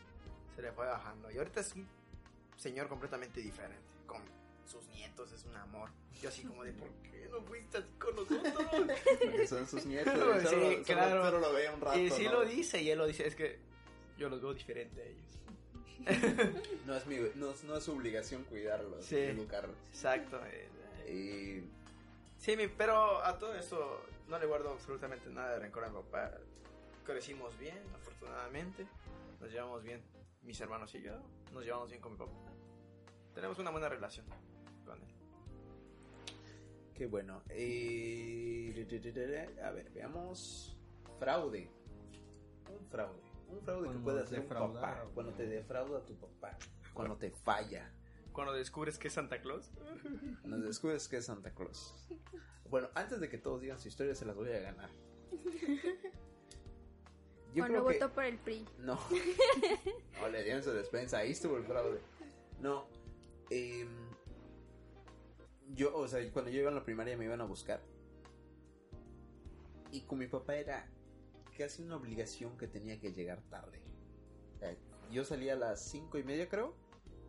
se 0.54 0.62
le 0.62 0.70
fue 0.70 0.86
bajando. 0.86 1.28
Y 1.32 1.38
ahorita 1.38 1.58
es 1.60 1.74
un 1.74 1.88
señor 2.56 2.88
completamente 2.88 3.40
diferente. 3.40 3.82
Con 4.06 4.22
sus 4.64 4.86
nietos 4.88 5.32
es 5.32 5.44
un 5.44 5.56
amor. 5.56 5.90
Yo 6.22 6.28
así 6.28 6.44
como 6.44 6.62
de, 6.62 6.72
¿por 6.72 6.88
qué 7.02 7.28
no 7.30 7.40
fuiste 7.42 7.78
así 7.78 7.88
con 7.98 8.14
nosotros? 8.14 8.52
Porque 9.24 9.46
son 9.48 9.66
sus 9.66 9.86
nietos. 9.86 10.12
Sí, 10.14 10.20
solo, 10.20 10.40
solo- 10.50 10.82
claro. 10.84 11.24
solo 11.24 11.38
lo 11.40 11.52
ve 11.52 11.68
un 11.70 11.80
rato. 11.80 11.98
y 11.98 12.10
sí 12.10 12.24
¿no? 12.26 12.32
lo 12.32 12.44
dice, 12.44 12.80
y 12.80 12.90
él 12.90 12.98
lo 12.98 13.06
dice. 13.06 13.26
Es 13.26 13.34
que 13.34 13.58
yo 14.18 14.28
los 14.28 14.40
veo 14.40 14.54
diferente 14.54 15.02
a 15.02 15.04
ellos. 15.04 15.40
No 16.86 16.94
es, 16.94 17.06
mi, 17.06 17.16
no, 17.36 17.50
es- 17.50 17.64
no 17.64 17.76
es 17.76 17.84
su 17.84 17.92
obligación 17.92 18.44
cuidarlos, 18.44 19.04
Sí. 19.04 19.16
educarlos. 19.16 19.76
Exacto. 19.88 20.40
eh, 20.46 20.68
eh. 21.06 21.62
Y 21.68 21.76
Sí, 22.38 22.54
mi- 22.56 22.68
pero 22.68 23.24
a 23.24 23.38
todo 23.38 23.54
esto 23.54 24.02
no 24.28 24.38
le 24.38 24.46
guardo 24.46 24.70
absolutamente 24.70 25.30
nada 25.30 25.54
de 25.54 25.60
rencor 25.60 25.84
a 25.84 25.88
mi 25.88 25.94
papá. 25.96 26.32
Crecimos 27.04 27.58
bien, 27.58 27.78
afortunadamente. 27.94 28.86
Nos 29.40 29.50
llevamos 29.50 29.82
bien, 29.82 30.02
mis 30.42 30.60
hermanos 30.60 30.94
y 30.94 31.00
yo. 31.02 31.12
Nos 31.54 31.64
llevamos 31.64 31.88
bien 31.90 32.00
con 32.02 32.12
mi 32.12 32.18
papá. 32.18 32.32
Tenemos 33.34 33.58
una 33.58 33.70
buena 33.70 33.88
relación 33.88 34.26
con 34.84 35.00
él. 35.00 35.08
Qué 36.94 37.06
bueno. 37.06 37.42
Eh, 37.50 38.72
a 39.62 39.70
ver, 39.70 39.90
veamos. 39.90 40.76
Fraude. 41.18 41.68
Un 42.70 42.86
fraude. 42.88 43.20
Un 43.48 43.60
fraude 43.62 43.90
que 43.92 43.98
puede 43.98 44.22
hacer 44.22 44.38
un 44.40 44.44
defraudar 44.44 44.80
papá. 44.82 45.02
a- 45.02 45.14
Cuando 45.14 45.32
te 45.34 45.46
defrauda 45.46 46.04
tu 46.04 46.14
papá. 46.16 46.58
Cuando 46.94 47.16
te 47.16 47.30
falla. 47.30 47.92
Cuando 48.32 48.52
descubres 48.52 48.98
que 48.98 49.08
es 49.08 49.14
Santa 49.14 49.40
Claus. 49.40 49.70
Cuando 50.42 50.58
descubres 50.66 51.08
que 51.08 51.16
es 51.18 51.24
Santa 51.26 51.54
Claus. 51.54 51.94
Bueno, 52.68 52.88
antes 52.94 53.20
de 53.20 53.28
que 53.28 53.38
todos 53.38 53.60
digan 53.60 53.78
su 53.78 53.88
historia, 53.88 54.14
se 54.14 54.24
las 54.26 54.34
voy 54.36 54.50
a 54.52 54.58
ganar. 54.60 54.90
Yo 57.54 57.62
Cuando 57.62 57.84
creo 57.84 57.86
que- 57.86 57.94
votó 58.04 58.12
por 58.14 58.24
el 58.24 58.38
PRI. 58.38 58.66
No. 58.80 58.98
No, 60.20 60.28
le 60.28 60.42
dieron 60.42 60.62
su 60.62 60.70
despensa. 60.72 61.18
Ahí 61.18 61.32
estuvo 61.32 61.56
el 61.56 61.64
fraude. 61.64 62.00
No. 62.60 62.86
em, 63.50 63.88
yo, 65.74 65.96
o 65.96 66.08
sea, 66.08 66.20
cuando 66.32 66.50
yo 66.50 66.60
iba 66.60 66.68
en 66.70 66.74
la 66.74 66.84
primaria 66.84 67.16
me 67.16 67.24
iban 67.26 67.40
a 67.40 67.44
buscar. 67.44 67.80
Y 69.92 70.00
con 70.02 70.18
mi 70.18 70.26
papá 70.26 70.56
era 70.56 70.88
casi 71.56 71.82
una 71.82 71.96
obligación 71.96 72.56
que 72.56 72.66
tenía 72.66 72.98
que 73.00 73.12
llegar 73.12 73.42
tarde. 73.50 73.80
O 74.54 74.58
sea, 74.58 74.76
yo 75.10 75.24
salía 75.24 75.54
a 75.54 75.56
las 75.56 75.80
cinco 75.80 76.18
y 76.18 76.22
media, 76.22 76.48
creo. 76.48 76.74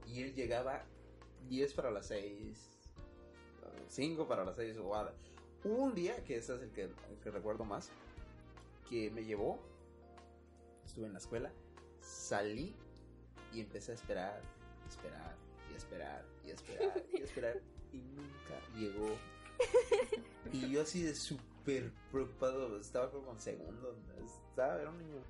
Y 0.05 0.21
él 0.21 0.33
llegaba 0.33 0.85
10 1.49 1.73
para 1.73 1.91
las 1.91 2.07
6. 2.07 2.79
5 3.87 4.27
para 4.27 4.45
las 4.45 4.55
6. 4.55 4.77
Hubo 4.77 5.13
un 5.63 5.95
día, 5.95 6.23
que 6.23 6.37
ese 6.37 6.55
es 6.55 6.61
el 6.61 6.71
que, 6.71 6.83
el 6.83 7.19
que 7.23 7.31
recuerdo 7.31 7.65
más, 7.65 7.89
que 8.89 9.11
me 9.11 9.25
llevó 9.25 9.59
estuve 10.87 11.07
en 11.07 11.13
la 11.13 11.19
escuela, 11.19 11.51
salí 12.01 12.75
y 13.53 13.59
empecé 13.59 13.91
a 13.91 13.95
esperar, 13.95 14.41
esperar 14.87 15.35
y 15.71 15.75
esperar 15.75 16.25
y 16.43 16.49
esperar 16.49 17.03
y 17.13 17.21
esperar 17.21 17.61
y 17.91 17.97
nunca 17.97 18.59
llegó. 18.75 19.15
Y 20.53 20.71
yo 20.71 20.81
así 20.83 21.03
de 21.03 21.13
súper 21.67 21.91
preocupado, 22.11 22.79
estaba 22.79 23.11
como 23.11 23.31
en 23.33 23.39
segundo, 23.39 23.95
estaba, 24.49 24.79
era 24.79 24.89
un 24.89 24.99
niño. 24.99 25.21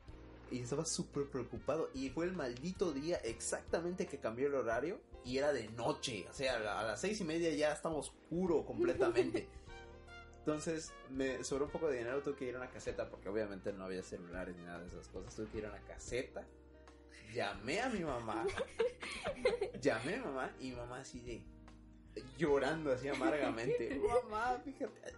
Y 0.52 0.60
estaba 0.60 0.86
súper 0.86 1.26
preocupado. 1.26 1.90
Y 1.94 2.10
fue 2.10 2.26
el 2.26 2.34
maldito 2.34 2.94
día 2.94 3.18
exactamente 3.18 4.06
que 4.06 4.20
cambió 4.20 4.48
el 4.48 4.56
horario. 4.56 5.00
Y 5.26 5.38
era 5.38 5.52
de 5.52 5.68
noche. 5.70 6.26
O 6.30 6.34
sea, 6.34 6.80
a 6.80 6.84
las 6.84 7.02
seis 7.02 7.20
y 7.20 7.26
media 7.26 7.50
ya 7.52 7.74
estaba 7.74 7.96
oscuro 7.96 8.64
completamente. 8.66 9.48
Entonces 10.40 10.94
me 11.10 11.44
sobró 11.44 11.66
un 11.66 11.72
poco 11.72 11.90
de 11.90 11.98
dinero, 11.98 12.22
tuve 12.22 12.36
que 12.36 12.46
ir 12.46 12.56
a 12.56 12.60
una 12.60 12.70
caseta 12.70 13.10
porque 13.10 13.28
obviamente 13.28 13.74
no 13.74 13.84
había 13.84 14.02
celulares 14.02 14.56
ni 14.56 14.64
nada 14.64 14.80
de 14.80 14.88
esas 14.88 15.10
cosas. 15.10 15.36
Tuve 15.36 15.48
que 15.48 15.58
ir 15.58 15.66
a 15.66 15.70
una 15.70 15.82
caseta. 15.82 16.46
Llamé 17.34 17.82
a 17.82 17.90
mi 17.90 18.00
mamá. 18.00 18.46
Llamé 19.82 20.16
a 20.16 20.18
mi 20.20 20.24
mamá 20.24 20.52
y 20.62 20.70
mi 20.70 20.76
mamá 20.78 21.00
así 21.00 21.20
de 21.20 21.42
llorando 22.38 22.94
así 22.94 23.10
amargamente. 23.10 24.00
mamá, 24.24 24.62
fíjate. 24.64 25.14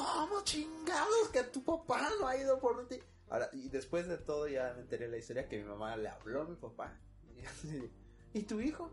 ¿Cómo 0.00 0.42
chingados 0.44 1.28
que 1.30 1.42
tu 1.44 1.62
papá 1.62 2.08
no 2.18 2.26
ha 2.26 2.36
ido 2.36 2.58
por 2.58 2.88
ti? 2.88 2.98
Ahora, 3.28 3.50
y 3.52 3.68
después 3.68 4.08
de 4.08 4.16
todo 4.16 4.48
ya 4.48 4.72
me 4.74 4.80
enteré 4.80 5.08
la 5.08 5.18
historia 5.18 5.46
que 5.46 5.58
mi 5.58 5.64
mamá 5.64 5.94
le 5.96 6.08
habló 6.08 6.42
a 6.42 6.44
mi 6.46 6.56
papá. 6.56 6.98
Y, 7.36 7.44
así, 7.44 7.90
¿Y 8.32 8.42
tu 8.44 8.60
hijo? 8.60 8.90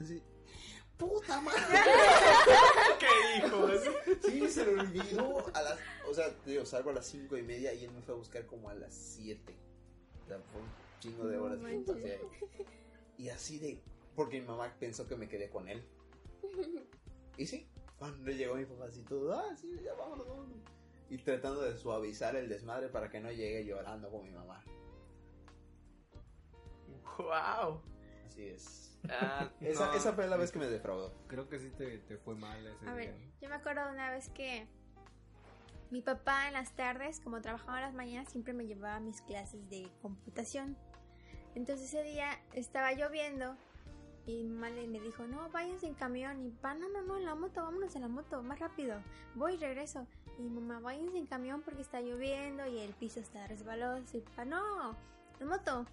Así, 0.00 0.22
puta 0.96 1.40
madre. 1.40 1.60
¿Qué 3.00 3.46
hijos? 3.46 3.80
Sí, 4.24 4.48
se 4.48 4.66
le 4.66 4.80
olvidó 4.80 5.44
a 5.52 5.62
las. 5.62 5.78
O 6.08 6.14
sea, 6.14 6.32
te 6.32 6.50
digo, 6.50 6.64
salgo 6.64 6.90
a 6.90 6.94
las 6.94 7.06
cinco 7.06 7.36
y 7.36 7.42
media 7.42 7.74
y 7.74 7.84
él 7.84 7.90
me 7.90 8.02
fue 8.02 8.14
a 8.14 8.18
buscar 8.18 8.46
como 8.46 8.70
a 8.70 8.74
las 8.74 8.94
7. 8.94 9.54
O 10.22 10.28
sea, 10.28 10.38
fue 10.52 10.60
un 10.60 10.68
chingo 11.00 11.26
de 11.26 11.38
horas. 11.38 11.58
Y 13.18 13.28
así 13.30 13.58
de. 13.58 13.82
Porque 14.14 14.40
mi 14.40 14.46
mamá 14.46 14.72
pensó 14.78 15.08
que 15.08 15.16
me 15.16 15.28
quedé 15.28 15.50
con 15.50 15.68
él. 15.68 15.84
Y 17.38 17.44
sí, 17.44 17.68
cuando 17.98 18.30
llegó 18.30 18.54
mi 18.56 18.64
papá 18.64 18.86
así 18.86 19.02
todo, 19.02 19.32
ah, 19.34 19.54
sí, 19.56 19.80
ya 19.82 19.94
vámonos, 19.94 20.26
vámonos. 20.28 20.56
Y 21.08 21.18
tratando 21.18 21.62
de 21.62 21.76
suavizar 21.76 22.34
el 22.36 22.48
desmadre 22.48 22.88
para 22.88 23.08
que 23.08 23.20
no 23.20 23.30
llegue 23.30 23.64
llorando 23.64 24.10
con 24.10 24.24
mi 24.24 24.30
mamá. 24.30 24.62
¡Wow! 27.18 27.80
Así 28.26 28.46
es. 28.48 28.98
Ah, 29.08 29.48
Esa, 29.60 29.86
no. 29.86 29.92
esa 29.94 30.12
fue 30.12 30.26
la 30.26 30.36
vez 30.36 30.52
que 30.52 30.58
me 30.58 30.66
defraudó. 30.66 31.14
Creo 31.28 31.48
que 31.48 31.58
sí 31.58 31.70
te, 31.70 31.98
te 31.98 32.18
fue 32.18 32.34
mal 32.34 32.66
ese 32.66 32.78
A 32.88 32.94
día. 32.94 33.12
ver, 33.12 33.14
yo 33.40 33.48
me 33.48 33.54
acuerdo 33.54 33.84
de 33.86 33.92
una 33.92 34.10
vez 34.10 34.28
que 34.30 34.66
mi 35.90 36.02
papá 36.02 36.48
en 36.48 36.54
las 36.54 36.72
tardes, 36.74 37.20
como 37.20 37.40
trabajaba 37.40 37.78
en 37.78 37.84
las 37.84 37.94
mañanas, 37.94 38.30
siempre 38.30 38.52
me 38.52 38.66
llevaba 38.66 38.96
a 38.96 39.00
mis 39.00 39.22
clases 39.22 39.68
de 39.70 39.88
computación. 40.02 40.76
Entonces 41.54 41.86
ese 41.86 42.02
día 42.02 42.38
estaba 42.52 42.92
lloviendo 42.92 43.56
y 44.26 44.42
mi 44.42 44.48
mamá 44.50 44.70
le- 44.70 44.86
me 44.88 45.00
dijo, 45.00 45.24
no, 45.26 45.48
váyanse 45.50 45.86
en 45.86 45.94
camión. 45.94 46.44
Y 46.44 46.50
pa, 46.50 46.74
no, 46.74 46.88
no, 46.88 47.02
no, 47.02 47.16
en 47.16 47.24
la 47.24 47.34
moto, 47.34 47.62
vámonos 47.62 47.94
en 47.94 48.02
la 48.02 48.08
moto, 48.08 48.42
más 48.42 48.58
rápido. 48.58 48.96
Voy 49.34 49.54
y 49.54 49.58
regreso. 49.58 50.06
Y 50.38 50.42
mamá, 50.42 50.80
váyanse 50.80 51.18
en 51.18 51.26
camión 51.26 51.62
porque 51.62 51.82
está 51.82 52.00
lloviendo 52.00 52.66
y 52.66 52.78
el 52.78 52.92
piso 52.94 53.20
está 53.20 53.46
resbaloso. 53.46 54.16
Y 54.18 54.20
pa, 54.20 54.44
no, 54.44 54.96
en 55.40 55.46
moto. 55.48 55.86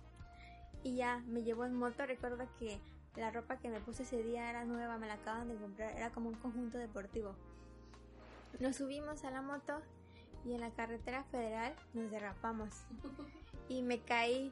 Y 0.84 0.96
ya, 0.96 1.20
me 1.28 1.44
llevó 1.44 1.66
en 1.66 1.76
moto. 1.76 2.06
Recuerdo 2.06 2.46
que 2.60 2.80
la 3.16 3.30
ropa 3.32 3.58
que 3.58 3.70
me 3.70 3.80
puse 3.80 4.04
ese 4.04 4.24
día 4.24 4.50
era 4.50 4.66
nueva, 4.66 4.98
me 4.98 5.08
la 5.08 5.14
acaban 5.14 5.48
de 5.48 5.56
comprar, 5.56 5.96
era 5.96 6.10
como 6.10 6.30
un 6.30 6.36
conjunto 6.36 6.78
deportivo. 6.80 7.36
Nos 8.60 8.76
subimos 8.78 9.24
a 9.24 9.32
la 9.32 9.42
moto 9.42 9.80
y 10.46 10.54
en 10.54 10.62
la 10.62 10.72
carretera 10.72 11.24
federal 11.26 11.74
nos 11.94 12.10
derrapamos. 12.12 12.84
Y 13.70 13.82
me 13.82 14.02
caí. 14.02 14.52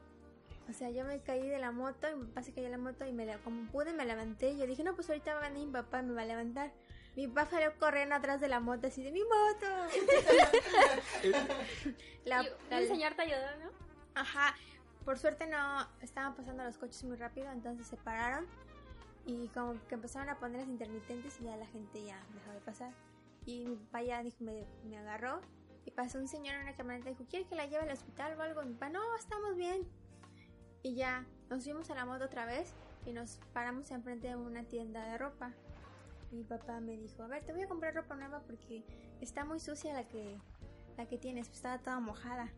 O 0.69 0.73
sea, 0.73 0.89
yo 0.89 1.03
me 1.05 1.19
caí 1.21 1.47
de 1.47 1.59
la 1.59 1.71
moto 1.71 2.09
y 2.09 2.15
mi 2.15 2.25
papá 2.27 2.43
se 2.43 2.53
cayó 2.53 2.65
de 2.65 2.71
la 2.71 2.77
moto 2.77 3.05
y 3.05 3.11
me 3.11 3.25
la, 3.25 3.37
como 3.39 3.69
pude 3.71 3.93
me 3.93 4.05
levanté. 4.05 4.55
Yo 4.57 4.65
dije, 4.67 4.83
no, 4.83 4.95
pues 4.95 5.09
ahorita 5.09 5.33
va 5.33 5.45
a 5.45 5.49
venir 5.49 5.67
mi 5.67 5.73
papá 5.73 6.01
me 6.01 6.13
va 6.13 6.21
a 6.21 6.25
levantar. 6.25 6.71
Mi 7.15 7.27
papá 7.27 7.49
salió 7.49 7.77
corriendo 7.77 8.15
atrás 8.15 8.39
de 8.39 8.47
la 8.47 8.59
moto 8.61 8.87
así 8.87 9.03
de 9.03 9.11
mi 9.11 9.21
moto. 9.21 9.65
la, 12.25 12.43
Y 12.43 12.49
la- 12.69 12.79
un 12.81 12.87
señor 12.87 13.13
te 13.15 13.23
ayudó, 13.23 13.57
¿no? 13.63 13.69
Ajá, 14.15 14.55
por 15.05 15.17
suerte 15.17 15.47
no 15.47 15.87
estaban 16.01 16.35
pasando 16.35 16.63
los 16.63 16.77
coches 16.77 17.03
muy 17.03 17.17
rápido, 17.17 17.51
entonces 17.51 17.87
se 17.87 17.97
pararon 17.97 18.45
y 19.25 19.47
como 19.49 19.73
que 19.87 19.95
empezaron 19.95 20.29
a 20.29 20.39
poner 20.39 20.61
las 20.61 20.69
intermitentes 20.69 21.39
y 21.41 21.45
ya 21.45 21.55
la 21.57 21.67
gente 21.67 22.03
ya 22.03 22.23
dejó 22.33 22.51
de 22.51 22.59
pasar. 22.61 22.91
Y 23.45 23.65
mi 23.65 23.75
papá 23.75 24.03
ya 24.03 24.23
dijo, 24.23 24.37
me, 24.41 24.65
me 24.85 24.97
agarró 24.97 25.41
y 25.85 25.91
pasó 25.91 26.19
un 26.19 26.27
señor 26.27 26.55
en 26.55 26.61
una 26.61 26.75
camioneta 26.75 27.09
y 27.09 27.13
dijo, 27.13 27.25
¿quiere 27.29 27.45
que 27.47 27.55
la 27.55 27.65
lleve 27.65 27.83
al 27.83 27.91
hospital 27.91 28.37
o 28.37 28.41
algo? 28.41 28.61
Y 28.63 28.67
mi 28.67 28.73
papá, 28.73 28.89
no, 28.89 29.15
estamos 29.17 29.55
bien. 29.55 29.87
Y 30.83 30.95
ya 30.95 31.25
nos 31.49 31.63
fuimos 31.63 31.89
a 31.91 31.95
la 31.95 32.05
moto 32.05 32.25
otra 32.25 32.45
vez 32.45 32.73
y 33.05 33.13
nos 33.13 33.39
paramos 33.53 33.91
enfrente 33.91 34.29
de 34.29 34.35
una 34.35 34.63
tienda 34.63 35.03
de 35.03 35.17
ropa. 35.17 35.53
Mi 36.31 36.43
papá 36.43 36.79
me 36.79 36.97
dijo, 36.97 37.23
a 37.23 37.27
ver, 37.27 37.43
te 37.43 37.51
voy 37.51 37.63
a 37.63 37.67
comprar 37.67 37.93
ropa 37.93 38.15
nueva 38.15 38.41
porque 38.41 38.83
está 39.19 39.43
muy 39.45 39.59
sucia 39.59 39.93
la 39.93 40.07
que, 40.07 40.37
la 40.97 41.07
que 41.07 41.17
tienes, 41.17 41.47
pues 41.47 41.57
estaba 41.57 41.79
toda 41.79 41.99
mojada. 41.99 42.49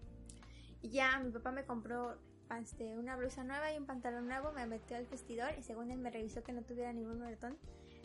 Y 0.81 0.89
ya 0.89 1.19
mi 1.19 1.31
papá 1.31 1.51
me 1.51 1.65
compró 1.65 2.17
este, 2.59 2.97
una 2.97 3.15
blusa 3.15 3.43
nueva 3.43 3.73
y 3.73 3.77
un 3.77 3.85
pantalón 3.85 4.27
nuevo, 4.27 4.51
me 4.51 4.65
metió 4.67 4.97
al 4.97 5.05
vestidor 5.07 5.51
y 5.57 5.63
según 5.63 5.91
él 5.91 5.97
me 5.97 6.11
revisó 6.11 6.43
que 6.43 6.53
no 6.53 6.61
tuviera 6.61 6.93
ningún 6.93 7.19
moretón. 7.19 7.57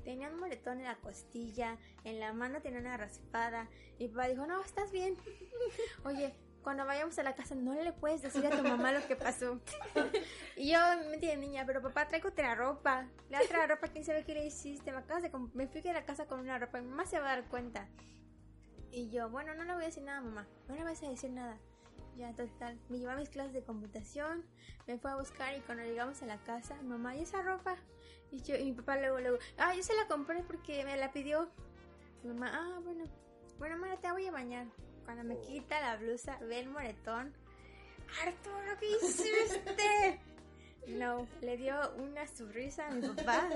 Tenía 0.04 0.30
un 0.30 0.40
moretón 0.40 0.78
en 0.78 0.84
la 0.84 0.96
costilla, 0.96 1.76
en 2.04 2.18
la 2.18 2.32
mano 2.32 2.62
tenía 2.62 2.80
una 2.80 2.96
raspada. 2.96 3.68
Y 3.98 4.08
papá 4.08 4.28
dijo, 4.28 4.46
no, 4.46 4.62
estás 4.62 4.90
bien. 4.90 5.16
Oye, 6.04 6.34
cuando 6.62 6.84
vayamos 6.84 7.18
a 7.18 7.22
la 7.22 7.34
casa 7.34 7.54
no 7.54 7.74
le 7.74 7.92
puedes 7.92 8.22
decir 8.22 8.46
a 8.46 8.50
tu 8.50 8.62
mamá 8.62 8.92
lo 8.92 9.06
que 9.06 9.16
pasó. 9.16 9.60
y 10.56 10.72
yo 10.72 10.78
me 11.08 11.14
entiendo, 11.14 11.46
niña, 11.46 11.64
pero 11.66 11.80
papá, 11.80 12.08
traigo 12.08 12.28
otra 12.28 12.54
ropa. 12.54 13.06
La 13.30 13.40
otra 13.42 13.66
ropa, 13.66 13.88
¿quién 13.88 14.04
sabe 14.04 14.24
qué 14.24 14.34
le 14.34 14.46
hiciste? 14.46 14.92
Me, 14.92 14.98
acabas 14.98 15.22
de 15.22 15.30
me 15.54 15.66
fui 15.66 15.80
de 15.80 15.92
la 15.92 16.04
casa 16.04 16.26
con 16.26 16.40
una 16.40 16.58
ropa 16.58 16.78
y 16.78 16.82
mi 16.82 16.90
mamá 16.90 17.06
se 17.06 17.18
va 17.18 17.32
a 17.32 17.36
dar 17.36 17.48
cuenta. 17.48 17.88
Y 18.90 19.10
yo, 19.10 19.28
bueno, 19.30 19.54
no 19.54 19.64
le 19.64 19.74
voy 19.74 19.82
a 19.82 19.86
decir 19.86 20.02
nada, 20.02 20.20
mamá. 20.20 20.46
No 20.66 20.74
le 20.74 20.84
vas 20.84 21.02
a 21.02 21.08
decir 21.08 21.30
nada. 21.30 21.58
Ya, 22.16 22.34
total. 22.34 22.78
Me 22.88 22.98
llevó 22.98 23.12
a 23.12 23.16
mis 23.16 23.28
clases 23.28 23.52
de 23.52 23.62
computación, 23.62 24.44
me 24.88 24.98
fue 24.98 25.12
a 25.12 25.16
buscar 25.16 25.56
y 25.56 25.60
cuando 25.60 25.84
llegamos 25.84 26.20
a 26.22 26.26
la 26.26 26.38
casa, 26.38 26.74
mamá, 26.82 27.14
¿y 27.14 27.20
esa 27.20 27.42
ropa? 27.42 27.76
Y 28.32 28.42
yo, 28.42 28.56
y 28.56 28.64
mi 28.64 28.72
papá 28.72 28.96
luego, 28.98 29.20
luego, 29.20 29.38
ah, 29.56 29.74
yo 29.74 29.82
se 29.82 29.94
la 29.94 30.08
compré 30.08 30.42
porque 30.42 30.84
me 30.84 30.96
la 30.96 31.12
pidió. 31.12 31.48
Mi 32.24 32.30
mamá, 32.30 32.50
ah, 32.52 32.80
bueno, 32.82 33.04
bueno, 33.58 33.78
mamá, 33.78 33.96
te 34.00 34.10
voy 34.10 34.26
a 34.26 34.32
bañar. 34.32 34.66
Cuando 35.08 35.24
me 35.24 35.40
quita 35.40 35.80
la 35.80 35.96
blusa, 35.96 36.36
ve 36.42 36.60
el 36.60 36.68
moretón. 36.68 37.32
Arturo, 38.26 38.76
¿qué 38.78 38.90
hiciste? 38.90 40.20
No, 40.88 41.26
le 41.40 41.56
dio 41.56 41.74
una 41.96 42.26
sonrisa 42.26 42.88
a 42.88 42.90
mi 42.90 43.08
papá. 43.08 43.48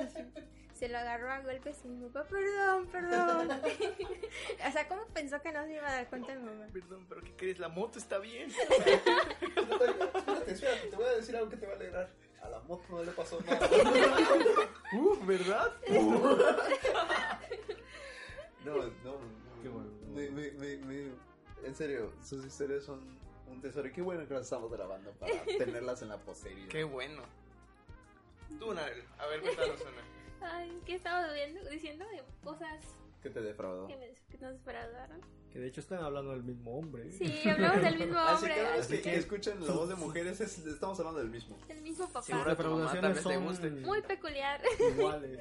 Se 0.72 0.88
lo 0.88 0.96
agarró 0.96 1.30
a 1.30 1.40
golpes 1.40 1.76
y 1.84 1.88
mi 1.88 2.08
papá, 2.08 2.26
perdón, 2.26 2.86
perdón. 2.86 3.50
o 4.66 4.72
sea, 4.72 4.88
¿cómo 4.88 5.04
pensó 5.08 5.42
que 5.42 5.52
no 5.52 5.62
se 5.66 5.74
iba 5.74 5.90
a 5.90 5.92
dar 5.92 6.08
cuenta 6.08 6.34
mi 6.34 6.42
mamá? 6.42 6.68
Perdón, 6.72 7.04
pero 7.06 7.20
¿qué 7.20 7.36
crees? 7.36 7.58
La 7.58 7.68
moto 7.68 7.98
está 7.98 8.18
bien. 8.18 8.50
Espérate, 8.50 10.52
espérate, 10.52 10.86
te 10.88 10.96
voy 10.96 11.04
a 11.04 11.10
decir 11.16 11.36
algo 11.36 11.50
que 11.50 11.58
te 11.58 11.66
va 11.66 11.72
a 11.72 11.76
alegrar. 11.76 12.08
A 12.42 12.48
la 12.48 12.60
moto 12.60 12.82
no 12.88 13.04
le 13.04 13.12
pasó 13.12 13.38
nada. 13.42 13.68
Uh, 14.94 15.26
¿verdad? 15.26 15.70
No, 18.64 18.64
no, 18.64 18.84
no. 19.04 19.18
Qué 19.62 19.68
bueno. 19.68 19.90
Me, 20.14 20.30
me, 20.30 20.50
me, 20.52 20.76
me- 20.78 21.31
en 21.64 21.74
serio, 21.74 22.12
sus 22.22 22.44
historias 22.44 22.84
son 22.84 23.00
un 23.48 23.60
tesoro. 23.60 23.88
Y 23.88 23.92
qué 23.92 24.02
bueno 24.02 24.26
que 24.26 24.34
las 24.34 24.44
estamos 24.44 24.70
grabando 24.70 25.10
para 25.12 25.32
tenerlas 25.58 26.02
en 26.02 26.08
la 26.08 26.18
posteridad. 26.18 26.68
Qué 26.68 26.84
bueno. 26.84 27.22
Tú, 28.58 28.72
Narel, 28.74 29.02
a 29.18 29.26
ver, 29.26 29.40
cuéntanos 29.40 29.80
una. 29.80 30.50
Ay, 30.54 30.80
¿qué 30.84 30.94
estaba 30.96 31.32
viendo, 31.32 31.64
diciendo? 31.70 32.04
De 32.08 32.22
cosas 32.44 32.80
¿Qué 33.22 33.30
te 33.30 33.40
defraudó? 33.40 33.86
Que, 33.86 33.96
me- 33.96 34.14
que 34.30 34.38
nos 34.38 34.52
defraudaron. 34.54 35.20
Que 35.52 35.58
de 35.60 35.68
hecho 35.68 35.80
están 35.80 36.02
hablando 36.02 36.32
del 36.32 36.42
mismo 36.42 36.76
hombre. 36.78 37.10
Sí, 37.12 37.48
hablamos 37.48 37.82
del 37.82 37.98
mismo 37.98 38.18
Así 38.18 38.34
hombre. 38.36 38.54
que 38.54 38.60
cada 38.62 38.72
vez 38.76 38.80
Así 38.86 38.96
que, 38.96 39.02
que- 39.02 39.16
escuchan 39.16 39.66
la 39.66 39.72
voz 39.72 39.88
de 39.88 39.94
mujeres, 39.94 40.40
es- 40.40 40.58
estamos 40.66 40.98
hablando 40.98 41.20
del 41.20 41.30
mismo. 41.30 41.56
El 41.68 41.80
mismo 41.82 42.08
papá. 42.08 42.26
Mamá 42.30 42.44
defraudaciones 42.50 43.20
son 43.20 43.44
guste. 43.44 43.70
Muy 43.70 44.02
peculiar. 44.02 44.60
iguales. 44.96 45.38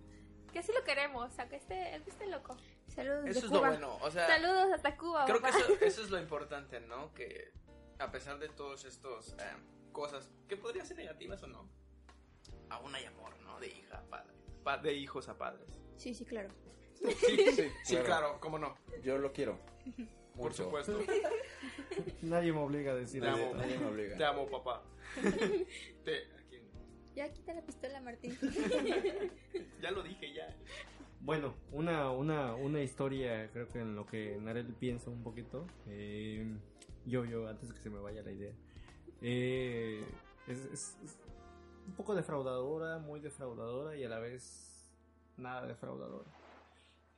que 0.52 0.58
así 0.60 0.72
lo 0.72 0.82
queremos, 0.84 1.30
o 1.30 1.34
sea, 1.34 1.48
que 1.48 1.56
esté, 1.56 2.00
que 2.04 2.10
esté 2.10 2.26
loco. 2.28 2.56
Saludos 2.98 3.24
Eso 3.26 3.32
de 3.40 3.46
es 3.46 3.52
lo 3.52 3.58
Cuba. 3.58 3.68
bueno, 3.70 3.98
o 4.02 4.10
sea, 4.10 4.26
Saludos 4.26 4.72
hasta 4.74 4.96
Cuba, 4.96 5.24
creo 5.24 5.36
que 5.38 5.42
papá. 5.42 5.58
eso, 5.58 5.72
eso 5.80 6.02
es 6.02 6.10
lo 6.10 6.18
importante, 6.26 6.80
¿no? 6.80 7.12
Que 7.14 7.52
a 7.98 8.10
pesar 8.10 8.38
de 8.40 8.48
todos 8.48 8.84
estos 8.84 9.34
eh, 9.34 9.42
cosas, 9.92 10.28
que 10.48 10.56
podrían 10.56 10.84
ser 10.86 10.96
negativas 10.96 11.42
o 11.44 11.46
no, 11.46 11.68
aún 12.70 12.94
hay 12.94 13.04
amor, 13.04 13.38
¿no? 13.40 13.60
De 13.60 13.68
hija 13.68 13.98
a 13.98 14.02
padre, 14.02 14.34
pa- 14.64 14.78
de 14.78 14.92
hijos 14.94 15.28
a 15.28 15.38
padres. 15.38 15.78
Sí, 15.96 16.12
sí, 16.14 16.24
claro. 16.24 16.48
Sí, 16.94 17.06
Sí, 17.84 17.96
claro, 17.98 18.38
cómo 18.40 18.58
no, 18.58 18.76
Yo 19.02 19.16
lo 19.18 19.32
quiero. 19.32 19.58
por 20.34 20.50
Mucho. 20.50 20.64
supuesto. 20.64 20.98
Nadie 22.22 22.52
me 22.52 22.58
obliga 22.60 22.92
a 22.92 22.94
decir 22.96 23.22
Te 23.22 23.28
amo. 23.28 23.54
nadie 23.54 23.78
me 23.78 23.86
obliga. 23.86 24.16
Te 24.16 24.24
amo, 24.24 24.46
papá. 24.48 24.82
Te, 26.04 26.32
aquí. 26.36 26.60
Ya 27.14 27.32
quita 27.32 27.54
la 27.54 27.62
pistola, 27.62 28.00
Martín. 28.00 28.36
Ya 29.80 29.90
lo 29.92 30.02
dije, 30.02 30.32
ya. 30.34 30.56
Bueno, 31.20 31.54
una, 31.72 32.10
una, 32.10 32.54
una 32.54 32.80
historia, 32.82 33.50
creo 33.52 33.68
que 33.68 33.80
en 33.80 33.94
lo 33.94 34.06
que 34.06 34.38
Narel 34.40 34.72
piensa 34.74 35.10
un 35.10 35.22
poquito. 35.22 35.66
eh, 35.86 36.56
yo, 37.04 37.24
yo, 37.24 37.48
antes 37.48 37.72
que 37.72 37.80
se 37.80 37.90
me 37.90 37.98
vaya 37.98 38.22
la 38.22 38.32
idea. 38.32 38.52
Eh, 39.20 40.04
es, 40.46 40.58
es- 40.66 40.98
es 41.04 41.18
un 41.86 41.94
poco 41.94 42.14
defraudadora, 42.14 42.98
muy 42.98 43.20
defraudadora 43.20 43.96
y 43.96 44.04
a 44.04 44.08
la 44.08 44.18
vez 44.18 44.90
nada 45.36 45.66
defraudadora. 45.66 46.30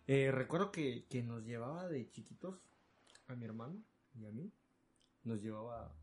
Eh, 0.07 0.31
recuerdo 0.33 0.73
que, 0.73 1.07
que 1.09 1.23
nos 1.23 1.45
llevaba 1.45 1.89
de 1.89 2.11
chiquitos 2.11 2.57
a 3.29 3.35
mi 3.37 3.45
hermano 3.45 3.83
y 4.15 4.27
a 4.27 4.31
mí. 4.33 4.51
Nos 5.25 5.41
llevaba 5.43 5.95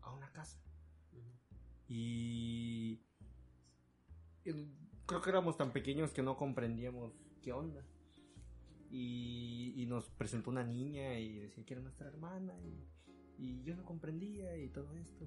a 0.00 0.12
una 0.12 0.32
casa. 0.32 0.58
Y 1.88 3.00
creo 5.10 5.22
que 5.22 5.30
éramos 5.30 5.56
tan 5.56 5.72
pequeños 5.72 6.12
que 6.12 6.22
no 6.22 6.36
comprendíamos 6.36 7.12
qué 7.42 7.52
onda. 7.52 7.84
Y, 8.92 9.84
nos 9.88 10.08
presentó 10.08 10.50
una 10.50 10.62
niña 10.62 11.18
y 11.18 11.40
decía 11.40 11.64
que 11.66 11.74
era 11.74 11.82
nuestra 11.82 12.06
hermana 12.06 12.54
y, 13.36 13.60
yo 13.64 13.74
no 13.74 13.84
comprendía 13.84 14.56
y 14.56 14.68
todo 14.68 14.94
esto. 14.94 15.26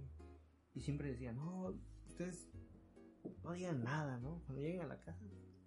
Y 0.73 0.79
siempre 0.79 1.09
decía, 1.09 1.33
no, 1.33 1.75
ustedes 2.07 2.47
no 3.43 3.51
digan 3.51 3.83
nada, 3.83 4.19
¿no? 4.19 4.41
Cuando 4.45 4.61
lleguen 4.61 4.83
a 4.83 4.87
la 4.87 5.01
casa, 5.01 5.19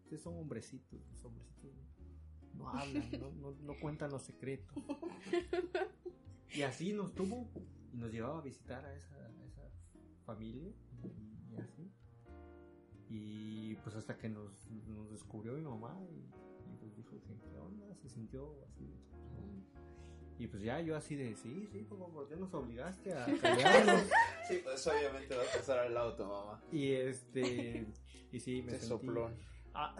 ustedes 0.05 0.23
son 0.23 0.39
hombrecitos, 0.39 0.99
los 1.11 1.25
hombrecitos 1.25 1.73
no 2.55 2.71
hablan, 2.71 3.11
no, 3.21 3.31
no, 3.33 3.51
no 3.51 3.75
cuentan 3.79 4.11
los 4.11 4.23
secretos. 4.23 4.83
Y 6.55 6.63
así 6.63 6.95
nos 6.95 7.15
tuvo 7.15 7.51
y 7.93 7.99
nos 7.99 8.11
llevaba 8.11 8.39
a 8.39 8.43
visitar 8.43 8.83
a 8.83 8.95
esa, 8.95 9.15
a 9.15 9.45
esa 9.45 9.69
familia. 10.25 10.73
Y 13.09 13.75
pues 13.77 13.95
hasta 13.97 14.17
que 14.17 14.29
nos, 14.29 14.69
nos 14.89 15.11
descubrió 15.11 15.53
mi 15.53 15.63
mamá 15.63 15.97
y, 16.11 16.73
y 16.73 16.77
pues 16.81 16.97
dijo 16.97 17.17
qué 17.25 17.59
onda, 17.59 17.95
se 17.97 18.09
sintió 18.09 18.53
así. 18.67 18.85
Y 20.39 20.49
pues 20.49 20.63
ya 20.63 20.81
yo 20.83 20.97
así 20.97 21.17
de, 21.17 21.35
sí, 21.35 21.67
sí, 21.73 21.85
como, 21.89 22.11
¿por 22.11 22.29
qué 22.29 22.37
nos 22.37 22.53
obligaste 22.53 23.15
a 23.15 23.25
callarnos? 23.41 24.03
Sí, 24.47 24.61
pues 24.63 24.87
obviamente 24.87 25.35
va 25.35 25.43
a 25.43 25.57
pasar 25.57 25.79
al 25.79 25.95
lado 25.95 26.15
tu 26.15 26.25
mamá. 26.25 26.61
y 26.71 26.93
este, 26.93 27.87
y 28.33 28.41
sí, 28.41 28.61
me 28.63 28.73
Te 28.73 28.79
sentí... 28.81 29.07
sopló. 29.07 29.31
Ah, 29.73 29.97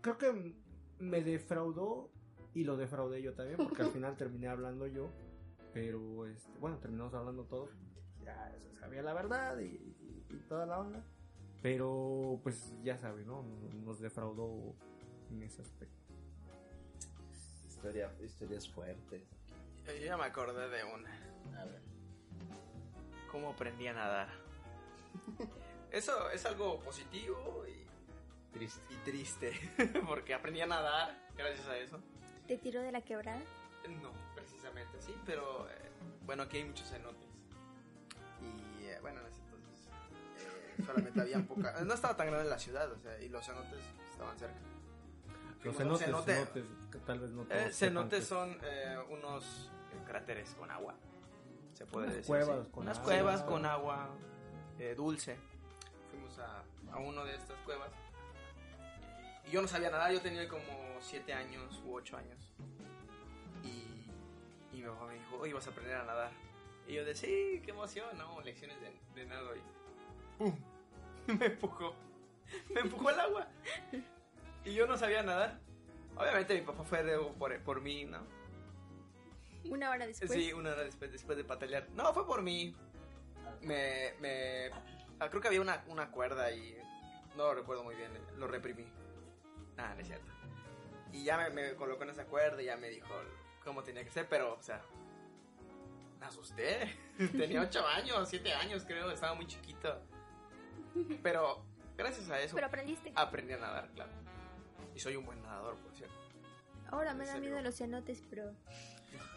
creo 0.00 0.16
que 0.18 0.54
me 1.00 1.22
defraudó 1.22 2.10
y 2.54 2.62
lo 2.64 2.76
defraudé 2.76 3.20
yo 3.22 3.34
también 3.34 3.56
porque 3.56 3.82
al 3.82 3.90
final 3.92 4.16
terminé 4.16 4.46
hablando 4.48 4.86
yo, 4.86 5.10
pero 5.72 6.26
este, 6.26 6.56
bueno, 6.60 6.78
terminamos 6.78 7.12
hablando 7.14 7.44
todos, 7.46 7.70
ya 8.24 8.54
sabía 8.78 9.02
la 9.02 9.12
verdad 9.14 9.58
y, 9.58 9.64
y- 9.64 10.26
y 10.30 10.36
toda 10.48 10.66
la 10.66 10.78
onda, 10.78 11.04
pero 11.62 12.40
pues 12.42 12.72
ya 12.82 12.96
sabe, 12.96 13.24
¿no? 13.24 13.42
Nos 13.84 14.00
defraudó 14.00 14.74
en 15.30 15.42
ese 15.42 15.62
aspecto. 15.62 15.94
Historia, 17.68 18.12
historias 18.22 18.68
fuertes. 18.68 19.22
Yo 19.86 20.04
ya 20.04 20.16
me 20.16 20.24
acordé 20.24 20.68
de 20.68 20.84
una. 20.84 21.10
A 21.58 21.64
ver. 21.64 21.80
¿Cómo 23.30 23.50
aprendí 23.50 23.86
a 23.86 23.92
nadar? 23.92 24.28
Eso 25.90 26.30
es 26.30 26.44
algo 26.46 26.80
positivo 26.80 27.64
y, 27.66 27.86
Triste. 28.52 28.80
y 28.90 28.94
triste. 29.04 29.52
Porque 30.06 30.34
aprendí 30.34 30.60
a 30.60 30.66
nadar 30.66 31.16
gracias 31.36 31.66
a 31.68 31.76
eso. 31.76 32.00
¿Te 32.46 32.58
tiró 32.58 32.82
de 32.82 32.92
la 32.92 33.00
quebrada? 33.02 33.40
No, 34.02 34.12
precisamente 34.34 35.00
sí, 35.00 35.14
pero 35.24 35.68
eh, 35.70 35.90
bueno, 36.26 36.42
aquí 36.44 36.58
hay 36.58 36.64
muchos 36.64 36.88
cenotes. 36.88 37.28
Y 38.80 38.84
eh, 38.86 38.98
bueno, 39.00 39.20
solamente 40.92 41.20
había 41.20 41.40
poca. 41.46 41.74
No 41.84 41.94
estaba 41.94 42.16
tan 42.16 42.26
grande 42.28 42.48
la 42.48 42.58
ciudad, 42.58 42.90
o 42.90 42.98
sea, 42.98 43.18
y 43.20 43.28
los 43.28 43.44
cenotes 43.44 43.80
estaban 44.10 44.38
cerca. 44.38 44.58
Los 45.62 45.76
cenotes, 45.76 46.06
cenote. 46.06 46.32
cenotes, 46.34 46.64
que 46.90 46.98
tal 46.98 47.18
vez 47.20 47.30
no 47.30 47.46
Eh, 47.50 47.70
cenotes 47.72 48.26
son 48.26 48.58
eh, 48.62 48.96
unos 49.10 49.70
eh, 49.92 50.02
cráteres 50.06 50.54
con 50.54 50.70
agua. 50.70 50.94
Se 51.74 51.84
puede 51.86 52.06
Unas 52.06 52.16
decir. 52.16 52.26
cuevas 52.28 52.64
sí. 52.66 52.70
con 52.72 52.82
Unas 52.84 52.98
agua. 52.98 53.06
cuevas 53.10 53.42
con 53.42 53.66
agua 53.66 54.08
eh, 54.78 54.94
dulce. 54.96 55.36
Fuimos 56.10 56.38
a, 56.38 56.62
a 56.92 56.98
uno 56.98 57.24
de 57.24 57.34
estas 57.36 57.58
cuevas. 57.60 57.90
Y 59.46 59.50
yo 59.50 59.62
no 59.62 59.68
sabía 59.68 59.90
nadar, 59.90 60.12
yo 60.12 60.20
tenía 60.20 60.48
como 60.48 60.62
7 61.00 61.32
años 61.32 61.82
u 61.84 61.94
8 61.94 62.16
años. 62.16 62.38
Y, 63.62 64.06
y 64.76 64.80
mi 64.80 64.82
papá 64.88 65.06
me 65.06 65.14
dijo, 65.14 65.36
oye, 65.38 65.52
vas 65.52 65.66
a 65.66 65.70
aprender 65.70 65.96
a 65.96 66.04
nadar. 66.04 66.30
Y 66.86 66.94
yo 66.94 67.04
de, 67.04 67.14
sí, 67.14 67.60
qué 67.64 67.70
emoción, 67.70 68.16
¿no? 68.16 68.40
Lecciones 68.40 68.78
de, 68.80 68.92
de 69.14 69.26
nado 69.26 69.54
y 69.56 69.60
¡pum! 70.38 70.54
Me 71.38 71.46
empujó. 71.46 71.94
Me 72.74 72.80
empujó 72.80 73.08
al 73.08 73.20
agua. 73.20 73.48
Y 74.64 74.74
yo 74.74 74.86
no 74.86 74.96
sabía 74.96 75.22
nadar. 75.22 75.58
Obviamente 76.16 76.54
mi 76.54 76.62
papá 76.62 76.84
fue 76.84 77.02
de- 77.02 77.18
por, 77.18 77.58
por 77.62 77.80
mí, 77.80 78.04
¿no? 78.04 78.26
Una 79.68 79.90
hora 79.90 80.06
después. 80.06 80.30
Sí, 80.32 80.52
una 80.52 80.70
hora 80.70 80.84
después, 80.84 81.12
después 81.12 81.38
de 81.38 81.44
patalear. 81.44 81.88
No, 81.90 82.12
fue 82.12 82.26
por 82.26 82.42
mí. 82.42 82.74
Me. 83.62 84.14
me 84.20 84.70
ah, 85.20 85.28
creo 85.28 85.40
que 85.40 85.48
había 85.48 85.60
una, 85.60 85.84
una 85.88 86.10
cuerda 86.10 86.50
y. 86.50 86.76
No 87.36 87.44
lo 87.44 87.54
recuerdo 87.54 87.84
muy 87.84 87.94
bien, 87.94 88.10
lo 88.36 88.48
reprimí. 88.48 88.84
Ah, 89.78 89.92
no 89.94 90.00
es 90.00 90.08
cierto. 90.08 90.26
Y 91.12 91.24
ya 91.24 91.36
me, 91.36 91.50
me 91.50 91.74
colocó 91.74 92.02
en 92.02 92.10
esa 92.10 92.26
cuerda 92.26 92.60
y 92.60 92.66
ya 92.66 92.76
me 92.76 92.88
dijo 92.88 93.08
cómo 93.64 93.82
tenía 93.82 94.04
que 94.04 94.10
ser, 94.10 94.28
pero, 94.28 94.54
o 94.54 94.62
sea. 94.62 94.82
Me 96.18 96.26
asusté. 96.26 96.94
Tenía 97.32 97.62
8 97.62 97.86
años, 97.86 98.28
7 98.28 98.52
años, 98.52 98.84
creo, 98.84 99.10
estaba 99.10 99.34
muy 99.34 99.46
chiquito. 99.46 100.02
Pero, 101.22 101.64
gracias 101.96 102.28
a 102.30 102.40
eso, 102.40 102.54
Pero 102.54 102.66
aprendiste. 102.66 103.12
aprendí 103.14 103.52
a 103.52 103.58
nadar, 103.58 103.88
claro. 103.94 104.10
Y 104.94 105.00
soy 105.00 105.16
un 105.16 105.24
buen 105.26 105.42
nadador, 105.42 105.76
por 105.76 105.94
cierto. 105.94 106.14
Ahora 106.90 107.14
me 107.14 107.24
¿En 107.24 107.30
da 107.34 107.38
miedo 107.40 107.60
los 107.62 107.76
cenotes, 107.76 108.22
pero 108.28 108.52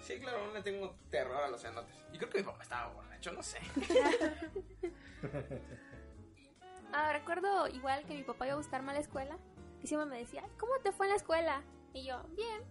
Sí, 0.01 0.20
claro, 0.20 0.47
no 0.47 0.54
le 0.54 0.62
tengo 0.62 0.95
terror 1.10 1.43
a 1.43 1.47
los 1.47 1.62
cenotes. 1.62 1.95
Y 2.12 2.18
creo 2.18 2.30
que 2.30 2.39
mi 2.39 2.43
papá 2.43 2.64
estaba 2.64 2.93
borracho, 2.93 3.32
no 3.32 3.41
sé. 3.43 3.60
Ah, 6.95 7.12
recuerdo 7.12 7.68
igual 7.70 8.06
que 8.06 8.14
mi 8.14 8.22
papá 8.24 8.45
iba 8.45 8.54
a 8.54 8.58
buscarme 8.58 8.91
a 8.91 8.93
la 8.93 8.99
escuela. 8.99 9.38
Y 9.82 9.88
siempre 9.88 10.08
me 10.08 10.20
decía, 10.20 10.43
¿cómo 10.60 10.74
te 10.84 10.91
fue 10.91 11.08
en 11.08 11.12
la 11.12 11.16
escuela? 11.16 11.64
Y 11.93 12.06
yo, 12.06 12.22
bien. 12.36 12.62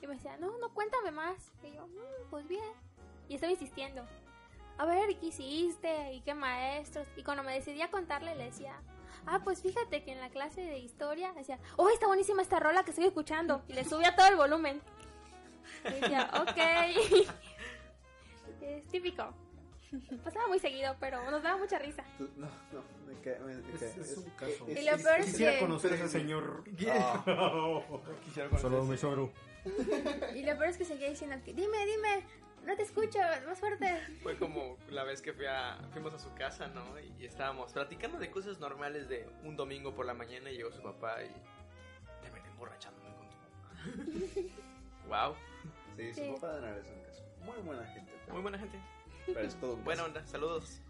Y 0.00 0.06
me 0.06 0.14
decía, 0.14 0.36
no, 0.36 0.56
no, 0.58 0.72
cuéntame 0.72 1.10
más. 1.10 1.50
Y 1.64 1.72
yo, 1.72 1.86
"Mm, 1.88 2.30
pues 2.30 2.46
bien. 2.46 2.72
Y 3.28 3.34
estaba 3.34 3.50
insistiendo. 3.52 4.06
A 4.80 4.86
ver, 4.86 5.14
¿qué 5.18 5.26
hiciste? 5.26 6.12
¿Y 6.14 6.20
qué 6.22 6.32
maestros? 6.32 7.06
Y 7.16 7.22
cuando 7.22 7.42
me 7.42 7.52
decidí 7.52 7.82
a 7.82 7.90
contarle, 7.90 8.34
le 8.34 8.44
decía, 8.44 8.80
ah, 9.26 9.40
pues 9.44 9.60
fíjate 9.60 10.02
que 10.04 10.12
en 10.12 10.20
la 10.20 10.30
clase 10.30 10.62
de 10.62 10.78
historia 10.78 11.32
decía, 11.34 11.58
oh, 11.76 11.90
está 11.90 12.06
buenísima 12.06 12.40
esta 12.40 12.60
rola 12.60 12.82
que 12.82 12.90
estoy 12.90 13.04
escuchando. 13.04 13.62
Y 13.68 13.74
le 13.74 13.84
subía 13.84 14.16
todo 14.16 14.28
el 14.28 14.36
volumen. 14.36 14.80
Y 15.84 16.00
decía, 16.00 16.30
ok. 16.40 17.28
es 18.62 18.88
típico. 18.88 19.34
Pasaba 20.24 20.46
muy 20.46 20.60
seguido, 20.60 20.96
pero 20.98 21.30
nos 21.30 21.42
daba 21.42 21.58
mucha 21.58 21.78
risa. 21.78 22.02
No, 22.18 22.46
no, 22.72 22.82
me 23.06 23.20
cae. 23.20 23.38
Me, 23.40 23.56
me 23.56 23.74
Es- 23.74 23.80
cae- 23.80 24.00
es 24.00 24.16
un 24.16 24.30
caso. 24.30 24.66
Y 24.68 24.82
lo 24.82 24.96
peor 24.96 25.20
es 25.20 25.26
Quisiera 25.26 25.52
que- 25.54 25.58
conocer 25.58 25.92
a 25.92 25.96
ese 25.96 26.08
señor. 26.08 26.64
Ah, 26.88 27.22
Solo 28.60 28.84
mi 28.84 28.96
suegro. 28.96 29.30
Y 30.34 30.42
lo 30.42 30.56
peor 30.56 30.68
es 30.70 30.78
que 30.78 30.84
seguía 30.86 31.10
diciendo 31.10 31.36
que 31.44 31.52
dime, 31.52 31.76
dime, 31.86 32.24
no 32.64 32.76
te 32.76 32.82
escucho, 32.84 33.18
más 33.46 33.58
fuerte. 33.58 33.98
Fue 34.22 34.38
como 34.38 34.69
la 35.00 35.04
vez 35.06 35.22
que 35.22 35.32
fui 35.32 35.46
a, 35.46 35.78
fuimos 35.92 36.12
a 36.12 36.18
su 36.18 36.34
casa, 36.34 36.68
¿no? 36.68 36.84
Y, 37.00 37.22
y 37.22 37.24
estábamos 37.24 37.72
platicando 37.72 38.18
de 38.18 38.30
cosas 38.30 38.60
normales 38.60 39.08
de 39.08 39.26
un 39.44 39.56
domingo 39.56 39.94
por 39.94 40.04
la 40.04 40.12
mañana 40.12 40.50
y 40.50 40.56
llegó 40.58 40.70
su 40.72 40.82
papá 40.82 41.22
y... 41.24 41.28
Te 42.22 42.30
ven 42.30 42.44
emborrachándome 42.44 43.08
con 43.16 43.28
tu 43.30 43.36
papá. 45.08 45.28
wow, 45.28 45.34
sí, 45.96 46.12
su 46.12 46.20
Sí. 46.20 46.30
papá 46.34 46.54
de 46.56 46.60
Nara 46.60 46.76
es 46.80 46.90
un 46.90 47.00
caso. 47.02 47.24
Muy 47.46 47.56
buena 47.62 47.86
gente. 47.86 48.12
pero- 48.20 48.32
muy 48.34 48.42
buena 48.42 48.58
gente. 48.58 48.78
Pero 49.24 49.40
es 49.40 49.56
todo 49.58 49.74
un 49.74 49.84
Buena 49.84 50.04
onda, 50.04 50.26
saludos. 50.26 50.82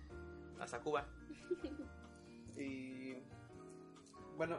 Hasta 0.58 0.80
Cuba. 0.80 1.06
Y 2.56 3.14
bueno, 4.36 4.58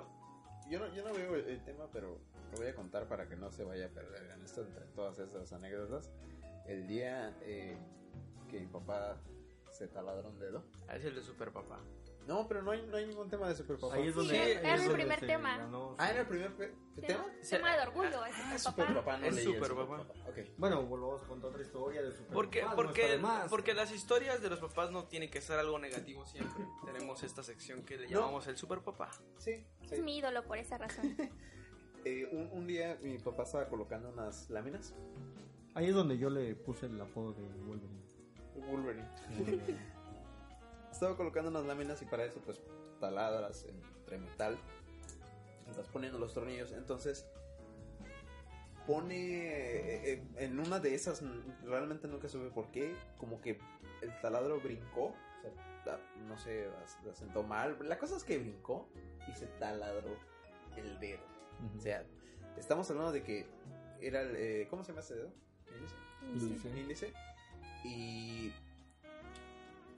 yo 0.70 0.80
no, 0.80 0.88
yo 0.95 1.04
no 1.06 1.14
veo 1.14 1.36
el, 1.36 1.45
el 1.49 1.64
tema, 1.66 1.88
pero 1.91 2.18
lo 2.52 2.58
voy 2.58 2.68
a 2.68 2.76
contar 2.76 3.06
para 3.10 3.28
que 3.28 3.36
no 3.36 3.52
se 3.52 3.66
vaya 3.66 3.88
a 3.88 3.89
perder 3.89 4.32
en 4.32 4.41
esto 4.43 4.62
entre 4.62 4.86
todas 4.95 5.20
esas 5.20 5.52
anécdotas. 5.52 6.10
El 6.66 6.88
día 6.88 7.36
eh, 7.41 7.76
que 8.49 8.60
mi 8.62 8.68
papá 8.68 9.18
se 9.82 9.88
taladró 9.88 10.29
un 10.29 10.38
dedo. 10.39 10.63
Ah, 10.88 10.95
Es 10.95 11.05
el 11.05 11.15
de 11.15 11.23
Super 11.23 11.51
Papá. 11.51 11.79
No, 12.27 12.47
pero 12.47 12.61
no 12.61 12.69
hay, 12.69 12.84
no 12.86 12.97
hay 12.97 13.07
ningún 13.07 13.27
tema 13.32 13.47
de 13.49 13.55
super 13.55 13.77
papá. 13.79 13.95
Ahí 13.95 14.07
es 14.09 14.13
donde. 14.15 14.36
Sí, 14.36 14.39
ahí 14.39 14.51
era 14.51 14.75
es 14.75 14.82
el 14.82 14.88
donde 14.89 14.93
primer 14.93 15.19
se 15.19 15.25
tema. 15.25 15.57
ganó 15.57 15.95
Ah, 15.97 16.11
era 16.11 16.21
el 16.21 16.27
primer 16.27 16.55
pe- 16.55 16.67
tema. 16.67 17.07
Tema, 17.25 17.25
tema 17.49 17.75
de 17.75 17.82
orgullo, 17.82 18.21
Ah, 18.23 18.53
es 18.55 18.61
super 18.61 18.93
papá. 18.93 19.17
no 19.17 19.25
Es 19.25 19.36
leí 19.36 19.47
el 19.47 19.53
super 19.55 19.75
papá. 19.75 20.05
Ok. 20.29 20.38
Bueno, 20.55 20.84
volvamos 20.84 21.23
con 21.23 21.43
otra 21.43 21.61
historia 21.63 22.03
de 22.03 22.11
super 22.11 22.32
Porque, 22.32 22.59
papás, 22.61 22.75
no 22.77 22.82
está 22.84 22.88
porque, 22.93 23.07
de 23.11 23.17
más. 23.17 23.49
porque 23.49 23.73
las 23.73 23.91
historias 23.91 24.39
de 24.39 24.49
los 24.51 24.59
papás 24.59 24.91
no 24.91 25.05
tienen 25.05 25.32
que 25.32 25.41
ser 25.41 25.57
algo 25.57 25.79
negativo 25.79 26.23
siempre. 26.27 26.63
Tenemos 26.86 27.23
esta 27.23 27.41
sección 27.41 27.82
que 27.82 27.97
le 27.97 28.07
llamamos 28.07 28.45
el 28.45 28.55
Super 28.55 28.82
Papá. 28.82 29.09
Sí, 29.39 29.65
sí. 29.89 29.95
Es 29.95 29.99
mi 30.03 30.17
ídolo 30.17 30.43
por 30.45 30.59
esa 30.59 30.77
razón. 30.77 31.17
Eh, 32.03 32.27
un, 32.32 32.49
un 32.51 32.65
día 32.65 32.97
mi 33.03 33.19
papá 33.19 33.43
estaba 33.43 33.67
colocando 33.69 34.09
unas 34.09 34.49
láminas. 34.49 34.91
Ahí 35.75 35.88
es 35.89 35.93
donde 35.93 36.17
yo 36.17 36.32
le 36.32 36.55
puse 36.55 36.88
el 36.88 36.99
apodo 36.99 37.34
de 37.34 37.43
Wolverine. 37.63 38.01
Wolverine. 38.56 39.08
Estaba 40.91 41.16
colocando 41.16 41.49
unas 41.49 41.66
láminas 41.66 42.02
y 42.02 42.06
para 42.06 42.26
eso 42.26 42.39
pues 42.45 42.62
taladras 42.99 43.66
entre 43.66 44.18
metal. 44.20 44.58
Estás 45.70 45.88
poniendo 45.88 46.20
los 46.20 46.34
tornillos. 46.34 46.72
Entonces 46.74 47.26
pone 48.86 49.16
eh, 49.16 50.14
eh, 50.14 50.24
en 50.38 50.60
una 50.60 50.80
de 50.80 50.93
esas, 50.95 51.24
realmente 51.64 52.08
nunca 52.08 52.28
supe 52.28 52.49
por 52.49 52.72
qué, 52.72 52.95
como 53.18 53.39
que 53.41 53.60
el 54.02 54.22
taladro 54.22 54.60
brincó. 54.60 55.06
o 55.06 55.41
sea, 55.41 55.52
la- 55.86 55.99
no 56.28 56.38
sé, 56.38 56.68
la- 56.68 57.08
la 57.10 57.16
sentó 57.16 57.43
mal. 57.43 57.78
La 57.88 57.97
cosa 57.97 58.18
es 58.18 58.24
que 58.24 58.38
brincó 58.38 58.89
y 59.28 59.34
se 59.34 59.47
taladró 59.47 60.16
el 60.76 60.99
dedo. 60.99 61.22
O 61.78 61.80
sea, 61.80 62.04
estamos 62.58 62.89
hablando 62.89 63.12
de 63.12 63.24
que 63.24 63.45
era 64.02 64.22
el... 64.22 64.36
eh, 64.36 64.68
¿Cómo 64.70 64.84
se 64.84 64.89
llama 64.91 65.02
ese 65.02 65.16
dedo? 65.16 65.32
¿Índice? 65.78 65.95
Índice. 66.80 67.14
Y 67.84 68.53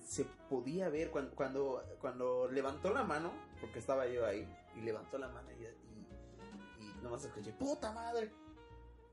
se 0.03 0.25
podía 0.49 0.89
ver 0.89 1.09
cuando, 1.11 1.34
cuando, 1.36 1.84
cuando 1.99 2.47
levantó 2.51 2.93
la 2.93 3.03
mano, 3.03 3.31
porque 3.59 3.79
estaba 3.79 4.07
yo 4.07 4.25
ahí, 4.25 4.47
y 4.75 4.81
levantó 4.81 5.17
la 5.17 5.27
mano 5.29 5.49
y, 5.51 5.63
y, 5.63 6.86
y 6.86 6.93
nomás 7.01 7.23
escuché, 7.25 7.51
puta 7.53 7.91
madre. 7.91 8.31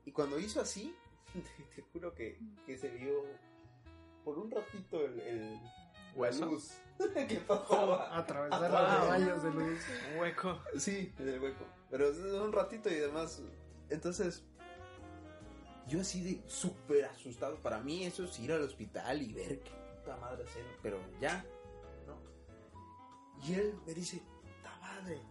Y 0.05 0.11
cuando 0.11 0.39
hizo 0.39 0.61
así, 0.61 0.95
te, 1.33 1.63
te 1.75 1.81
juro 1.93 2.13
que, 2.13 2.39
que 2.65 2.77
se 2.77 2.89
vio 2.89 3.23
por 4.23 4.37
un 4.37 4.51
ratito 4.51 5.03
el, 5.03 5.19
el 5.21 5.53
la 5.55 6.17
¿Hueso? 6.17 6.45
luz 6.45 6.73
que 7.27 7.37
pasaba. 7.37 8.17
Atravesar 8.17 8.69
Ah, 8.75 8.97
los 8.99 9.07
rayos 9.09 9.43
de 9.43 9.51
luz. 9.51 9.79
Un 10.13 10.19
hueco. 10.19 10.59
Sí, 10.77 11.13
en 11.17 11.29
el 11.29 11.39
hueco. 11.41 11.65
Pero 11.89 12.09
es 12.09 12.17
un 12.17 12.51
ratito 12.51 12.89
y 12.89 12.95
demás. 12.95 13.41
Entonces, 13.89 14.43
yo 15.87 16.01
así 16.01 16.23
de 16.23 16.49
súper 16.49 17.05
asustado. 17.05 17.61
Para 17.61 17.79
mí 17.79 18.05
eso 18.05 18.25
es 18.25 18.39
ir 18.39 18.51
al 18.51 18.61
hospital 18.61 19.21
y 19.21 19.33
ver 19.33 19.59
qué 19.59 19.71
puta 19.71 20.17
madre 20.17 20.43
hacer. 20.43 20.65
Pero 20.81 20.99
ya, 21.19 21.45
¿no? 22.07 22.21
Y 23.43 23.53
él 23.53 23.75
me 23.85 23.93
dice, 23.93 24.21
puta 24.41 24.77
madre, 24.79 25.21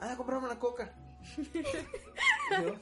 anda 0.00 0.12
a 0.12 0.16
comprarme 0.16 0.46
una 0.46 0.58
coca. 0.58 0.94
Yo, 2.62 2.74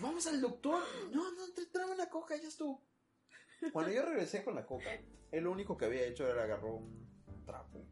Vamos 0.00 0.26
al 0.26 0.40
doctor. 0.40 0.82
No, 1.12 1.30
no, 1.32 1.42
tráeme 1.72 1.92
una 1.92 2.08
coca, 2.08 2.36
ya 2.36 2.48
estuvo. 2.48 2.84
Cuando 3.72 3.92
yo 3.92 4.04
regresé 4.04 4.44
con 4.44 4.54
la 4.54 4.64
coca, 4.66 4.90
él 5.32 5.44
lo 5.44 5.50
único 5.50 5.76
que 5.76 5.86
había 5.86 6.04
hecho 6.04 6.26
era 6.28 6.44
agarró 6.44 6.76
un 6.76 7.44
trapo. 7.44 7.84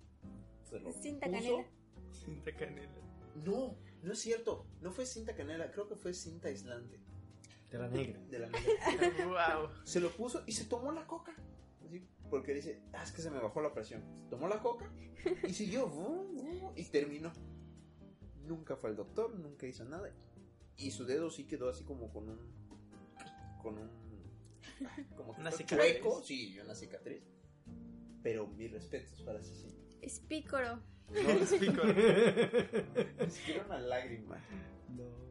Se 0.62 0.78
lo 0.78 0.92
Cinta 0.92 1.26
puso, 1.26 1.38
canela. 1.38 1.70
Cinta 2.12 2.56
canela. 2.56 3.00
no, 3.36 3.76
no 4.02 4.12
es 4.12 4.18
cierto. 4.20 4.66
No 4.80 4.92
fue 4.92 5.06
cinta 5.06 5.34
canela, 5.34 5.70
creo 5.70 5.88
que 5.88 5.96
fue 5.96 6.14
cinta 6.14 6.48
aislante. 6.48 7.00
De 7.70 7.78
la 7.78 7.88
negra. 7.88 8.20
De 8.30 8.38
la 8.38 8.48
negra. 8.48 9.26
wow. 9.58 9.68
Se 9.84 10.00
lo 10.00 10.10
puso 10.10 10.42
y 10.46 10.52
se 10.52 10.64
tomó 10.64 10.92
la 10.92 11.06
coca. 11.06 11.34
Así, 11.84 12.06
porque 12.30 12.54
dice, 12.54 12.82
ah, 12.92 13.02
es 13.02 13.12
que 13.12 13.22
se 13.22 13.30
me 13.30 13.38
bajó 13.38 13.60
la 13.60 13.72
presión. 13.72 14.02
Se 14.14 14.24
tomó 14.24 14.48
la 14.48 14.60
coca 14.60 14.90
y 15.46 15.52
siguió. 15.52 15.90
y 16.76 16.84
terminó. 16.84 17.32
Nunca 18.44 18.76
fue 18.76 18.90
al 18.90 18.96
doctor, 18.96 19.34
nunca 19.34 19.66
hizo 19.66 19.84
nada. 19.84 20.10
Y 20.76 20.90
su 20.90 21.04
dedo 21.04 21.30
sí 21.30 21.44
quedó 21.44 21.68
así 21.68 21.84
como 21.84 22.12
con 22.12 22.28
un. 22.28 22.38
Con 23.62 23.78
un. 23.78 23.90
Como 25.16 25.32
Una 25.38 25.50
cicatriz. 25.50 26.00
chueco, 26.00 26.22
Sí, 26.22 26.58
una 26.60 26.74
cicatriz. 26.74 27.22
Pero 28.22 28.46
mis 28.46 28.70
respetos 28.70 29.22
para 29.22 29.40
ese 29.40 29.54
sí. 29.54 29.76
Es 30.00 30.20
pícoro. 30.20 30.80
No, 31.10 31.18
es. 31.18 31.52
Ni 31.52 33.30
siquiera 33.30 33.64
una 33.66 33.78
lágrima. 33.78 34.40
No. 34.88 35.25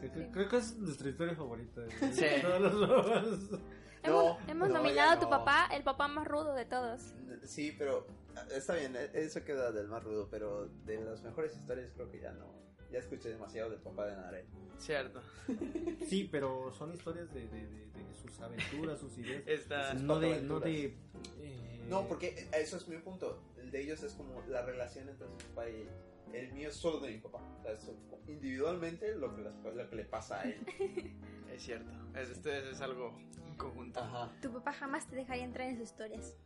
Creo, 0.00 0.30
creo 0.32 0.48
que 0.48 0.56
es 0.58 0.76
nuestra 0.76 1.08
historia 1.10 1.34
favorita. 1.34 1.80
de 1.82 2.12
Sí. 2.12 2.24
Todos 2.42 2.60
los 2.60 2.88
papás. 2.88 3.60
hemos 4.02 4.36
hemos 4.48 4.68
no, 4.68 4.74
nominado 4.74 5.10
a 5.12 5.16
tu 5.18 5.24
no. 5.24 5.30
papá 5.30 5.68
el 5.72 5.82
papá 5.82 6.08
más 6.08 6.26
rudo 6.26 6.54
de 6.54 6.64
todos. 6.64 7.12
Sí, 7.44 7.74
pero 7.76 8.06
ah, 8.36 8.44
está 8.54 8.74
bien, 8.74 8.94
eh, 8.96 9.10
eso 9.14 9.44
queda 9.44 9.72
del 9.72 9.88
más 9.88 10.02
rudo, 10.04 10.28
pero 10.30 10.68
de 10.84 11.00
las 11.04 11.22
mejores 11.22 11.54
historias 11.56 11.90
creo 11.94 12.10
que 12.10 12.20
ya 12.20 12.32
no. 12.32 12.46
Ya 12.90 13.00
escuché 13.00 13.28
demasiado 13.28 13.68
del 13.70 13.80
papá 13.80 14.06
de 14.06 14.16
Narel. 14.16 14.46
Cierto. 14.78 15.20
Sí, 16.08 16.26
pero 16.30 16.72
son 16.72 16.94
historias 16.94 17.30
de, 17.34 17.40
de, 17.48 17.66
de, 17.66 17.86
de 17.90 18.14
sus 18.22 18.40
aventuras, 18.40 18.98
sus 18.98 19.18
ideas. 19.18 19.42
Esta. 19.46 19.92
Sus 19.92 20.02
No 20.02 20.18
de, 20.20 20.40
no 20.42 20.58
de. 20.60 20.96
eh, 21.40 21.84
No, 21.88 22.06
porque 22.08 22.28
eh, 22.28 22.48
eso 22.54 22.76
es 22.78 22.88
mi 22.88 22.96
punto. 22.96 23.42
El 23.58 23.70
de 23.70 23.82
ellos 23.82 24.02
es 24.02 24.14
como 24.14 24.40
la 24.48 24.62
relación 24.62 25.06
entre 25.08 25.26
su 25.28 25.34
papá 25.48 25.68
y 25.68 25.82
él. 25.82 25.88
El 26.32 26.52
mío 26.52 26.68
es 26.68 26.76
solo 26.76 27.00
de 27.00 27.12
mi 27.12 27.18
papá. 27.18 27.38
O 27.58 27.62
sea, 27.62 27.72
es 27.72 27.90
individualmente 28.26 29.14
lo 29.16 29.34
que, 29.34 29.42
las- 29.42 29.54
lo 29.74 29.90
que 29.90 29.96
le 29.96 30.04
pasa 30.04 30.40
a 30.40 30.44
él. 30.44 30.64
Es 31.52 31.62
cierto. 31.62 31.90
Es, 32.14 32.28
este 32.30 32.70
es 32.70 32.80
algo 32.82 33.18
conjunto. 33.56 33.98
Ajá. 34.00 34.30
Tu 34.40 34.52
papá 34.52 34.72
jamás 34.72 35.06
te 35.08 35.16
dejaría 35.16 35.44
entrar 35.44 35.66
en 35.68 35.76
sus 35.76 35.84
historias. 35.88 36.36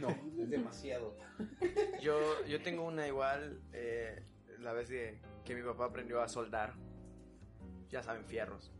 No, 0.00 0.08
es 0.40 0.48
demasiado. 0.50 1.16
Yo, 2.00 2.44
yo 2.46 2.62
tengo 2.62 2.84
una 2.84 3.08
igual. 3.08 3.60
eh, 3.72 4.22
la 4.60 4.72
vez 4.72 4.88
que, 4.88 5.20
que 5.44 5.54
mi 5.56 5.62
papá 5.62 5.86
aprendió 5.86 6.20
a 6.22 6.28
soldar. 6.28 6.74
Ya 7.88 8.02
saben, 8.02 8.24
fierros. 8.26 8.72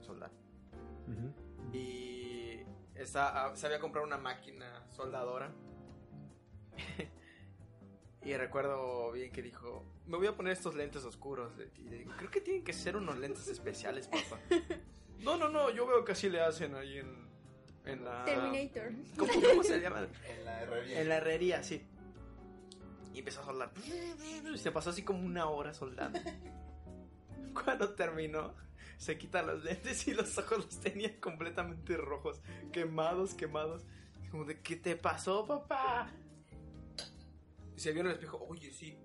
Soldar. 0.00 0.30
Y 1.72 2.60
esta, 2.94 3.46
ah, 3.46 3.56
sabía 3.56 3.80
comprar 3.80 4.04
una 4.04 4.18
máquina 4.18 4.84
soldadora. 4.90 5.52
y 8.24 8.34
recuerdo 8.34 9.10
bien 9.12 9.32
que 9.32 9.42
dijo, 9.42 9.84
me 10.06 10.16
voy 10.16 10.28
a 10.28 10.36
poner 10.36 10.52
estos 10.52 10.74
lentes 10.74 11.04
oscuros. 11.04 11.52
Y 11.78 11.88
le 11.88 11.98
digo, 11.98 12.12
creo 12.16 12.30
que 12.30 12.40
tienen 12.40 12.62
que 12.62 12.72
ser 12.72 12.96
unos 12.96 13.18
lentes 13.18 13.48
especiales, 13.48 14.06
papá. 14.06 14.38
no, 15.20 15.36
no, 15.36 15.48
no, 15.48 15.70
yo 15.70 15.86
veo 15.86 16.04
que 16.04 16.12
así 16.12 16.28
le 16.28 16.40
hacen 16.40 16.74
ahí 16.74 16.98
en, 16.98 17.28
en 17.84 18.04
la... 18.04 18.24
Terminator. 18.24 18.92
¿Cómo, 19.16 19.32
cómo 19.32 19.62
se 19.64 19.80
llama? 19.80 20.06
En 20.28 20.44
la 20.44 20.62
herrería. 20.62 21.00
En 21.00 21.08
la 21.08 21.16
herrería, 21.16 21.62
sí. 21.62 21.82
Y 23.12 23.18
empezó 23.18 23.40
a 23.42 23.44
soldar. 23.46 23.72
Se 24.56 24.70
pasó 24.70 24.90
así 24.90 25.02
como 25.02 25.24
una 25.24 25.46
hora 25.46 25.74
soldando. 25.74 26.20
Cuando 27.64 27.90
terminó, 27.94 28.54
se 28.98 29.18
quita 29.18 29.42
los 29.42 29.64
lentes 29.64 30.06
y 30.06 30.14
los 30.14 30.38
ojos 30.38 30.58
los 30.58 30.80
tenía 30.80 31.20
completamente 31.20 31.96
rojos, 31.96 32.40
quemados, 32.72 33.34
quemados. 33.34 33.82
Como 34.30 34.44
de, 34.44 34.60
¿qué 34.60 34.76
te 34.76 34.96
pasó, 34.96 35.44
papá? 35.44 36.10
Y 37.82 37.84
se 37.84 37.90
vio 37.90 38.02
en 38.02 38.06
el 38.06 38.12
espejo, 38.12 38.46
oye, 38.48 38.70
sí. 38.70 38.96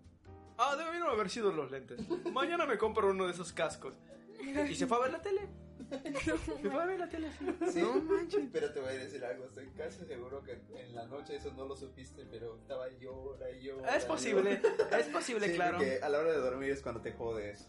Ah, 0.55 0.75
debieron 0.75 1.09
haber 1.09 1.32
sido 1.32 1.51
los 1.51 1.71
lentes. 1.71 1.99
Mañana 2.32 2.67
me 2.67 2.78
compro 2.78 3.09
uno 3.09 3.25
de 3.25 3.32
esos 3.32 3.51
cascos. 3.51 3.95
Y 4.39 4.75
se 4.75 4.86
fue 4.86 4.97
a 4.97 4.99
ver 5.01 5.11
la 5.13 5.19
tele. 5.23 5.41
Se 6.23 6.38
fue 6.38 6.80
a 6.80 6.86
ver 6.86 6.99
la 6.99 7.09
tele. 7.09 7.28
sí. 7.39 7.71
Sí, 7.71 7.82
No 7.82 7.95
manches. 7.95 8.45
pero 8.53 8.71
te 8.71 8.80
voy 8.80 8.89
a 8.89 8.93
decir 8.99 9.25
algo. 9.25 9.45
Estoy 9.45 9.67
casi 9.71 10.05
seguro 10.05 10.43
que 10.43 10.51
en 10.75 10.93
la 10.93 11.07
noche 11.07 11.38
eso 11.38 11.51
no 11.53 11.65
lo 11.65 11.75
supiste, 11.75 12.23
pero 12.30 12.55
estaba 12.59 12.88
llora 12.99 13.49
y 13.49 13.63
llora. 13.63 13.95
Es 13.95 14.05
posible, 14.05 14.61
es 14.99 15.05
posible, 15.07 15.47
Sí, 15.47 15.55
claro. 15.55 15.78
porque 15.78 15.99
a 16.03 16.09
la 16.09 16.19
hora 16.19 16.32
de 16.34 16.38
dormir 16.38 16.69
es 16.69 16.84
cuando 16.84 17.01
te 17.01 17.13
jodes. 17.13 17.67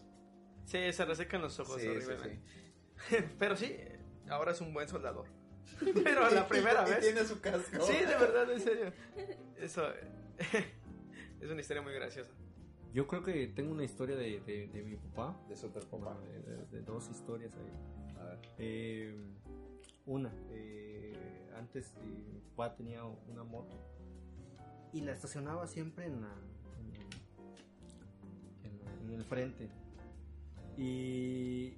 Sí, 0.65 0.93
se 0.93 1.05
resecan 1.05 1.41
los 1.41 1.59
ojos 1.59 1.77
Sí, 1.77 1.81
sí, 1.81 1.87
horriblemente. 1.87 2.39
Pero 3.39 3.55
sí, 3.55 3.75
ahora 4.29 4.51
es 4.51 4.61
un 4.61 4.75
buen 4.75 4.87
soldador. 4.87 5.25
Pero 6.03 6.29
la 6.29 6.41
Y- 6.41 6.49
primera 6.49 6.85
y 6.87 6.91
vez. 6.91 6.99
tiene 6.99 7.23
su 7.25 7.41
casco. 7.41 7.81
Sí, 7.83 7.93
de 7.93 8.05
verdad, 8.15 8.51
en 8.51 8.59
serio. 8.59 8.93
Eso 9.57 9.91
es 11.41 11.49
una 11.49 11.61
historia 11.61 11.81
muy 11.81 11.93
graciosa. 11.93 12.31
Yo 12.93 13.07
creo 13.07 13.23
que 13.23 13.47
tengo 13.47 13.71
una 13.71 13.83
historia 13.83 14.15
de, 14.15 14.39
de, 14.41 14.67
de 14.67 14.83
mi 14.83 14.95
papá. 14.95 15.39
De 15.47 15.55
super 15.55 15.83
papá. 15.83 16.13
Bueno, 16.15 16.21
de, 16.21 16.41
de- 16.41 16.65
de 16.67 16.81
dos 16.81 17.09
historias 17.09 17.53
ahí. 17.55 18.17
A 18.19 18.23
ver. 18.25 18.39
Eh, 18.57 19.15
una, 20.05 20.31
eh, 20.49 21.13
antes 21.55 21.93
eh, 21.97 22.23
mi 22.33 22.39
papá 22.39 22.75
tenía 22.75 23.03
una 23.03 23.43
moto 23.43 23.75
y 24.91 25.01
la 25.01 25.11
estacionaba 25.11 25.67
siempre 25.67 26.05
en, 26.07 26.21
la, 26.21 26.33
en, 26.79 26.93
en 28.71 28.79
la- 28.83 28.93
en 29.03 29.13
el 29.13 29.23
frente. 29.23 29.69
Y, 30.77 31.77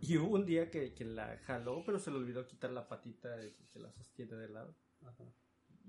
y 0.00 0.16
hubo 0.18 0.36
un 0.36 0.46
día 0.46 0.70
que, 0.70 0.94
que 0.94 1.04
la 1.04 1.36
jaló, 1.46 1.82
pero 1.84 1.98
se 1.98 2.10
le 2.12 2.18
olvidó 2.18 2.46
quitar 2.46 2.70
la 2.70 2.86
patita 2.88 3.34
que 3.72 3.78
la 3.80 3.90
sostiene 3.92 4.36
de 4.36 4.48
lado. 4.50 4.76
Ajá. 5.04 5.24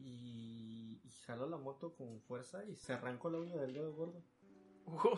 Y, 0.02 1.00
y 1.04 1.10
jaló 1.26 1.48
la 1.48 1.58
moto 1.58 1.94
con 1.96 2.22
fuerza 2.22 2.64
y 2.66 2.76
se 2.78 2.94
arrancó 2.94 3.30
la 3.30 3.40
uña 3.40 3.56
del 3.58 3.74
dedo 3.74 3.94
gordo. 3.94 4.24
Uh, 4.86 5.18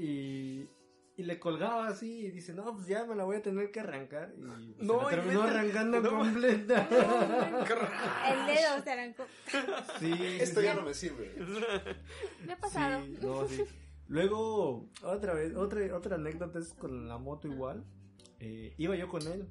y, 0.00 0.68
y 1.16 1.22
le 1.24 1.38
colgaba 1.38 1.86
así 1.88 2.26
y 2.26 2.30
dice, 2.30 2.54
no, 2.54 2.74
pues 2.74 2.86
ya 2.86 3.04
me 3.04 3.14
la 3.14 3.24
voy 3.24 3.36
a 3.36 3.42
tener 3.42 3.70
que 3.70 3.80
arrancar. 3.80 4.32
Y 4.36 4.72
pues, 4.72 4.86
No, 4.86 4.98
se 4.98 5.04
la 5.16 5.22
terminó 5.22 5.42
arrancando 5.42 6.00
no. 6.00 6.10
completa. 6.18 6.88
El 8.30 8.46
dedo 8.46 8.82
se 8.82 8.90
arrancó. 8.90 9.24
sí, 10.00 10.12
sí, 10.16 10.26
Esto 10.40 10.60
sí. 10.60 10.66
ya 10.66 10.74
no 10.74 10.82
me 10.82 10.94
sirve. 10.94 11.34
Me 12.46 12.52
ha 12.54 12.58
pasado. 12.58 13.04
Sí, 13.04 13.18
no, 13.20 13.46
sí. 13.48 13.64
Luego, 14.08 14.88
otra 15.02 15.34
vez, 15.34 15.54
otra, 15.54 15.96
otra 15.96 16.16
anécdota 16.16 16.58
es 16.58 16.72
con 16.74 17.08
la 17.08 17.18
moto 17.18 17.48
igual. 17.48 17.84
Eh, 18.40 18.74
iba 18.76 18.96
yo 18.96 19.08
con 19.08 19.22
él. 19.26 19.48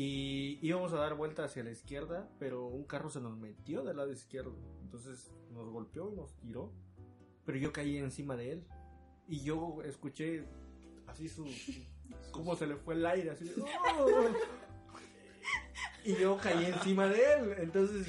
Y 0.00 0.60
íbamos 0.62 0.92
a 0.92 0.98
dar 0.98 1.14
vuelta 1.14 1.42
hacia 1.42 1.64
la 1.64 1.72
izquierda, 1.72 2.30
pero 2.38 2.68
un 2.68 2.84
carro 2.84 3.10
se 3.10 3.20
nos 3.20 3.36
metió 3.36 3.82
del 3.82 3.96
lado 3.96 4.12
izquierdo. 4.12 4.54
Entonces 4.80 5.32
nos 5.50 5.68
golpeó 5.70 6.12
y 6.12 6.14
nos 6.14 6.36
tiró. 6.36 6.72
Pero 7.44 7.58
yo 7.58 7.72
caí 7.72 7.96
encima 7.96 8.36
de 8.36 8.52
él. 8.52 8.64
Y 9.26 9.42
yo 9.42 9.82
escuché 9.82 10.44
así 11.08 11.28
su... 11.28 11.46
cómo 12.30 12.54
se 12.54 12.68
le 12.68 12.76
fue 12.76 12.94
el 12.94 13.04
aire, 13.06 13.30
así. 13.30 13.52
"Oh". 13.98 14.28
Y 16.04 16.14
yo 16.14 16.36
caí 16.36 16.66
encima 16.66 17.08
de 17.08 17.32
él. 17.32 17.54
Entonces 17.58 18.06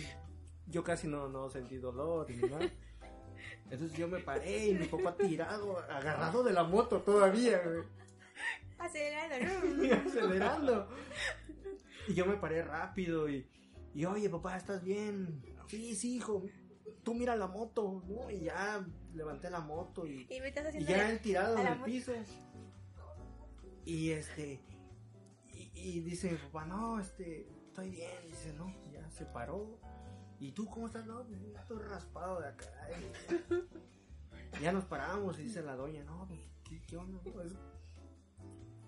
yo 0.67 0.83
casi 0.83 1.07
no, 1.07 1.27
no 1.27 1.49
sentí 1.49 1.77
dolor 1.77 2.29
ni 2.29 2.47
nada. 2.49 2.69
Entonces 3.71 3.97
yo 3.97 4.07
me 4.07 4.19
paré 4.19 4.67
y 4.67 4.73
mi 4.75 4.85
papá 4.85 5.17
tirado, 5.17 5.79
agarrado 5.89 6.43
de 6.43 6.53
la 6.53 6.65
moto 6.65 7.01
todavía, 7.01 7.59
güey. 7.65 7.81
Acelerando, 8.77 9.87
¿no? 9.87 10.07
Acelerando. 10.07 10.87
Y 12.10 12.16
yo 12.16 12.26
me 12.26 12.38
paré 12.38 12.64
rápido 12.64 13.30
y, 13.30 13.47
y 13.93 14.05
oye 14.05 14.30
papá, 14.32 14.57
¿estás 14.57 14.84
bien? 14.84 15.43
Sí, 15.68 15.95
sí, 15.95 16.16
hijo. 16.16 16.43
Tú 17.03 17.14
mira 17.14 17.36
la 17.36 17.45
moto, 17.45 18.03
¿no? 18.07 18.32
Y 18.32 18.45
ya 18.45 18.84
levanté 19.14 19.51
la 19.51 19.60
moto 19.60 20.07
y, 20.07 20.28
ya 20.88 21.10
él 21.12 21.20
tirado 21.22 21.57
en 21.60 21.68
el 21.68 21.82
piso. 21.84 22.12
Y 23.86 24.10
este. 24.10 24.60
Y, 25.53 25.72
y 25.76 25.99
dice 26.01 26.32
mi 26.32 26.38
papá, 26.38 26.66
no, 26.66 26.99
este, 26.99 27.47
estoy 27.68 27.91
bien. 27.91 28.12
Dice, 28.26 28.53
no, 28.53 28.74
ya 28.91 29.07
se 29.12 29.26
paró. 29.26 29.80
¿Y 30.39 30.51
tú 30.51 30.66
cómo 30.66 30.88
estás? 30.88 31.05
No, 31.05 31.24
pues, 31.28 31.39
estoy 31.60 31.80
raspado 31.84 32.41
de 32.41 32.47
acá. 32.47 32.66
Y 34.60 34.64
ya 34.64 34.72
nos 34.72 34.86
paramos 34.86 35.38
y 35.38 35.43
dice 35.43 35.62
la 35.62 35.76
doña, 35.76 36.03
no, 36.05 36.26
pues, 36.28 36.39
¿qué, 36.64 36.82
qué 36.88 36.97
onda? 36.97 37.20
Pues, 37.22 37.53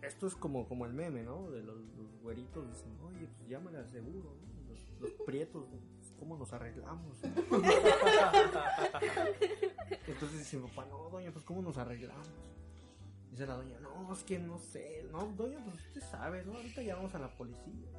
esto 0.01 0.27
es 0.27 0.35
como, 0.35 0.67
como 0.67 0.85
el 0.85 0.93
meme, 0.93 1.23
¿no? 1.23 1.49
De 1.51 1.61
los, 1.63 1.77
los 1.97 2.21
güeritos 2.21 2.67
dicen, 2.67 2.97
oye, 3.01 3.27
pues 3.37 3.49
llámale 3.49 3.77
al 3.79 3.89
seguro, 3.89 4.35
¿no? 4.41 4.47
Los, 4.69 4.79
los 4.99 5.11
prietos, 5.25 5.65
pues, 5.69 6.13
¿cómo 6.17 6.37
nos 6.37 6.51
arreglamos? 6.53 7.17
Entonces 10.07 10.39
dice 10.39 10.57
mi 10.57 10.67
papá, 10.69 10.85
no, 10.89 11.09
doña, 11.09 11.31
pues 11.31 11.45
¿cómo 11.45 11.61
nos 11.61 11.77
arreglamos? 11.77 12.29
Dice 13.29 13.45
la 13.45 13.55
doña, 13.55 13.79
no, 13.79 14.11
es 14.13 14.23
que 14.23 14.39
no 14.39 14.57
sé, 14.57 15.07
no, 15.11 15.27
doña, 15.37 15.63
pues 15.63 15.75
usted 15.75 16.01
sabe, 16.01 16.43
¿no? 16.45 16.53
Ahorita 16.53 16.81
llamamos 16.81 17.15
a 17.15 17.19
la 17.19 17.35
policía. 17.37 17.89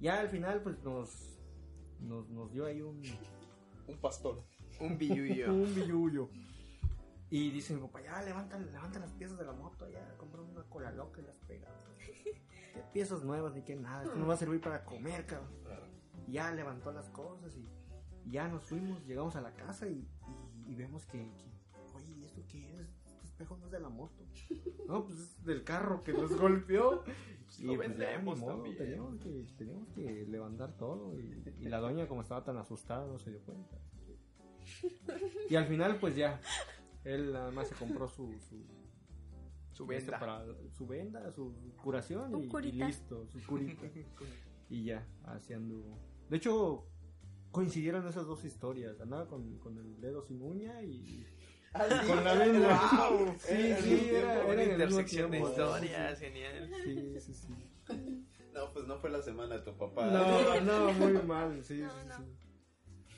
Ya 0.00 0.20
al 0.20 0.28
final, 0.28 0.62
pues 0.62 0.82
nos, 0.84 1.38
nos, 2.00 2.28
nos 2.28 2.52
dio 2.52 2.66
ahí 2.66 2.80
un, 2.80 3.02
Un 3.88 3.96
pastor. 3.98 4.44
Un 4.80 4.96
billuyo. 4.96 5.52
un 5.54 5.74
billullo. 5.74 6.28
Y 7.30 7.50
dice 7.50 7.74
mi 7.74 7.80
papá, 7.82 8.00
ya 8.02 8.22
levanta, 8.22 8.58
levanta 8.58 8.98
las 8.98 9.12
piezas 9.12 9.38
de 9.38 9.44
la 9.44 9.52
moto, 9.52 9.88
ya 9.90 10.16
compró 10.16 10.44
una 10.44 10.62
cola 10.64 10.90
loca 10.92 11.20
y 11.20 11.24
las 11.24 11.36
pega. 11.40 11.68
¿Qué 12.74 12.82
piezas 12.92 13.22
nuevas 13.22 13.54
ni 13.54 13.62
qué 13.62 13.76
nada? 13.76 14.04
Esto 14.04 14.16
no 14.16 14.26
va 14.26 14.34
a 14.34 14.36
servir 14.38 14.60
para 14.60 14.84
comer, 14.84 15.26
cabrón. 15.26 15.50
Ya 16.28 16.50
levantó 16.52 16.92
las 16.92 17.08
cosas 17.10 17.54
y, 17.56 17.68
ya 18.30 18.48
nos 18.48 18.62
fuimos, 18.64 19.04
llegamos 19.06 19.36
a 19.36 19.40
la 19.40 19.52
casa 19.54 19.86
y, 19.88 20.06
y- 20.66 20.72
y 20.72 20.74
vemos 20.74 21.04
que, 21.06 21.18
que, 21.18 21.50
oye, 21.94 22.12
¿y 22.12 22.24
esto 22.24 22.42
qué 22.48 22.74
es? 22.74 22.80
Este 23.06 23.24
espejo 23.24 23.56
no 23.56 23.66
es 23.66 23.72
de 23.72 23.80
la 23.80 23.88
moto. 23.88 24.24
No, 24.86 25.04
pues 25.04 25.18
es 25.18 25.44
del 25.44 25.64
carro 25.64 26.02
que 26.02 26.12
nos 26.12 26.34
golpeó. 26.38 27.02
Y 27.58 27.62
Lo 27.64 27.76
pues 27.76 27.88
vendemos 27.88 28.38
modo, 28.38 28.52
también. 28.56 28.76
teníamos 28.76 29.16
que, 29.20 29.46
teníamos 29.56 29.88
que 29.94 30.26
levantar 30.26 30.76
todo. 30.76 31.18
Y, 31.18 31.42
y 31.60 31.64
la 31.64 31.78
doña, 31.78 32.06
como 32.06 32.20
estaba 32.20 32.44
tan 32.44 32.58
asustada, 32.58 33.06
no 33.06 33.18
se 33.18 33.30
dio 33.30 33.40
cuenta. 33.40 33.78
Y 35.48 35.56
al 35.56 35.64
final, 35.66 35.96
pues 35.98 36.14
ya, 36.14 36.38
él 37.08 37.32
nada 37.32 37.50
más 37.50 37.68
se 37.68 37.74
compró 37.74 38.08
su, 38.08 38.38
su, 38.40 39.86
para 40.10 40.44
su 40.76 40.86
venda, 40.86 41.30
su 41.32 41.54
curación 41.82 42.44
y, 42.44 42.72
listo, 42.72 43.26
su 43.26 43.44
curita. 43.46 43.86
y 44.70 44.84
ya, 44.84 45.06
así 45.24 45.52
anduvo. 45.54 45.98
De 46.28 46.36
hecho, 46.36 46.86
coincidieron 47.50 48.06
esas 48.06 48.26
dos 48.26 48.44
historias. 48.44 49.00
Andaba 49.00 49.26
con, 49.26 49.58
con 49.58 49.78
el 49.78 50.00
dedo 50.00 50.22
sin 50.22 50.42
uña 50.42 50.82
y 50.82 51.26
con 52.06 52.24
la 52.24 52.34
venda. 52.34 53.08
Wow. 53.10 53.34
Sí, 53.38 53.52
Era 53.52 53.80
sí, 53.80 54.10
era, 54.10 54.34
era 54.34 54.46
Una 54.46 54.64
intersección 54.64 55.30
de 55.30 55.40
historias, 55.40 56.18
genial. 56.18 56.70
Sí, 56.84 57.20
sí, 57.20 57.34
sí. 57.34 57.54
No, 58.54 58.72
pues 58.72 58.88
no 58.88 58.98
fue 58.98 59.10
la 59.10 59.22
semana 59.22 59.58
de 59.58 59.60
tu 59.60 59.76
papá. 59.76 60.06
No, 60.06 60.60
no, 60.62 60.92
muy 60.94 61.12
mal, 61.22 61.62
sí, 61.62 61.78
No, 61.78 61.90
sí, 61.90 61.96
no. 62.08 62.16
sí. 62.16 62.22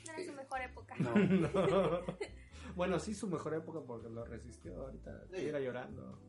No 0.05 0.13
era 0.13 0.23
su 0.23 0.33
mejor 0.33 0.61
época. 0.61 0.95
No. 0.99 1.15
No. 1.15 2.01
Bueno, 2.75 2.99
sí, 2.99 3.13
su 3.13 3.27
mejor 3.27 3.53
época 3.53 3.79
porque 3.85 4.09
lo 4.09 4.23
resistió. 4.25 4.81
Ahorita 4.81 5.11
Sí. 5.19 5.25
estuviera 5.25 5.59
llorando. 5.59 6.19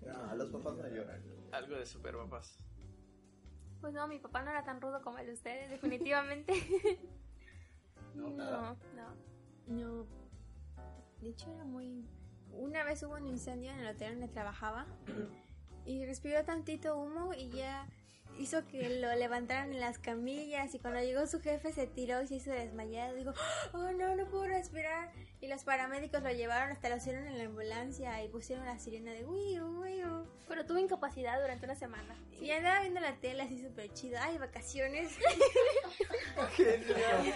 No, 0.00 0.34
los 0.36 0.50
papás 0.50 0.76
no 0.76 0.88
lloran. 0.88 1.22
Algo 1.52 1.76
de 1.76 1.86
super 1.86 2.16
papás. 2.16 2.58
Pues 3.80 3.92
no, 3.94 4.06
mi 4.08 4.18
papá 4.18 4.42
no 4.42 4.50
era 4.50 4.64
tan 4.64 4.80
rudo 4.80 5.00
como 5.02 5.18
el 5.18 5.26
de 5.26 5.32
ustedes, 5.32 5.70
definitivamente. 5.70 6.52
No, 8.14 8.30
nada. 8.30 8.76
No, 8.94 9.08
no. 9.66 10.02
No. 10.02 10.06
De 11.20 11.30
hecho, 11.30 11.50
era 11.52 11.64
muy. 11.64 12.06
Una 12.52 12.84
vez 12.84 13.02
hubo 13.02 13.14
un 13.14 13.26
incendio 13.26 13.72
en 13.72 13.80
el 13.80 13.88
hotel 13.88 14.12
donde 14.20 14.28
trabajaba 14.32 14.86
y 15.84 16.06
respiró 16.06 16.44
tantito 16.44 16.96
humo 16.96 17.34
y 17.34 17.48
ya 17.50 17.88
hizo 18.38 18.66
que 18.66 18.88
lo 19.00 19.14
levantaran 19.14 19.72
en 19.72 19.80
las 19.80 19.98
camillas 19.98 20.74
y 20.74 20.78
cuando 20.78 21.00
llegó 21.00 21.26
su 21.26 21.40
jefe 21.40 21.72
se 21.72 21.86
tiró 21.86 22.22
y 22.22 22.26
se 22.26 22.36
hizo 22.36 22.50
desmayado. 22.50 23.14
Dijo, 23.14 23.32
oh 23.72 23.92
no, 23.92 24.14
no 24.16 24.26
puedo 24.28 24.46
respirar. 24.46 25.10
Y 25.40 25.48
los 25.48 25.64
paramédicos 25.64 26.22
lo 26.22 26.30
llevaron 26.30 26.70
hasta 26.72 26.88
lo 26.88 26.96
hicieron 26.96 27.26
en 27.26 27.38
la 27.38 27.44
ambulancia 27.44 28.22
y 28.24 28.28
pusieron 28.28 28.64
la 28.66 28.78
sirena 28.78 29.12
de 29.12 29.24
uy, 29.24 29.60
uy, 29.60 30.04
uy. 30.04 30.24
Pero 30.48 30.64
tuve 30.66 30.80
incapacidad 30.80 31.40
durante 31.40 31.64
una 31.66 31.74
semana. 31.74 32.14
Y 32.40 32.50
andaba 32.50 32.80
viendo 32.80 33.00
la 33.00 33.14
tele 33.16 33.42
así 33.42 33.62
súper 33.62 33.92
chido. 33.92 34.18
Ay, 34.20 34.38
vacaciones. 34.38 35.12
Genial. 36.56 37.34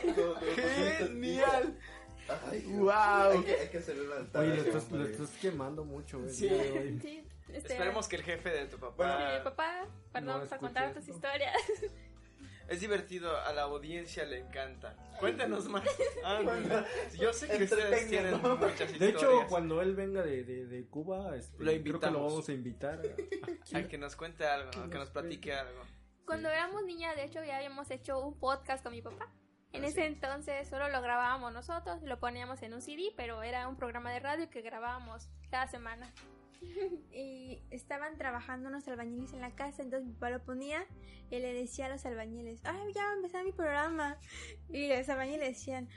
Genial. 0.98 1.78
Ay, 2.50 2.62
Wow. 2.66 2.90
Hay 3.32 3.42
que, 3.42 3.54
hay 3.54 3.68
que 3.68 3.78
hacer. 3.78 3.96
Oye, 3.98 4.06
lo 4.06 4.18
estás, 4.62 4.90
lo 4.90 4.96
hombre. 4.98 5.12
estás 5.12 5.30
quemando 5.40 5.84
mucho, 5.84 6.20
güey. 6.20 6.32
Sí. 6.32 6.48
Sí, 7.00 7.24
este, 7.48 7.72
Esperemos 7.72 8.06
que 8.08 8.16
el 8.16 8.22
jefe 8.22 8.50
de 8.50 8.66
tu 8.66 8.78
papá, 8.78 9.42
perdón 10.20 10.42
No 10.42 10.46
por 10.48 10.58
contar 10.58 10.94
tus 10.94 11.08
historias. 11.08 11.54
es 12.68 12.80
divertido, 12.80 13.36
a 13.40 13.52
la 13.52 13.62
audiencia 13.62 14.24
le 14.24 14.38
encanta. 14.38 14.94
Cuéntanos 15.18 15.68
más. 15.68 15.84
Ah, 16.24 16.40
yo 17.18 17.32
sé 17.32 17.48
que 17.48 17.64
ustedes 17.64 18.08
tienen 18.08 18.40
muchas 18.40 18.80
historias. 18.92 18.98
De 19.00 19.08
hecho, 19.08 19.46
cuando 19.48 19.80
él 19.82 19.94
venga 19.94 20.22
de, 20.22 20.44
de, 20.44 20.66
de 20.66 20.86
Cuba, 20.86 21.34
este, 21.36 21.62
Lo 21.64 21.72
creo 21.82 22.00
que 22.00 22.10
lo 22.10 22.24
vamos 22.24 22.48
a 22.48 22.52
invitar. 22.52 23.00
a 23.74 23.82
que 23.88 23.98
nos 23.98 24.16
cuente 24.16 24.46
algo, 24.46 24.70
Que 24.70 24.78
a 24.78 24.82
que 24.82 24.88
nos 24.88 24.98
nos 24.98 25.10
platique 25.10 25.52
algo. 25.52 25.82
Cuando 26.26 26.50
éramos 26.50 26.84
niñas, 26.84 27.16
de 27.16 27.24
hecho, 27.24 27.42
ya 27.42 27.56
habíamos 27.56 27.90
hecho 27.90 28.20
un 28.20 28.38
podcast 28.38 28.82
con 28.82 28.92
mi 28.92 29.00
papá. 29.00 29.32
En 29.72 29.84
Ah, 29.84 29.88
ese 29.88 30.00
sí. 30.02 30.06
entonces 30.06 30.68
solo 30.68 30.88
lo 30.88 31.02
grabábamos 31.02 31.52
nosotros, 31.52 32.02
lo 32.02 32.18
poníamos 32.18 32.62
en 32.62 32.72
un 32.74 32.80
CD, 32.80 33.12
pero 33.16 33.42
era 33.42 33.68
un 33.68 33.76
programa 33.76 34.12
de 34.12 34.20
radio 34.20 34.48
que 34.50 34.62
grabábamos 34.62 35.28
cada 35.50 35.66
semana. 35.68 36.12
y 37.12 37.62
estaban 37.70 38.16
trabajando 38.16 38.68
unos 38.68 38.86
albañiles 38.88 39.32
en 39.32 39.40
la 39.40 39.54
casa, 39.54 39.82
entonces 39.82 40.06
mi 40.06 40.14
papá 40.14 40.30
lo 40.30 40.44
ponía 40.44 40.84
y 41.30 41.38
le 41.38 41.52
decía 41.52 41.86
a 41.86 41.88
los 41.88 42.04
albañiles, 42.06 42.60
ay, 42.64 42.92
ya 42.94 43.04
va 43.04 43.10
a 43.10 43.16
empezar 43.16 43.44
mi 43.44 43.52
programa. 43.52 44.18
Y 44.68 44.88
los 44.88 45.08
albañiles 45.08 45.48
decían, 45.48 45.88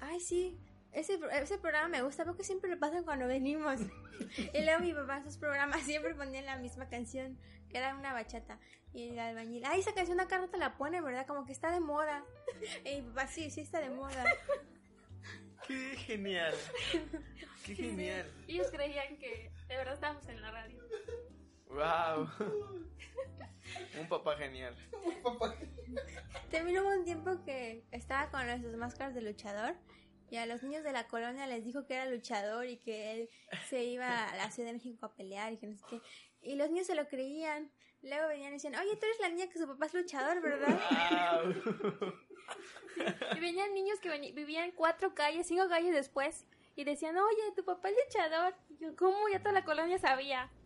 ay, 0.00 0.20
sí, 0.20 0.58
ese, 0.92 1.20
ese 1.32 1.58
programa 1.58 1.88
me 1.88 2.02
gusta 2.02 2.24
porque 2.24 2.44
siempre 2.44 2.70
lo 2.70 2.78
pasan 2.78 3.04
cuando 3.04 3.26
venimos. 3.26 3.80
y 4.54 4.64
luego 4.64 4.80
mi 4.80 4.92
papá 4.92 5.18
en 5.18 5.24
sus 5.24 5.36
programas 5.36 5.82
siempre 5.84 6.14
ponía 6.14 6.42
la 6.42 6.56
misma 6.58 6.88
canción, 6.88 7.38
que 7.68 7.78
era 7.78 7.94
una 7.94 8.12
bachata. 8.12 8.58
Y 8.92 9.10
el 9.10 9.18
albañil, 9.18 9.64
ay, 9.66 9.80
esa 9.80 9.94
canción 9.94 10.18
acá 10.18 10.38
no 10.38 10.48
te 10.48 10.58
la 10.58 10.76
pone, 10.76 11.00
¿verdad? 11.00 11.26
Como 11.26 11.46
que 11.46 11.52
está 11.52 11.70
de 11.70 11.78
moda. 11.78 12.24
Y 12.84 13.02
mi 13.02 13.08
papá, 13.10 13.28
sí, 13.28 13.50
sí 13.50 13.60
está 13.60 13.80
de 13.80 13.90
moda. 13.90 14.24
Qué 15.66 15.96
genial. 15.98 16.54
Qué 17.64 17.76
genial. 17.76 18.28
Ellos 18.48 18.68
creían 18.72 19.16
que 19.18 19.52
de 19.70 19.76
verdad 19.76 19.94
estábamos 19.94 20.28
en 20.28 20.42
la 20.42 20.50
radio. 20.50 20.82
Wow. 21.68 22.28
Un 24.00 24.08
papá 24.08 24.36
genial. 24.36 24.74
También 26.50 26.80
hubo 26.80 26.88
un 26.88 27.04
tiempo 27.04 27.42
que 27.44 27.84
estaba 27.92 28.30
con 28.30 28.44
nuestras 28.46 28.74
máscaras 28.74 29.14
de 29.14 29.22
luchador 29.22 29.76
y 30.28 30.36
a 30.38 30.46
los 30.46 30.64
niños 30.64 30.82
de 30.82 30.92
la 30.92 31.06
colonia 31.06 31.46
les 31.46 31.64
dijo 31.64 31.86
que 31.86 31.94
era 31.94 32.06
luchador 32.06 32.66
y 32.66 32.78
que 32.78 33.12
él 33.12 33.30
se 33.68 33.84
iba 33.84 34.28
a 34.28 34.36
la 34.36 34.50
Ciudad 34.50 34.70
de 34.70 34.74
México 34.74 35.06
a 35.06 35.14
pelear 35.14 35.52
y 35.52 35.58
que 35.58 35.68
no 35.68 35.76
sé 35.76 35.84
qué. 35.88 36.00
Y 36.42 36.56
los 36.56 36.68
niños 36.70 36.88
se 36.88 36.96
lo 36.96 37.06
creían. 37.06 37.70
Luego 38.02 38.26
venían 38.26 38.50
y 38.50 38.54
decían, 38.54 38.74
oye, 38.74 38.96
tú 38.96 39.06
eres 39.06 39.20
la 39.20 39.28
niña 39.28 39.48
que 39.48 39.58
su 39.58 39.68
papá 39.68 39.86
es 39.86 39.94
luchador, 39.94 40.42
¿verdad? 40.42 40.80
Wow. 41.38 42.12
Y 43.36 43.40
venían 43.40 43.72
niños 43.72 44.00
que 44.00 44.10
vivían 44.32 44.72
cuatro 44.72 45.14
calles, 45.14 45.46
cinco 45.46 45.68
calles 45.68 45.94
después. 45.94 46.44
Y 46.80 46.84
decían, 46.84 47.16
oye, 47.16 47.52
tu 47.54 47.64
papá 47.64 47.90
es 47.90 47.96
luchador. 48.06 48.54
Y 48.70 48.78
yo, 48.78 48.96
¿cómo? 48.96 49.28
Ya 49.30 49.38
toda 49.40 49.52
la 49.52 49.64
colonia 49.64 49.98
sabía. 49.98 50.50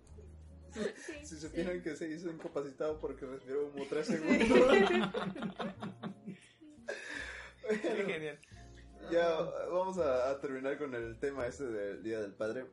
Sí. 0.74 1.24
Si 1.24 1.36
supieran 1.38 1.80
que 1.82 1.94
se 1.94 2.08
hizo 2.08 2.28
incapacitado 2.28 2.98
porque 2.98 3.24
respiró 3.26 3.70
como 3.70 3.84
tres 3.86 4.08
segundos. 4.08 4.48
Qué 7.68 7.78
Bueno, 7.88 8.06
genial. 8.06 8.38
ya 9.10 9.38
vamos 9.70 9.98
a, 9.98 10.30
a 10.30 10.40
terminar 10.40 10.76
con 10.78 10.92
el 10.94 11.18
tema 11.18 11.46
este 11.46 11.64
del 11.64 12.02
Día 12.02 12.20
del 12.20 12.34
Padre. 12.34 12.66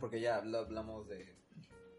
Porque 0.00 0.20
ya 0.20 0.36
habla- 0.36 0.60
hablamos 0.60 1.08
de. 1.08 1.36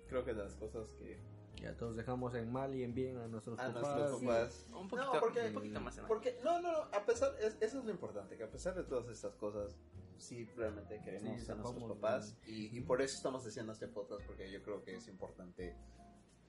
Creo 0.10 0.26
que 0.26 0.34
de 0.34 0.44
las 0.44 0.56
cosas 0.56 0.90
que. 0.98 1.20
Ya 1.62 1.78
todos 1.78 1.96
dejamos 1.96 2.34
en 2.34 2.52
mal 2.52 2.74
y 2.74 2.84
en 2.84 2.96
bien 2.96 3.18
a 3.20 3.28
nuestros 3.28 3.60
A 3.60 3.68
papás. 3.72 3.96
nuestros 3.96 4.22
papás. 4.22 4.66
Un 4.74 4.88
poquito, 4.88 5.14
No, 5.14 5.20
porque- 5.20 5.42
un 5.50 5.54
poquito 5.54 5.80
más 5.82 5.98
en 6.00 6.06
Porque, 6.08 6.40
no, 6.44 6.60
no, 6.60 6.72
no, 6.72 6.80
a 6.80 7.06
pesar, 7.06 7.36
es- 7.40 7.58
eso 7.62 7.78
es 7.80 7.86
lo 7.86 7.92
importante, 7.92 8.36
que 8.36 8.44
a 8.44 8.50
pesar 8.50 8.74
de 8.74 8.84
todas 8.84 9.08
estas 9.10 9.36
cosas, 9.36 9.78
sí 10.22 10.46
realmente 10.56 11.02
queremos 11.02 11.42
Sí, 11.42 11.52
a 11.52 11.56
nuestros 11.56 11.84
papás 11.96 12.38
y, 12.46 12.76
y 12.78 12.82
por 12.82 13.02
eso 13.02 13.16
estamos 13.18 13.46
haciendo 13.46 13.74
este 13.74 13.88
podcast, 13.88 14.22
porque 14.26 14.52
yo 14.52 14.62
creo 14.64 14.84
que 14.84 14.96
es 14.96 15.08
importante 15.08 15.76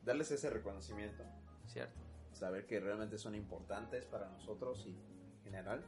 darles 0.03 0.31
ese 0.31 0.51
reconocimiento, 0.51 1.25
Cierto. 1.67 2.01
saber 2.33 2.67
que 2.67 2.81
realmente 2.81 3.19
son 3.19 3.35
importantes 3.35 4.05
para 4.07 4.29
nosotros 4.29 4.85
y 4.87 4.91
en 4.91 5.43
general, 5.45 5.85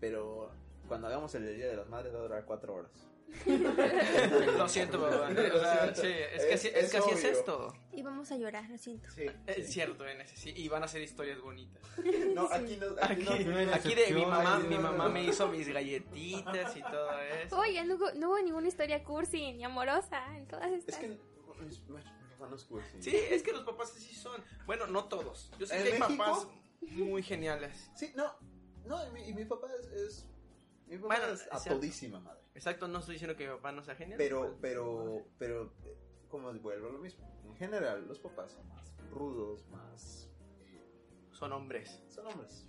pero 0.00 0.50
cuando 0.88 1.06
hagamos 1.06 1.34
el 1.34 1.54
Día 1.56 1.68
de 1.68 1.76
las 1.76 1.88
Madres 1.88 2.14
va 2.14 2.18
a 2.18 2.22
durar 2.22 2.44
cuatro 2.44 2.74
horas. 2.74 3.08
Lo 4.58 4.68
siento, 4.68 5.00
papá. 5.00 5.28
O 5.54 5.58
sea, 5.60 5.94
sí, 5.94 6.06
es 6.06 6.44
que 6.44 6.54
así 6.54 6.68
es, 6.68 6.74
Es- 6.84 6.90
que 6.90 6.96
así 6.98 7.10
es 7.10 7.18
es 7.24 7.38
esto. 7.38 7.74
Y 7.92 8.02
vamos 8.02 8.30
a 8.32 8.36
llorar, 8.36 8.68
lo 8.70 8.78
siento. 8.78 9.08
Sí, 9.10 9.26
Es 9.46 9.72
cierto, 9.72 10.06
en 10.06 10.20
ese 10.20 10.36
sí. 10.36 10.52
Y 10.56 10.68
van 10.68 10.82
a 10.84 10.88
ser 10.88 11.02
historias 11.02 11.40
bonitas. 11.40 11.82
no, 12.34 12.48
aquí 12.50 12.76
no, 12.76 12.86
aquí 13.00 13.26
Aquí, 13.28 13.44
no- 13.44 13.74
aquí 13.74 13.94
de 13.94 14.10
mi 14.12 14.24
mamá, 14.26 14.56
Ay, 14.58 14.68
mi 14.68 14.74
no, 14.76 14.82
mamá 14.82 15.04
no. 15.04 15.10
me 15.10 15.24
hizo 15.24 15.48
mis 15.48 15.68
galletitas 15.68 16.76
y 16.76 16.82
todo 16.82 17.20
eso. 17.20 17.58
Oye, 17.58 17.84
no, 17.84 17.94
hubo- 17.96 18.12
no 18.14 18.28
hubo 18.30 18.40
ninguna 18.40 18.68
historia 18.68 19.02
cursi 19.04 19.52
ni 19.52 19.64
amorosa 19.64 20.22
en 20.36 20.46
todas 20.46 20.70
estas. 20.72 20.96
Es 20.96 21.00
que 21.00 21.06
es. 21.12 21.20
Sí, 23.00 23.16
es 23.16 23.42
que 23.42 23.52
los 23.52 23.62
papás 23.62 23.92
así 23.96 24.14
son. 24.14 24.42
Bueno, 24.66 24.86
no 24.86 25.04
todos. 25.06 25.50
Yo 25.58 25.66
sé 25.66 25.76
¿En 25.76 25.82
que 25.84 25.92
hay 25.94 25.98
México? 26.00 26.18
papás 26.24 26.46
muy 26.82 27.22
geniales. 27.22 27.90
Sí, 27.96 28.12
no, 28.14 28.34
no, 28.84 29.06
y 29.06 29.10
mi, 29.12 29.28
y 29.28 29.32
mi 29.34 29.44
papá 29.46 29.68
es, 29.80 29.86
es- 29.92 30.26
mi 30.86 30.98
papá 30.98 31.16
Bueno, 31.16 31.32
es 31.32 31.40
es 31.42 31.48
a 31.52 31.64
todísima 31.70 32.20
madre. 32.20 32.43
Exacto, 32.54 32.86
no 32.88 32.98
estoy 33.00 33.14
diciendo 33.14 33.36
que 33.36 33.46
mi 33.48 33.54
papá 33.54 33.72
no 33.72 33.82
sea 33.82 33.94
genial. 33.96 34.16
Pero, 34.18 34.56
pero, 34.60 35.26
pero, 35.38 35.72
eh, 35.84 35.96
como 36.28 36.52
vuelvo 36.54 36.88
a 36.88 36.92
lo 36.92 36.98
mismo. 36.98 37.28
En 37.44 37.56
general, 37.56 38.06
los 38.06 38.18
papás 38.18 38.52
son 38.52 38.68
más 38.68 38.94
rudos, 39.10 39.66
más. 39.68 40.30
Son 41.32 41.52
hombres. 41.52 42.02
Son 42.08 42.26
hombres. 42.28 42.66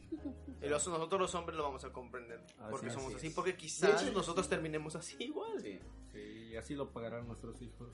Y 0.61 0.67
los- 0.67 0.87
nosotros 0.87 1.21
los 1.21 1.35
hombres 1.35 1.55
lo 1.55 1.63
vamos 1.63 1.83
a 1.85 1.93
comprender. 1.93 2.39
Así 2.57 2.71
porque 2.71 2.87
es. 2.87 2.93
somos 2.93 3.13
Así 3.15 3.27
así. 3.27 3.35
Porque 3.35 3.55
quizás 3.55 4.01
De 4.01 4.07
hecho, 4.07 4.17
nosotros 4.17 4.49
terminemos 4.49 4.95
así 4.95 5.15
igual. 5.19 5.61
Sí, 5.61 5.79
Sí, 6.11 6.19
y 6.51 6.55
así 6.55 6.73
lo 6.75 6.89
pagarán 6.91 7.27
nuestros 7.27 7.61
hijos. 7.61 7.89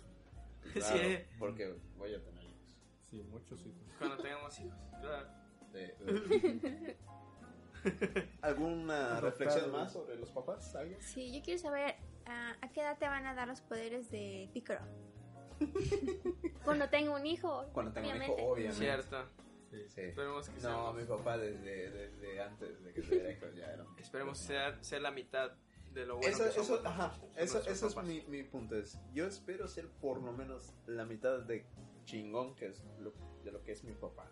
claro, 0.74 0.98
Sí. 0.98 1.18
porque 1.40 1.76
voy 1.98 2.14
a 2.16 2.24
tener 2.24 2.44
hijos. 2.46 2.78
Sí, 3.10 3.22
muchos 3.24 3.66
hijos. 3.66 3.82
Cuando 3.98 4.18
tengamos 4.18 4.58
hijos. 4.60 4.80
Claro. 5.02 5.28
De- 5.74 5.96
de- 5.98 6.98
¿Alguna 8.42 9.20
reflexión 9.20 9.72
más 9.72 9.94
sobre 9.94 10.16
los 10.18 10.30
papás? 10.30 10.76
¿Alguien? 10.76 11.02
Sí, 11.02 11.32
yo 11.34 11.42
quiero 11.44 11.60
saber 11.60 11.96
ah, 12.26 12.56
a 12.62 12.70
qué 12.72 12.82
edad 12.82 12.98
te 12.98 13.08
van 13.08 13.26
a 13.26 13.34
dar 13.34 13.48
los 13.48 13.62
poderes 13.62 14.10
de 14.12 14.50
Picoro. 14.54 14.82
Cuando 16.66 16.90
tenga 16.90 17.16
un 17.16 17.26
hijo. 17.26 17.66
Cuando 17.74 17.92
tenga 17.92 18.10
un 18.10 18.24
hijo, 18.24 18.34
obviamente. 18.34 18.52
obviamente. 18.52 18.78
Cierto. 18.78 19.26
Sí. 19.70 19.78
Sí. 19.88 20.02
Esperemos 20.02 20.50
que 20.50 20.62
No, 20.62 20.94
sea. 20.94 21.02
mi 21.02 21.06
papá 21.06 21.38
desde, 21.38 21.92
desde 21.92 22.42
antes 22.42 22.84
de 22.84 22.94
que 22.94 23.02
tuviera 23.02 23.32
hijos 23.32 23.56
ya 23.56 23.68
era. 23.68 23.86
Esperemos 23.98 24.38
ser, 24.38 24.84
ser 24.84 25.02
la 25.02 25.12
mitad 25.12 25.52
de 25.94 26.06
lo 26.06 26.18
bueno 26.18 26.30
Eso, 26.30 26.44
que 26.44 26.50
eso, 26.50 26.64
somos 26.64 26.86
ajá, 26.86 27.08
nosotros, 27.08 27.68
eso, 27.68 27.88
eso 27.88 28.02
es 28.02 28.08
mi, 28.08 28.22
mi 28.28 28.44
punto. 28.44 28.76
Es, 28.76 29.00
yo 29.14 29.26
espero 29.26 29.68
ser 29.68 29.88
por 29.88 30.22
lo 30.22 30.34
menos 30.34 30.74
la 30.88 31.06
mitad 31.06 31.40
de 31.40 31.66
chingón 32.06 32.56
que 32.56 32.68
es 32.68 32.84
lo, 33.00 33.14
de 33.44 33.52
lo 33.52 33.64
que 33.64 33.72
es 33.72 33.84
mi 33.84 33.94
papá. 33.94 34.30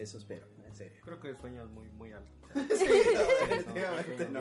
Eso 0.00 0.16
espero, 0.16 0.46
en 0.64 0.74
serio. 0.74 0.98
Creo 1.04 1.20
que 1.20 1.36
sueñas 1.36 1.68
muy, 1.68 1.86
muy 1.90 2.10
alto. 2.12 2.32
Sí, 2.74 2.88
no. 4.30 4.40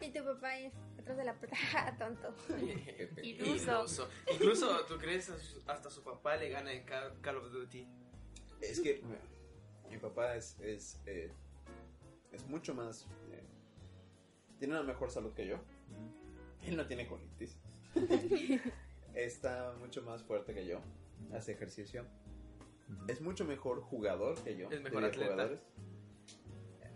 Y 0.00 0.10
tu 0.12 0.24
papá 0.24 0.58
es 0.58 0.72
atrás 0.98 1.16
de 1.16 1.24
la 1.24 1.34
puerta, 1.38 1.96
tonto. 1.98 2.34
Pena. 2.48 3.22
Iluso. 3.22 3.78
Iluso. 3.78 4.08
Incluso, 4.32 4.84
¿tú 4.86 4.98
crees? 4.98 5.30
Hasta 5.68 5.90
su 5.90 6.02
papá 6.02 6.36
le 6.36 6.48
gana 6.48 6.72
en 6.72 6.84
Call, 6.84 7.36
of 7.36 7.52
Duty. 7.52 7.86
Es 8.60 8.80
que 8.80 9.00
mi 9.88 9.96
papá 9.98 10.34
es, 10.34 10.58
es, 10.58 11.00
eh, 11.06 11.30
es 12.32 12.44
mucho 12.48 12.74
más... 12.74 13.06
eh, 13.30 13.44
tiene 14.58 14.74
una 14.74 14.82
mejor 14.82 15.08
salud 15.08 15.32
que 15.34 15.46
yo. 15.46 15.60
Él 16.62 16.76
no 16.76 16.84
tiene 16.88 17.06
colitis. 17.06 17.56
Está 19.14 19.72
mucho 19.78 20.02
más 20.02 20.24
fuerte 20.24 20.52
que 20.52 20.66
yo. 20.66 20.80
Hace 21.32 21.52
ejercicio. 21.52 22.04
Es 23.08 23.20
mucho 23.20 23.44
mejor 23.44 23.80
jugador 23.82 24.36
que 24.42 24.56
yo. 24.56 24.70
Es 24.70 24.80
mejor 24.82 25.04
atleta. 25.04 25.50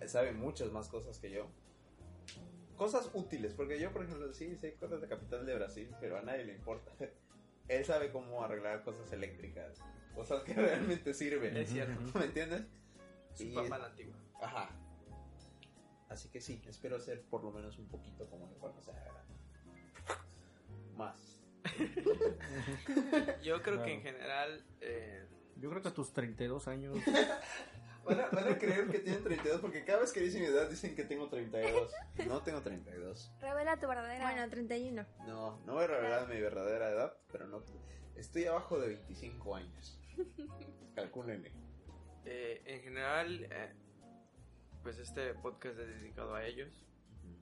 Sabe 0.07 0.33
muchas 0.33 0.71
más 0.73 0.89
cosas 0.89 1.19
que 1.19 1.31
yo. 1.31 1.49
Cosas 2.77 3.11
útiles, 3.13 3.55
porque 3.55 3.79
yo, 3.81 3.93
por 3.93 4.05
ejemplo, 4.05 4.33
sí 4.33 4.57
sé 4.57 4.75
cosas 4.75 5.01
de 5.01 5.09
capital 5.09 5.45
de 5.45 5.55
Brasil, 5.55 5.91
pero 6.01 6.17
a 6.17 6.23
nadie 6.23 6.45
le 6.45 6.55
importa. 6.55 6.93
Él 7.69 7.85
sabe 7.85 8.11
cómo 8.13 8.43
arreglar 8.45 8.83
cosas 8.85 9.13
eléctricas, 9.13 9.83
cosas 10.15 10.43
que 10.45 10.55
realmente 10.55 11.13
sirven. 11.13 11.57
Es 11.57 11.69
cierto. 11.71 12.01
¿Me 12.19 12.25
entiendes? 12.27 12.63
Su 13.35 13.45
Y- 13.45 13.55
papá 13.55 13.79
la 13.79 13.87
antigua. 13.87 14.17
Ajá. 14.41 14.71
Así 16.09 16.31
que 16.31 16.41
sí, 16.41 16.63
espero 16.67 16.99
ser 17.01 17.23
por 17.25 17.45
lo 17.45 17.51
menos 17.53 17.79
un 17.79 17.87
poquito 17.89 18.31
como 18.31 18.49
él 18.49 18.57
cuando 18.59 18.81
sea 18.81 18.95
grande. 18.95 19.35
Más. 20.97 21.43
Yo 23.43 23.61
creo 23.63 23.75
Claro. 23.77 23.85
que 23.85 23.93
en 23.93 24.03
general. 24.03 24.65
eh, 24.81 25.27
Yo 25.59 25.69
creo 25.71 25.83
que 25.83 25.89
a 25.89 25.95
tus 25.95 26.13
32 26.13 26.69
años. 26.69 26.97
Van 28.05 28.19
a, 28.21 28.29
van 28.31 28.49
a 28.51 28.59
creer 28.59 28.89
que 28.89 29.01
tienen 29.01 29.23
32 29.23 29.61
porque 29.61 29.85
cada 29.85 30.01
vez 30.01 30.13
que 30.15 30.21
dicen 30.21 30.41
mi 30.41 30.47
edad 30.47 30.71
dicen 30.71 30.97
que 30.97 31.05
tengo 31.05 31.29
32. 31.29 31.93
No 32.27 32.41
tengo 32.43 32.63
32. 32.63 33.31
Revela 33.39 33.79
tu 33.79 33.87
verdadera. 33.87 34.25
Bueno, 34.31 34.49
31. 34.49 35.05
No, 35.27 35.59
no 35.67 35.75
voy 35.75 35.85
a 35.85 35.87
revelar 35.89 36.27
mi 36.27 36.41
verdadera 36.41 36.89
edad, 36.89 37.15
pero 37.31 37.47
no. 37.49 37.63
Estoy 38.17 38.47
abajo 38.47 38.81
de 38.81 38.89
25 38.95 39.55
años. 39.57 40.01
Calcúlenle. 40.95 41.53
eh, 42.25 42.63
en 42.65 42.81
general, 42.81 43.47
eh, 43.51 43.75
pues 44.83 44.97
este 44.99 45.35
podcast 45.35 45.79
es 45.79 45.87
dedicado 46.01 46.35
a 46.35 46.47
ellos. 46.47 46.87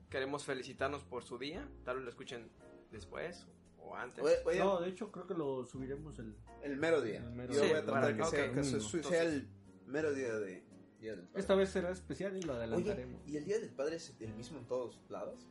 Queremos 0.09 0.43
felicitarnos 0.43 1.05
por 1.05 1.23
su 1.23 1.37
día. 1.37 1.65
Tal 1.85 1.95
vez 1.95 2.03
lo 2.03 2.09
escuchen 2.09 2.51
después 2.91 3.47
o 3.89 3.95
antes. 3.95 4.23
No, 4.57 4.79
de 4.81 4.89
hecho, 4.89 5.11
creo 5.11 5.27
que 5.27 5.33
lo 5.33 5.65
subiremos 5.65 6.17
el. 6.19 6.35
el 6.63 6.77
mero 6.77 7.01
día. 7.01 7.19
El 7.19 7.31
mero 7.31 7.53
Yo 7.53 7.61
día. 7.61 7.69
voy 7.69 7.79
a 7.79 7.85
tratar 7.85 8.01
para- 8.01 8.17
que, 8.17 8.23
sea, 8.25 8.51
que 8.53 8.63
se- 8.63 8.75
Entonces- 8.77 9.05
sea 9.05 9.23
el 9.23 9.47
mero 9.85 10.13
día 10.13 10.33
de 10.35 10.65
Día 10.99 11.11
del 11.15 11.25
Padre. 11.27 11.39
Esta 11.41 11.53
vez 11.55 11.69
será 11.69 11.91
especial 11.91 12.35
y 12.35 12.41
lo 12.41 12.53
Oye, 12.53 12.63
adelantaremos. 12.63 13.21
¿y 13.27 13.37
el 13.37 13.45
Día 13.45 13.59
del 13.59 13.69
Padre 13.69 13.97
es 13.97 14.15
el 14.19 14.33
mismo 14.33 14.57
en 14.57 14.65
todos 14.65 14.99
lados? 15.09 15.47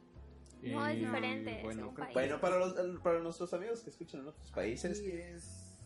No, 0.63 0.85
es 0.89 0.99
diferente, 0.99 1.61
Bueno, 1.63 1.95
Bueno, 2.13 2.41
para, 2.41 2.59
los, 2.59 2.75
para 3.01 3.21
nuestros 3.21 3.53
amigos 3.55 3.83
que 3.83 3.91
escuchan 3.91 4.23
en 4.23 4.29
otros 4.29 4.51
países, 4.51 4.99
Aquí 4.99 5.11
es. 5.13 5.79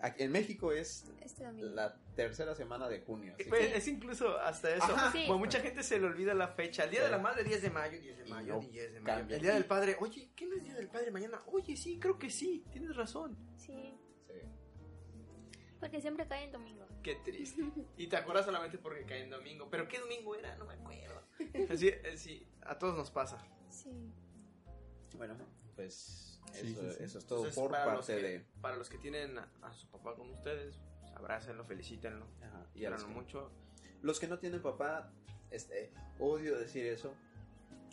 aquí 0.00 0.22
en 0.24 0.32
México 0.32 0.72
es 0.72 1.10
Este 1.22 1.50
la 1.52 1.96
tercera 2.14 2.54
semana 2.54 2.88
de 2.88 3.00
junio. 3.00 3.34
así 3.34 3.44
Pues, 3.48 3.68
que- 3.68 3.76
Es 3.76 3.88
incluso 3.88 4.36
hasta 4.38 4.74
eso. 4.74 4.84
Ajá. 4.84 5.10
Sí. 5.12 5.26
Como 5.26 5.38
mucha 5.40 5.60
gente 5.60 5.82
se 5.82 5.98
le 5.98 6.06
olvida 6.06 6.34
la 6.34 6.48
fecha. 6.48 6.84
El 6.84 6.90
día 6.90 7.00
Sí. 7.00 7.04
de 7.06 7.10
la 7.10 7.18
madre, 7.18 7.44
10 7.44 7.62
de 7.62 7.70
mayo, 7.70 8.00
10 8.00 8.18
de 8.18 8.26
Y 8.26 8.30
mayo, 8.30 8.54
no 8.54 8.60
10 8.60 8.92
de 8.92 9.00
mayo. 9.00 9.16
cambia. 9.18 9.36
El 9.36 9.42
día 9.42 9.54
del 9.54 9.64
padre, 9.64 9.96
oye, 10.00 10.30
¿qué 10.36 10.46
no 10.46 10.54
es 10.56 10.62
día 10.64 10.74
del 10.74 10.88
padre 10.88 11.10
mañana? 11.10 11.42
Oye, 11.46 11.76
sí, 11.76 11.98
creo 11.98 12.18
que 12.18 12.30
sí, 12.30 12.64
tienes 12.70 12.94
razón. 12.96 13.36
Sí, 13.56 13.94
Sí. 14.26 14.34
porque 15.80 16.00
siempre 16.00 16.26
cae 16.28 16.44
en 16.44 16.52
domingo. 16.52 16.86
Qué 17.02 17.16
triste. 17.16 17.62
Y 17.96 18.06
te 18.06 18.16
acuerdas 18.16 18.44
solamente 18.44 18.78
porque 18.78 19.04
cae 19.04 19.22
en 19.24 19.30
domingo. 19.30 19.68
¿Pero 19.70 19.88
qué 19.88 19.98
domingo 19.98 20.34
era? 20.36 20.54
No 20.56 20.64
me 20.66 20.74
acuerdo. 20.74 21.22
Así, 21.70 21.88
eh, 21.88 22.16
sí, 22.16 22.46
a 22.62 22.78
todos 22.78 22.96
nos 22.96 23.10
pasa. 23.10 23.44
Sí. 23.70 24.12
Bueno, 25.16 25.36
pues 25.74 26.40
eso, 26.54 26.60
sí, 26.60 26.74
sí. 26.74 27.02
eso 27.02 27.18
es 27.18 27.26
todo 27.26 27.38
Entonces, 27.40 27.54
por 27.54 27.70
para 27.72 27.86
los 27.94 28.06
parte 28.06 28.20
que- 28.22 28.28
de... 28.28 28.40
Para 28.60 28.76
los 28.76 28.88
que 28.88 28.98
tienen 28.98 29.36
a, 29.38 29.50
a 29.62 29.72
su 29.72 29.88
papá 29.88 30.14
con 30.14 30.30
ustedes, 30.30 30.80
abrácenlo, 31.22 31.64
felicítenlo. 31.64 32.26
Ajá, 32.42 32.66
Quieranlo 32.74 33.06
que, 33.06 33.14
mucho. 33.14 33.50
los 34.02 34.18
que 34.20 34.26
no 34.26 34.38
tienen 34.38 34.60
papá, 34.60 35.10
este, 35.50 35.92
odio 36.18 36.58
decir 36.58 36.86
eso. 36.86 37.14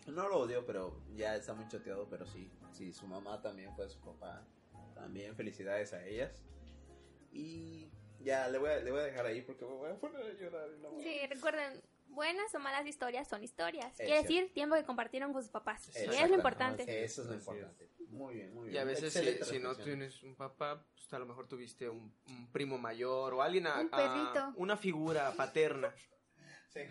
No 0.08 0.28
lo 0.28 0.40
odio, 0.40 0.66
pero 0.66 1.00
ya 1.16 1.36
está 1.36 1.54
muy 1.54 1.68
choteado, 1.68 2.08
pero 2.10 2.26
sí, 2.26 2.50
sí, 2.72 2.92
su 2.92 3.06
mamá 3.06 3.42
también 3.42 3.76
fue 3.76 3.88
su 3.90 4.00
papá. 4.00 4.44
También 4.96 5.36
felicidades 5.36 5.94
a 5.94 6.04
ellas. 6.06 6.42
Y 7.32 7.92
ya, 8.20 8.48
le 8.50 8.58
voy 8.58 8.70
a, 8.72 8.80
le 8.80 8.90
voy 8.92 9.02
a 9.02 9.04
dejar 9.04 9.26
ahí 9.28 9.42
porque 9.42 9.66
me 9.66 9.74
voy 9.74 9.92
a 9.92 9.96
poner 9.96 10.22
a 10.26 10.34
llorar. 10.34 10.68
no. 10.82 11.00
Sí, 11.00 11.20
recuerden, 11.30 11.80
buenas 12.10 12.54
o 12.56 12.60
malas 12.60 12.86
historias 12.86 13.28
son 13.28 13.44
historias. 13.44 13.92
Es 13.94 14.06
Quiere 14.06 14.12
cierto. 14.22 14.28
decir 14.34 14.54
tiempo 14.54 14.76
que 14.76 14.84
compartieron 14.84 15.34
con 15.34 15.42
sus 15.42 15.52
papás. 15.52 15.90
Y 15.96 16.16
es 16.16 16.30
lo 16.30 16.36
importante. 16.36 17.04
Eso 17.04 17.22
es 17.22 17.28
lo 17.28 17.34
Así 17.36 17.42
es. 17.42 17.48
importante. 17.48 17.90
Muy 18.10 18.34
bien, 18.36 18.54
muy 18.54 18.64
bien. 18.70 18.76
Y 18.76 18.78
a 18.80 18.84
veces, 18.84 19.14
si, 19.14 19.44
si 19.44 19.60
no 19.60 19.76
tienes 19.76 20.24
un 20.24 20.36
papá, 20.36 20.84
pues 20.94 21.14
a 21.14 21.20
lo 21.20 21.26
mejor 21.28 21.48
tuviste 21.48 21.88
un, 21.90 22.12
un 22.28 22.52
primo 22.52 22.78
mayor 22.78 23.34
o 23.36 23.42
alguien 23.42 23.68
a, 23.68 23.80
Un 23.82 23.90
a- 23.92 23.98
perrito. 23.98 24.54
una 24.58 24.76
figura 24.78 25.32
paterna. 25.36 25.94
Sí. 26.70 26.82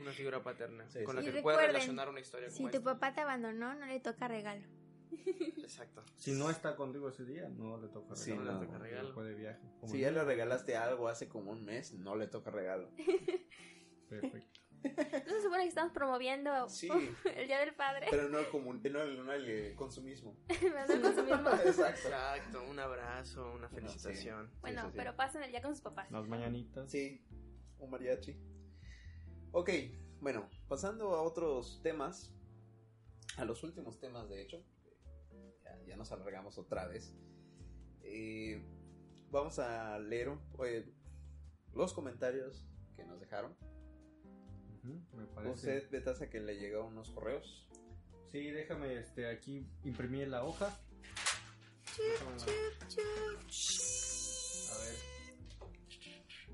Una 0.00 0.10
figura 0.12 0.42
paterna 0.42 0.88
Sí, 0.90 1.04
con 1.04 1.16
sí. 1.18 1.26
la 1.26 1.32
que 1.32 1.42
puedes 1.42 1.60
relacionar 1.60 2.08
una 2.08 2.18
historia 2.20 2.50
Si 2.50 2.56
como 2.58 2.70
tu 2.70 2.78
esta. 2.78 2.94
papá 2.94 3.14
te 3.14 3.20
abandonó, 3.20 3.74
no 3.74 3.86
le 3.86 4.00
toca 4.00 4.26
regalo. 4.26 4.66
Exacto. 5.58 6.04
Si 6.16 6.32
no 6.32 6.50
está 6.50 6.74
contigo 6.76 7.08
ese 7.08 7.24
día, 7.24 7.48
no 7.48 7.80
le 7.80 7.88
toca 7.88 8.16
Sí, 8.16 8.30
regalo. 8.32 8.52
no 8.54 8.60
le 8.60 8.66
toca 8.66 8.78
regalo. 8.78 9.14
Fue 9.14 9.24
de 9.24 9.34
viaje. 9.34 9.60
Como 9.80 9.92
Si 9.92 10.00
ya 10.00 10.10
le 10.10 10.24
regalaste 10.24 10.76
algo 10.76 11.08
hace 11.08 11.28
como 11.28 11.52
un 11.52 11.64
mes, 11.64 11.92
no 11.94 12.16
le 12.16 12.26
toca 12.26 12.50
regalo. 12.50 12.90
Perfecto. 14.08 14.57
No 14.84 15.32
se 15.34 15.42
supone 15.42 15.62
que 15.64 15.68
estamos 15.68 15.92
promoviendo 15.92 16.68
Sí. 16.68 16.88
el 17.36 17.46
Día 17.46 17.58
del 17.60 17.74
Padre. 17.74 18.06
Pero 18.10 18.28
no 18.28 18.38
el, 18.38 18.46
comun- 18.46 18.80
no 18.90 19.02
el, 19.02 19.24
no 19.26 19.32
el 19.32 19.48
eh, 19.48 19.74
consumismo. 19.76 20.36
No 20.62 20.92
el 20.94 21.00
consumismo. 21.02 21.50
Exacto. 21.64 22.08
Exacto, 22.08 22.64
un 22.70 22.78
abrazo, 22.78 23.52
una 23.54 23.68
felicitación. 23.68 24.50
Bueno, 24.60 24.82
sí, 24.82 24.88
sí. 24.90 24.94
pero 24.96 25.16
pasen 25.16 25.42
el 25.42 25.50
día 25.50 25.62
con 25.62 25.72
sus 25.74 25.82
papás. 25.82 26.10
Las 26.10 26.26
mañanitas. 26.28 26.90
Sí, 26.90 27.24
un 27.78 27.90
mariachi. 27.90 28.36
Ok, 29.52 29.70
bueno, 30.20 30.48
pasando 30.68 31.14
a 31.14 31.22
otros 31.22 31.80
temas, 31.82 32.32
a 33.36 33.44
los 33.44 33.62
últimos 33.64 33.98
temas 33.98 34.28
de 34.28 34.42
hecho, 34.42 34.62
ya, 35.64 35.78
ya 35.86 35.96
nos 35.96 36.12
alargamos 36.12 36.58
otra 36.58 36.86
vez. 36.86 37.14
Eh, 38.02 38.62
vamos 39.30 39.58
a 39.58 39.98
leer 39.98 40.30
eh, 40.64 40.92
los 41.74 41.92
comentarios 41.94 42.66
que 42.96 43.04
nos 43.04 43.20
dejaron. 43.20 43.56
Me 44.84 45.26
parece. 45.34 45.78
Usted, 45.78 45.90
Betasa, 45.90 46.30
que 46.30 46.40
le 46.40 46.58
llegaron 46.58 46.88
unos 46.88 47.10
correos. 47.10 47.68
Sí, 48.30 48.50
déjame 48.50 48.98
este, 48.98 49.28
aquí 49.28 49.66
imprimir 49.84 50.28
la 50.28 50.44
hoja. 50.44 50.66
A 54.70 54.78
ver. 54.78 54.96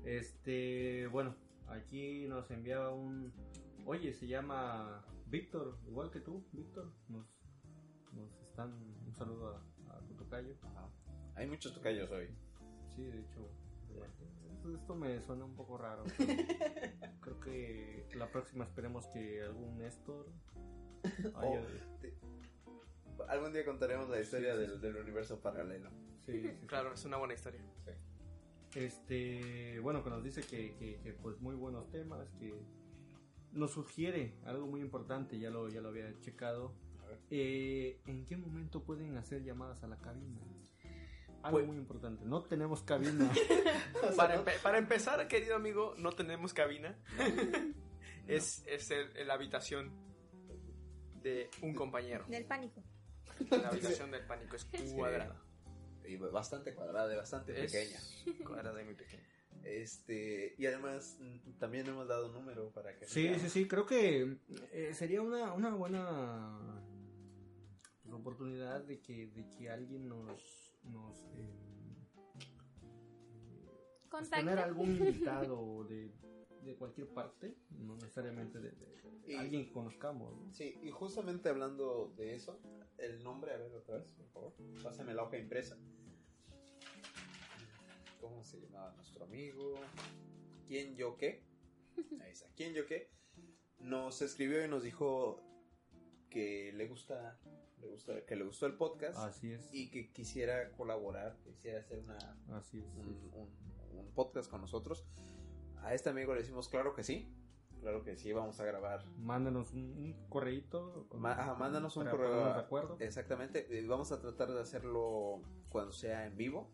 Este, 0.05 1.07
bueno, 1.07 1.35
aquí 1.67 2.27
nos 2.27 2.49
enviaba 2.51 2.93
un. 2.93 3.33
Oye, 3.85 4.13
se 4.13 4.27
llama 4.27 5.05
Víctor, 5.27 5.77
igual 5.87 6.11
que 6.11 6.21
tú, 6.21 6.47
Víctor. 6.51 6.91
Nos, 7.09 7.27
nos 8.13 8.31
están. 8.41 8.71
Un 9.05 9.13
saludo 9.13 9.55
a, 9.55 9.95
a 9.95 9.99
tu 10.07 10.15
tocayo. 10.15 10.55
Hay 11.35 11.47
muchos 11.47 11.73
tocayos 11.73 12.09
hoy. 12.11 12.29
Sí, 12.95 13.03
de 13.03 13.19
hecho. 13.19 13.51
Esto, 14.65 14.77
esto 14.77 14.95
me 14.95 15.21
suena 15.21 15.45
un 15.45 15.55
poco 15.55 15.77
raro. 15.77 16.03
Creo 17.21 17.39
que 17.39 18.07
la 18.15 18.31
próxima 18.31 18.63
esperemos 18.63 19.05
que 19.07 19.41
algún 19.43 19.77
Néstor 19.77 20.27
haya. 21.35 21.63
Algún 23.29 23.53
día 23.53 23.63
contaremos 23.65 24.09
la 24.09 24.19
historia 24.19 24.55
Sí, 24.55 24.65
sí, 24.65 24.71
del, 24.71 24.81
del 24.81 24.95
universo 24.97 25.39
paralelo. 25.39 25.89
Sí, 26.25 26.41
sí, 26.41 26.49
sí. 26.59 26.67
Claro, 26.67 26.93
es 26.93 27.05
una 27.05 27.17
buena 27.17 27.33
historia. 27.33 27.61
Este, 28.73 29.79
bueno, 29.79 30.03
que 30.03 30.09
nos 30.09 30.23
dice 30.23 30.41
que, 30.41 30.75
que, 30.75 30.99
que, 30.99 31.13
pues 31.13 31.39
muy 31.39 31.55
buenos 31.55 31.89
temas, 31.91 32.27
que 32.39 32.53
nos 33.53 33.71
sugiere 33.71 34.37
algo 34.43 34.67
muy 34.67 34.81
importante, 34.81 35.39
ya 35.39 35.49
lo, 35.49 35.69
ya 35.69 35.79
lo 35.79 35.89
había 35.89 36.19
checado. 36.19 36.73
A 37.03 37.05
ver. 37.05 37.19
Eh, 37.29 38.01
¿En 38.05 38.25
qué 38.25 38.35
momento 38.35 38.83
pueden 38.83 39.15
hacer 39.17 39.43
llamadas 39.43 39.83
a 39.83 39.87
la 39.87 39.97
cabina? 39.97 40.41
Algo 41.45 41.57
Pues- 41.59 41.67
muy 41.67 41.77
importante, 41.77 42.25
no 42.25 42.41
tenemos 42.43 42.81
cabina. 42.83 43.31
Para, 44.17 44.43
empe- 44.43 44.59
para 44.61 44.77
empezar, 44.77 45.27
querido 45.27 45.55
amigo, 45.55 45.93
no 45.97 46.11
tenemos 46.11 46.53
cabina. 46.53 46.97
es 48.27 48.63
es 48.67 48.91
el- 48.91 49.27
la 49.27 49.33
habitación 49.35 49.91
de 51.21 51.49
un 51.61 51.73
compañero. 51.73 52.25
Del 52.27 52.45
pánico. 52.45 52.83
La 53.49 53.67
habitación 53.69 54.11
del 54.11 54.25
pánico 54.25 54.55
es 54.55 54.65
cuadrada. 54.93 55.41
Y 56.07 56.17
bastante 56.17 56.73
cuadrada, 56.73 57.11
y 57.13 57.17
bastante 57.17 57.63
Es 57.63 57.71
pequeña. 57.71 57.99
Cuadrada 58.45 58.81
y 58.81 58.85
muy 58.85 58.93
pequeña. 58.95 59.23
Este, 59.63 60.53
y 60.59 60.65
además 60.67 61.17
mm, 61.19 61.57
también 61.57 61.87
hemos 61.87 62.07
dado 62.07 62.27
un 62.27 62.33
número 62.33 62.71
para 62.71 62.95
que... 62.95 63.07
Sí, 63.07 63.33
sí, 63.39 63.49
sí, 63.49 63.67
creo 63.67 63.85
que 63.87 64.37
eh, 64.71 64.93
sería 64.93 65.21
una, 65.23 65.53
una 65.53 65.73
buena 65.73 66.83
pues, 68.03 68.13
oportunidad 68.13 68.83
de 68.83 69.01
que, 69.01 69.27
de 69.27 69.49
que 69.49 69.69
alguien 69.71 70.07
nos, 70.07 70.64
nos 70.91 71.23
eh, 71.33 71.53
pues, 74.09 74.29
tener 74.29 74.59
algún 74.59 74.91
invitado 74.95 75.83
de, 75.85 76.11
de 76.63 76.75
cualquier 76.75 77.07
parte, 77.09 77.55
no 77.71 77.95
necesariamente 77.95 78.59
de, 78.59 78.71
de- 78.71 78.95
de 79.25 79.33
Y- 79.33 79.35
alguien 79.35 79.65
que 79.65 79.71
conozcamos. 79.71 80.33
¿no? 80.35 80.53
Sí, 80.53 80.77
y 80.83 80.91
justamente 80.91 81.49
hablando 81.49 82.13
de 82.15 82.35
eso, 82.35 82.59
el 82.97 83.23
nombre, 83.23 83.53
a 83.53 83.57
ver 83.57 83.73
otra 83.73 83.97
vez, 83.97 84.07
por 84.11 84.27
favor. 84.29 84.53
Pásame 84.83 85.13
la 85.13 85.23
hoja 85.23 85.37
impresa. 85.37 85.77
¿Cómo 88.21 88.43
se 88.43 88.59
llamaba 88.59 88.93
nuestro 88.95 89.25
amigo? 89.25 89.75
¿Quién 90.67 90.95
yo 90.95 91.17
qué? 91.17 91.43
Ahí 92.21 92.31
está. 92.31 92.47
¿Quién 92.55 92.73
yo 92.73 92.85
qué? 92.87 93.09
Nos 93.79 94.21
escribió 94.21 94.63
y 94.63 94.67
nos 94.67 94.83
dijo 94.83 95.41
que 96.29 96.71
le 96.73 96.87
gusta, 96.87 97.39
le 97.81 97.87
gusta, 97.87 98.25
que 98.25 98.35
le 98.35 98.43
gustó 98.45 98.65
el 98.65 98.73
podcast 98.75 99.17
Así 99.19 99.51
es, 99.53 99.69
y 99.73 99.89
que 99.91 100.11
quisiera 100.11 100.71
colaborar, 100.71 101.37
quisiera 101.43 101.79
hacer 101.79 101.99
una, 101.99 102.17
así 102.53 102.79
es. 102.79 102.85
un, 102.95 103.07
un- 103.33 103.65
un 103.99 104.11
podcast 104.13 104.49
con 104.49 104.59
nosotros. 104.61 105.05
A 105.81 105.93
este 105.93 106.09
amigo 106.09 106.33
le 106.33 106.41
decimos 106.41 106.67
claro 106.67 106.93
que 106.93 107.03
sí, 107.03 107.31
claro 107.79 108.03
que 108.03 108.17
sí, 108.17 108.33
vamos 108.33 108.59
a 108.59 108.65
grabar 108.65 109.05
Mándanos 109.17 109.71
un, 109.73 109.83
un 109.83 110.27
correíto. 110.29 111.05
con- 111.09 111.25
ajá, 111.25 111.53
mándanos 111.55 111.95
un 111.97 112.07
correo. 112.07 112.45
de 112.53 112.59
acuerdo. 112.59 112.97
Exactamente. 112.99 113.67
eh, 113.77 113.85
Vamos 113.87 114.11
a 114.11 114.19
tratar 114.19 114.51
de 114.51 114.59
hacerlo 114.61 115.41
cuando 115.69 115.91
sea 115.93 116.25
en 116.25 116.35
vivo. 116.35 116.69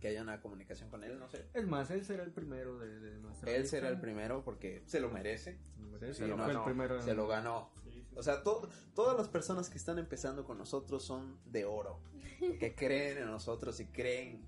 Que 0.00 0.08
haya 0.08 0.20
una 0.20 0.42
comunicación 0.42 0.90
con 0.90 1.02
él, 1.02 1.18
no 1.18 1.30
sé. 1.30 1.46
Es 1.54 1.66
más, 1.66 1.90
él 1.90 2.04
será 2.04 2.24
el 2.24 2.32
primero 2.32 2.78
de, 2.78 3.00
de 3.00 3.18
nuestra 3.20 3.50
Él 3.50 3.66
será 3.66 3.88
el 3.88 3.98
primero 3.98 4.44
porque 4.44 4.82
se 4.84 5.00
lo 5.00 5.08
merece. 5.08 5.58
Se 5.74 5.80
lo 5.80 5.86
merece, 5.88 6.14
Sí, 6.26 6.30
no 6.30 6.50
el 6.50 6.62
primero. 6.62 7.00
Se 7.00 7.14
lo 7.14 7.26
ganó. 7.26 7.70
O 8.16 8.22
sea, 8.22 8.42
to- 8.42 8.68
todas 8.94 9.16
las 9.16 9.28
personas 9.28 9.68
que 9.70 9.78
están 9.78 9.98
empezando 9.98 10.44
con 10.44 10.58
nosotros 10.58 11.02
son 11.02 11.38
de 11.46 11.64
oro. 11.64 12.00
Que 12.60 12.74
creen 12.76 13.18
en 13.18 13.26
nosotros 13.26 13.80
y 13.80 13.86
creen 13.86 14.46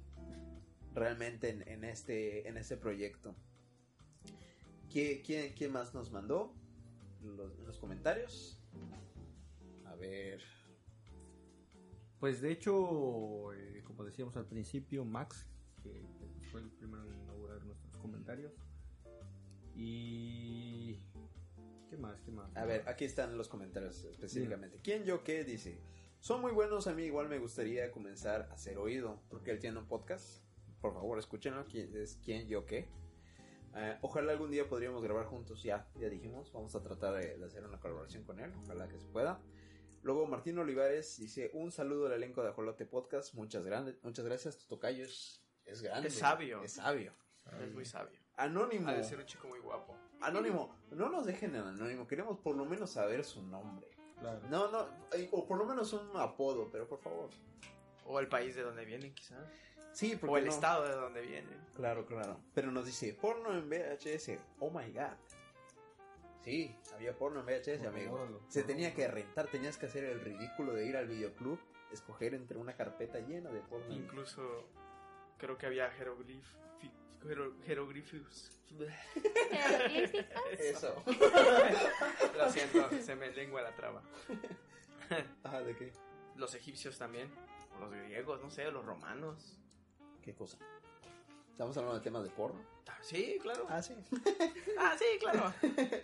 realmente 0.94 1.50
en, 1.50 1.66
en 1.68 1.84
este, 1.84 2.48
en 2.48 2.56
este 2.56 2.76
proyecto. 2.76 3.34
¿Quién, 4.90 5.22
quién, 5.22 5.52
quién 5.54 5.72
más 5.72 5.92
nos 5.94 6.10
mandó? 6.10 6.54
Los, 7.22 7.58
los 7.60 7.78
comentarios. 7.78 8.58
A 9.84 9.94
ver. 9.96 10.40
Pues 12.20 12.40
de 12.40 12.50
hecho, 12.52 13.52
eh, 13.52 13.82
como 13.84 14.04
decíamos 14.04 14.36
al 14.36 14.46
principio, 14.46 15.04
Max, 15.04 15.46
que 15.82 16.02
fue 16.50 16.60
el 16.60 16.70
primero 16.70 17.04
en 17.04 17.20
inaugurar 17.22 17.64
nuestros 17.64 17.96
comentarios. 17.98 18.52
Y... 19.74 20.98
¿Qué 21.88 21.96
más? 21.96 22.20
¿Qué 22.22 22.30
más? 22.30 22.54
A 22.56 22.64
ver, 22.64 22.82
aquí 22.86 23.04
están 23.04 23.36
los 23.36 23.48
comentarios 23.48 24.04
específicamente. 24.04 24.80
¿Quién 24.82 25.04
yo 25.04 25.22
qué? 25.22 25.44
Dice. 25.44 25.78
Son 26.20 26.40
muy 26.40 26.52
buenos, 26.52 26.86
a 26.86 26.94
mí 26.94 27.04
igual 27.04 27.28
me 27.28 27.38
gustaría 27.38 27.92
comenzar 27.92 28.48
a 28.50 28.54
hacer 28.54 28.78
oído, 28.78 29.22
porque 29.28 29.52
él 29.52 29.60
tiene 29.60 29.78
un 29.78 29.86
podcast. 29.86 30.42
Por 30.80 30.92
favor, 30.92 31.18
escúchenlo. 31.18 31.64
¿Quién 31.66 31.96
es 31.96 32.18
quién 32.24 32.48
yo 32.48 32.66
qué? 32.66 32.88
Eh, 33.76 33.98
ojalá 34.00 34.32
algún 34.32 34.50
día 34.50 34.68
podríamos 34.68 35.02
grabar 35.02 35.26
juntos, 35.26 35.62
ya, 35.62 35.88
ya 36.00 36.08
dijimos. 36.08 36.52
Vamos 36.52 36.74
a 36.74 36.82
tratar 36.82 37.14
de, 37.14 37.36
de 37.36 37.44
hacer 37.44 37.64
una 37.64 37.78
colaboración 37.78 38.24
con 38.24 38.40
él, 38.40 38.52
ojalá 38.64 38.88
que 38.88 38.98
se 38.98 39.06
pueda. 39.06 39.40
Luego 40.02 40.26
Martín 40.26 40.58
Olivares 40.58 41.18
dice, 41.18 41.50
un 41.52 41.72
saludo 41.72 42.06
al 42.06 42.12
elenco 42.12 42.42
de 42.42 42.50
Ajolote 42.50 42.86
Podcast, 42.86 43.34
muchas, 43.34 43.64
grandes, 43.64 44.02
muchas 44.02 44.24
gracias, 44.24 44.58
tu 44.58 44.66
tocayo 44.66 45.04
es, 45.04 45.44
es 45.64 45.82
grande. 45.82 46.08
Es 46.08 46.14
sabio. 46.14 46.62
Es 46.62 46.72
sabio. 46.72 47.12
Es 47.60 47.72
muy 47.72 47.84
sabio. 47.84 48.18
Anónimo. 48.36 48.88
Ha 48.88 48.94
de 48.94 49.04
ser 49.04 49.18
un 49.18 49.26
chico 49.26 49.48
muy 49.48 49.58
guapo. 49.58 49.96
Anónimo, 50.20 50.74
no 50.90 51.08
nos 51.08 51.26
dejen 51.26 51.54
en 51.54 51.62
anónimo, 51.62 52.06
queremos 52.06 52.38
por 52.38 52.56
lo 52.56 52.64
menos 52.64 52.90
saber 52.90 53.24
su 53.24 53.42
nombre. 53.42 53.86
Claro. 54.18 54.40
No, 54.48 54.70
no, 54.70 54.88
eh, 55.12 55.28
o 55.32 55.46
por 55.46 55.58
lo 55.58 55.66
menos 55.66 55.92
un 55.92 56.16
apodo, 56.16 56.70
pero 56.70 56.88
por 56.88 56.98
favor. 57.00 57.28
O 58.06 58.18
el 58.18 58.28
país 58.28 58.54
de 58.54 58.62
donde 58.62 58.84
vienen, 58.84 59.14
quizás. 59.14 59.46
Sí, 59.92 60.16
porque 60.16 60.34
O 60.34 60.36
el 60.38 60.44
no? 60.46 60.50
estado 60.50 60.84
de 60.84 60.94
donde 60.94 61.20
vienen. 61.22 61.58
Claro, 61.74 62.06
claro. 62.06 62.38
Pero 62.54 62.70
nos 62.70 62.86
dice, 62.86 63.12
porno 63.14 63.52
en 63.52 63.68
VHS. 63.68 64.38
Oh 64.60 64.70
my 64.70 64.90
god. 64.92 65.16
Sí, 66.42 66.74
había 66.94 67.16
porno 67.16 67.40
en 67.40 67.46
VHS, 67.46 67.78
Por 67.78 67.88
amigo. 67.88 68.40
Se 68.48 68.60
por 68.60 68.66
tenía 68.68 68.94
que 68.94 69.08
rentar, 69.08 69.48
tenías 69.48 69.76
que 69.76 69.86
hacer 69.86 70.04
el 70.04 70.20
ridículo 70.20 70.74
de 70.74 70.86
ir 70.86 70.96
al 70.96 71.08
videoclub, 71.08 71.58
escoger 71.92 72.34
entre 72.34 72.56
una 72.56 72.74
carpeta 72.76 73.18
llena 73.18 73.50
de 73.50 73.60
porno. 73.60 73.92
Incluso 73.92 74.68
creo 75.38 75.58
que 75.58 75.66
había 75.66 75.90
jeroglif... 75.90 76.46
jero-. 77.26 77.54
Jeroglíficos. 77.64 78.52
Eso. 80.58 81.02
Lo 82.36 82.50
siento, 82.50 82.90
se 83.00 83.14
me 83.14 83.30
lengua 83.30 83.62
la 83.62 83.74
traba. 83.74 84.02
Ajá, 85.44 85.62
¿de 85.62 85.76
qué? 85.76 85.92
Los 86.36 86.54
egipcios 86.54 86.98
también. 86.98 87.30
O 87.76 87.80
los 87.80 87.90
griegos, 87.90 88.40
no 88.42 88.50
sé, 88.50 88.70
los 88.70 88.84
romanos. 88.84 89.58
¿Qué 90.22 90.34
cosa? 90.34 90.58
Estamos 91.52 91.76
hablando 91.76 91.98
de 91.98 92.04
temas 92.04 92.24
de 92.24 92.30
porno. 92.30 92.60
Ah, 92.88 92.98
Sí, 93.02 93.38
claro. 93.40 93.66
Ah, 93.70 93.82
sí. 93.82 93.94
Ah, 94.78 94.96
sí, 94.98 95.04
claro. 95.20 95.52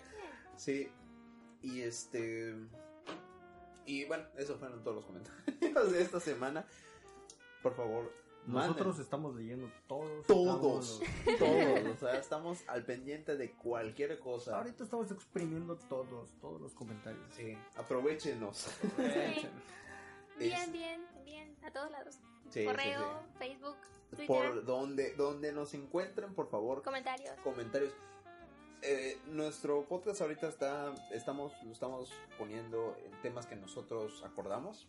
Sí. 0.56 0.88
Y 1.62 1.80
este. 1.82 2.54
Y 3.86 4.04
bueno, 4.04 4.24
esos 4.36 4.58
fueron 4.58 4.82
todos 4.82 4.96
los 4.96 5.04
comentarios 5.06 5.92
de 5.92 6.02
esta 6.02 6.20
semana. 6.20 6.64
Por 7.62 7.74
favor, 7.74 8.12
Nosotros 8.46 8.86
Manden. 8.86 9.02
estamos 9.02 9.34
leyendo 9.36 9.70
todos. 9.86 10.26
Todos, 10.26 11.00
los- 11.00 11.38
todos, 11.38 11.94
o 11.94 11.96
sea, 11.96 12.16
estamos 12.18 12.68
al 12.68 12.84
pendiente 12.84 13.36
de 13.36 13.52
cualquier 13.52 14.18
cosa. 14.18 14.58
Ahorita 14.58 14.82
estamos 14.84 15.10
exprimiendo 15.12 15.76
todos, 15.88 16.30
todos 16.40 16.60
los 16.60 16.74
comentarios. 16.74 17.22
Sí, 17.36 17.56
aprovechenos. 17.76 18.56
Sí. 18.56 19.48
Bien, 20.38 20.52
Es- 20.60 20.72
bien, 20.72 21.06
bien, 21.24 21.56
a 21.62 21.70
todos 21.70 21.90
lados. 21.92 22.14
Sí, 22.50 22.60
sí, 22.60 22.64
Correo, 22.64 23.22
Facebook. 23.38 23.76
Twitter, 24.10 24.26
Por 24.26 24.64
donde, 24.64 25.14
donde 25.14 25.52
nos 25.52 25.72
encuentren, 25.74 26.34
por 26.34 26.48
favor, 26.50 26.82
comentarios. 26.82 27.34
comentarios. 27.44 27.92
Eh, 28.82 29.18
nuestro 29.26 29.84
podcast 29.84 30.20
ahorita 30.22 30.48
está, 30.48 30.92
estamos, 31.12 31.52
lo 31.62 31.70
estamos 31.72 32.12
poniendo 32.38 32.96
en 33.04 33.12
temas 33.22 33.46
que 33.46 33.54
nosotros 33.56 34.22
acordamos. 34.24 34.88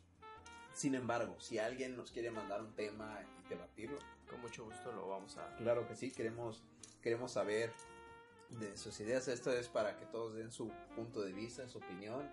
Sin 0.73 0.95
embargo, 0.95 1.35
si 1.39 1.59
alguien 1.59 1.95
nos 1.95 2.11
quiere 2.11 2.31
mandar 2.31 2.61
un 2.61 2.73
tema 2.73 3.19
y 3.45 3.49
debatirlo, 3.49 3.97
Con 4.29 4.41
mucho 4.41 4.65
gusto 4.65 4.91
lo 4.91 5.07
vamos 5.09 5.37
a... 5.37 5.55
claro 5.57 5.87
que 5.87 5.95
sí, 5.95 6.11
queremos, 6.11 6.63
queremos 7.01 7.31
saber 7.33 7.71
de 8.49 8.75
sus 8.77 8.99
ideas. 8.99 9.27
Esto 9.27 9.51
es 9.51 9.67
para 9.69 9.95
que 9.97 10.05
todos 10.07 10.33
den 10.35 10.51
su 10.51 10.69
punto 10.95 11.21
de 11.21 11.31
vista, 11.33 11.67
su 11.69 11.77
opinión. 11.77 12.27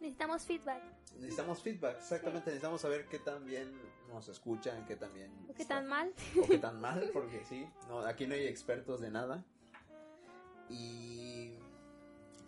Necesitamos 0.00 0.44
feedback. 0.46 0.82
Necesitamos 1.18 1.62
feedback, 1.62 1.98
exactamente. 1.98 2.46
Necesitamos 2.46 2.80
saber 2.80 3.06
qué 3.06 3.18
tan 3.18 3.44
bien 3.44 3.70
nos 4.08 4.28
escuchan, 4.28 4.84
qué 4.86 4.96
tan 4.96 5.12
bien. 5.14 5.30
¿O 5.48 5.54
qué 5.54 5.62
está- 5.62 5.76
tan 5.76 5.86
mal? 5.88 6.12
o 6.42 6.46
qué 6.48 6.58
tan 6.58 6.80
mal, 6.80 7.10
porque 7.12 7.44
sí, 7.44 7.66
no, 7.88 8.00
aquí 8.00 8.26
no 8.26 8.34
hay 8.34 8.46
expertos 8.46 9.00
de 9.00 9.10
nada. 9.10 9.44
Y 10.70 11.52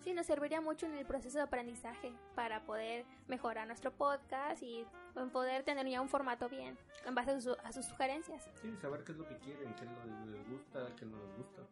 Sí, 0.05 0.12
nos 0.12 0.26
serviría 0.26 0.61
mucho 0.61 0.84
en 0.86 0.94
el 0.94 1.07
proceso 1.07 1.38
de 1.38 1.44
aprendizaje 1.44 2.12
para 2.34 2.61
poder 2.66 3.07
mejorar 3.26 3.66
nuestro 3.66 3.90
podcast 3.90 4.62
y 4.62 4.84
poder 5.32 5.62
tener 5.64 5.86
ya 5.88 6.00
un 6.02 6.09
formato 6.11 6.48
bien 6.48 6.76
en 7.07 7.14
base 7.14 7.30
a, 7.30 7.40
su- 7.40 7.57
a 7.64 7.72
sus 7.72 7.86
sugerencias. 7.86 8.50
Sí, 8.61 8.70
saber 8.82 9.02
qué 9.02 9.12
es 9.12 9.18
lo 9.18 9.26
que 9.26 9.38
quieren, 9.38 9.74
qué 9.74 9.84
es 9.84 9.90
lo 9.90 10.02
que 10.02 10.30
les 10.36 10.48
gusta, 10.50 10.94
qué 10.96 11.07
no 11.07 11.16
les 11.18 11.36
gusta. 11.38 11.62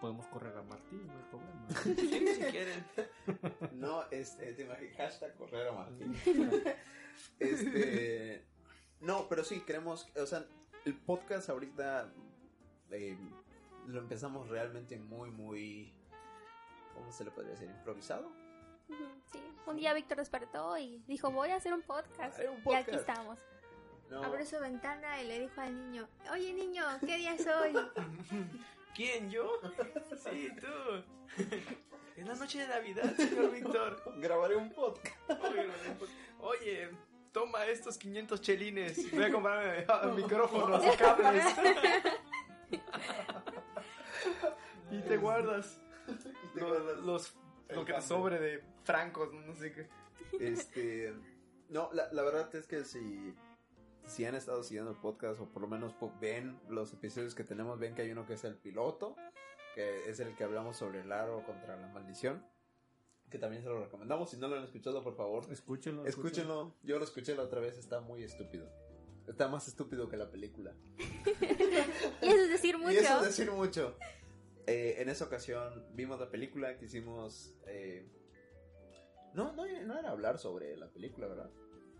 Podemos 0.00 0.26
correr 0.26 0.56
a 0.56 0.62
Martín, 0.62 1.06
no 1.06 1.12
hay 1.12 1.24
problema. 1.30 1.66
Sí, 1.94 2.26
si 2.34 2.42
quieren. 2.50 2.84
no, 3.72 4.02
este, 4.10 4.52
te 4.52 4.62
imaginas, 4.64 4.96
hashtag 4.96 5.34
correr 5.36 5.68
a 5.68 5.72
Martín. 5.72 6.14
este, 7.38 8.44
no, 9.00 9.28
pero 9.28 9.44
sí, 9.44 9.60
queremos, 9.60 10.08
o 10.20 10.26
sea, 10.26 10.44
el 10.84 10.94
podcast 10.96 11.48
ahorita 11.48 12.12
eh, 12.90 13.16
lo 13.86 14.00
empezamos 14.00 14.48
realmente 14.48 14.98
muy, 14.98 15.30
muy, 15.30 15.94
¿cómo 16.96 17.12
se 17.12 17.24
le 17.24 17.30
podría 17.30 17.52
decir? 17.52 17.68
Improvisado. 17.70 18.32
Sí, 19.30 19.40
un 19.66 19.76
día 19.76 19.92
Víctor 19.94 20.18
despertó 20.18 20.78
y 20.78 21.02
dijo, 21.06 21.30
voy 21.30 21.50
a 21.50 21.56
hacer 21.56 21.74
un 21.74 21.82
podcast. 21.82 22.38
Un 22.38 22.72
Y 22.72 22.74
aquí 22.74 22.94
estamos. 22.94 23.38
No, 24.10 24.22
Abrió 24.22 24.46
su 24.46 24.58
ventana 24.60 25.20
y 25.20 25.26
le 25.26 25.40
dijo 25.40 25.60
al 25.60 25.76
niño, 25.76 26.08
oye 26.32 26.52
niño, 26.52 26.84
¿qué 27.00 27.16
día 27.16 27.34
es 27.34 27.46
hoy? 27.46 27.74
¿Quién, 28.94 29.30
yo? 29.30 29.50
Sí, 30.16 30.50
tú. 30.60 31.42
Es 32.16 32.26
la 32.26 32.34
noche 32.34 32.60
de 32.60 32.66
Navidad, 32.66 33.14
señor 33.14 33.50
Víctor. 33.50 34.02
grabaré 34.16 34.56
un 34.56 34.70
podcast. 34.70 35.14
Oye, 36.40 36.88
toma 37.30 37.66
estos 37.66 37.98
500 37.98 38.40
chelines. 38.40 39.12
Voy 39.12 39.24
a 39.24 39.30
comprarme 39.30 39.84
ah, 39.86 40.10
micrófonos 40.16 40.82
y 40.82 40.96
cables. 40.96 41.44
y 44.90 45.00
te 45.02 45.16
guardas 45.18 45.78
te 46.56 46.60
lo- 46.62 46.68
guardas 46.68 46.98
los, 47.04 47.36
el 47.68 47.76
lo 47.76 47.84
que 47.84 47.92
te 47.94 48.00
sobre 48.02 48.38
de 48.40 48.62
francos, 48.84 49.32
no 49.32 49.54
sé 49.54 49.72
qué. 49.72 49.88
Este, 50.40 51.14
no, 51.68 51.90
la, 51.92 52.12
la 52.12 52.22
verdad 52.22 52.54
es 52.54 52.66
que 52.66 52.84
si, 52.84 53.34
si 54.06 54.24
han 54.24 54.34
estado 54.34 54.62
siguiendo 54.62 54.90
el 54.90 54.96
podcast 54.98 55.40
o 55.40 55.48
por 55.48 55.62
lo 55.62 55.68
menos 55.68 55.94
ven 56.20 56.58
los 56.68 56.92
episodios 56.92 57.34
que 57.34 57.44
tenemos, 57.44 57.78
ven 57.78 57.94
que 57.94 58.02
hay 58.02 58.10
uno 58.10 58.26
que 58.26 58.34
es 58.34 58.44
el 58.44 58.56
piloto, 58.56 59.16
que 59.74 60.08
es 60.10 60.20
el 60.20 60.34
que 60.36 60.44
hablamos 60.44 60.76
sobre 60.76 61.00
el 61.02 61.12
aro 61.12 61.42
contra 61.44 61.76
la 61.76 61.86
maldición, 61.88 62.44
que 63.30 63.38
también 63.38 63.62
se 63.62 63.68
lo 63.68 63.80
recomendamos. 63.82 64.30
Si 64.30 64.36
no 64.36 64.48
lo 64.48 64.56
han 64.56 64.64
escuchado, 64.64 65.02
por 65.02 65.16
favor, 65.16 65.44
Escúchenlo. 65.50 66.06
escúchenlo. 66.06 66.74
Yo 66.82 66.98
lo 66.98 67.04
escuché 67.04 67.34
la 67.34 67.42
otra 67.42 67.60
vez, 67.60 67.76
está 67.78 68.00
muy 68.00 68.22
estúpido. 68.22 68.68
Está 69.26 69.48
más 69.48 69.66
estúpido 69.66 70.08
que 70.08 70.16
la 70.16 70.30
película. 70.30 70.72
Y 72.22 72.26
eso 72.28 72.42
es 72.44 72.48
decir 72.50 72.78
mucho. 72.78 72.90
Y 72.92 72.96
eso 72.98 73.18
es 73.20 73.24
decir 73.26 73.50
mucho. 73.50 73.96
Eh, 74.66 74.96
en 75.00 75.08
esa 75.08 75.24
ocasión 75.26 75.84
vimos 75.92 76.18
la 76.18 76.28
película, 76.30 76.76
quisimos... 76.76 77.54
eh, 77.66 78.06
no, 79.34 79.52
no, 79.52 79.66
no 79.66 79.98
era 79.98 80.10
hablar 80.10 80.38
sobre 80.38 80.76
la 80.76 80.88
película, 80.88 81.26
¿verdad? 81.26 81.50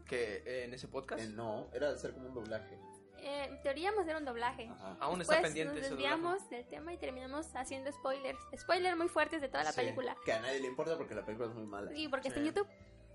Que 0.06 0.42
eh, 0.46 0.64
en 0.64 0.74
ese 0.74 0.88
podcast 0.88 1.22
Eh, 1.22 1.28
no, 1.28 1.68
era 1.72 1.90
hacer 1.90 2.12
como 2.14 2.28
un 2.28 2.34
doblaje. 2.34 2.78
Eh, 3.18 3.44
en 3.50 3.60
teoría 3.62 3.90
vamos 3.90 4.00
a 4.00 4.02
hacer 4.04 4.16
un 4.16 4.24
doblaje. 4.24 4.66
Ajá. 4.68 4.96
aún 5.00 5.20
está 5.20 5.42
pendiente 5.42 5.80
nos 5.80 5.90
desviamos 5.90 6.48
del 6.50 6.66
tema 6.68 6.92
y 6.94 6.98
terminamos 6.98 7.54
haciendo 7.54 7.90
spoilers. 7.92 8.38
Spoilers 8.56 8.96
muy 8.96 9.08
fuertes 9.08 9.40
de 9.42 9.48
toda 9.48 9.64
la 9.64 9.72
Sí, 9.72 9.80
película. 9.80 10.16
Que 10.24 10.32
a 10.32 10.40
nadie 10.40 10.60
le 10.60 10.68
importa 10.68 10.96
porque 10.96 11.14
la 11.14 11.24
película 11.24 11.48
es 11.48 11.54
muy 11.54 11.66
mala. 11.66 11.90
Sí, 11.92 12.08
porque 12.08 12.28
está 12.28 12.40
en 12.40 12.46
Sí. 12.46 12.52
YouTube. 12.52 12.68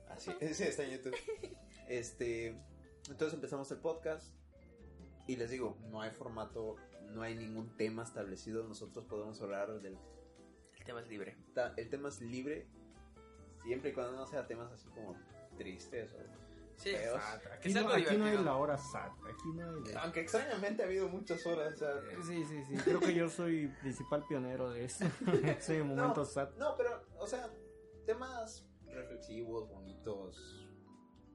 Así, 0.10 0.32
sí, 0.54 0.64
está 0.64 0.84
en 0.84 0.92
YouTube. 0.92 1.16
Este, 1.88 2.56
entonces 3.10 3.34
empezamos 3.34 3.70
el 3.72 3.80
podcast 3.80 4.34
y 5.28 5.36
les 5.36 5.50
digo, 5.50 5.78
no 5.90 6.02
hay 6.02 6.12
formato, 6.12 6.76
no 7.14 7.22
hay 7.22 7.36
ningún 7.36 7.76
tema 7.78 8.04
establecido. 8.04 8.64
Nosotros 8.68 9.06
podemos 9.06 9.42
hablar 9.42 9.80
del 9.82 9.98
El 10.78 10.86
tema 10.86 11.02
es 11.02 11.08
libre. 11.08 11.38
ta- 11.54 11.74
el 11.78 11.90
tema 11.90 12.10
es 12.10 12.22
libre 12.22 12.68
siempre 13.64 13.92
y 13.92 13.94
cuando 13.94 14.14
no 14.14 14.26
sea 14.26 14.48
temas 14.48 14.72
así 14.72 14.88
como 14.90 15.16
tristes 15.58 16.14
o 16.14 16.18
Sí, 16.78 16.90
Feos. 16.96 17.22
Aquí, 17.54 17.72
sea 17.72 17.84
no, 17.84 17.90
algo 17.90 18.08
aquí 18.08 18.18
no 18.18 18.26
hay 18.26 18.38
la 18.44 18.56
hora 18.56 18.76
SAT. 18.76 19.12
Aquí 19.26 19.50
no 19.54 19.70
hay. 19.70 19.84
de- 19.84 19.96
Aunque 19.98 20.22
extrañamente 20.22 20.82
ha 20.82 20.88
habido 20.88 21.08
muchas 21.10 21.46
horas. 21.46 21.78
sea, 21.78 21.92
Eh, 21.92 22.18
Sí, 22.26 22.44
sí, 22.46 22.64
sí. 22.64 22.76
Creo 22.84 23.00
que 23.00 23.14
yo 23.14 23.30
soy 23.30 23.68
principal 23.82 24.26
pionero 24.28 24.72
de 24.72 24.86
eso. 24.86 25.06
soy 25.62 25.76
en 25.78 25.88
momentos 25.88 26.34
SAT. 26.34 26.58
No, 26.58 26.76
pero, 26.78 27.04
o 27.20 27.28
sea, 27.28 27.52
temas 28.08 28.68
reflexivos, 28.88 29.70
bonitos, 29.70 30.68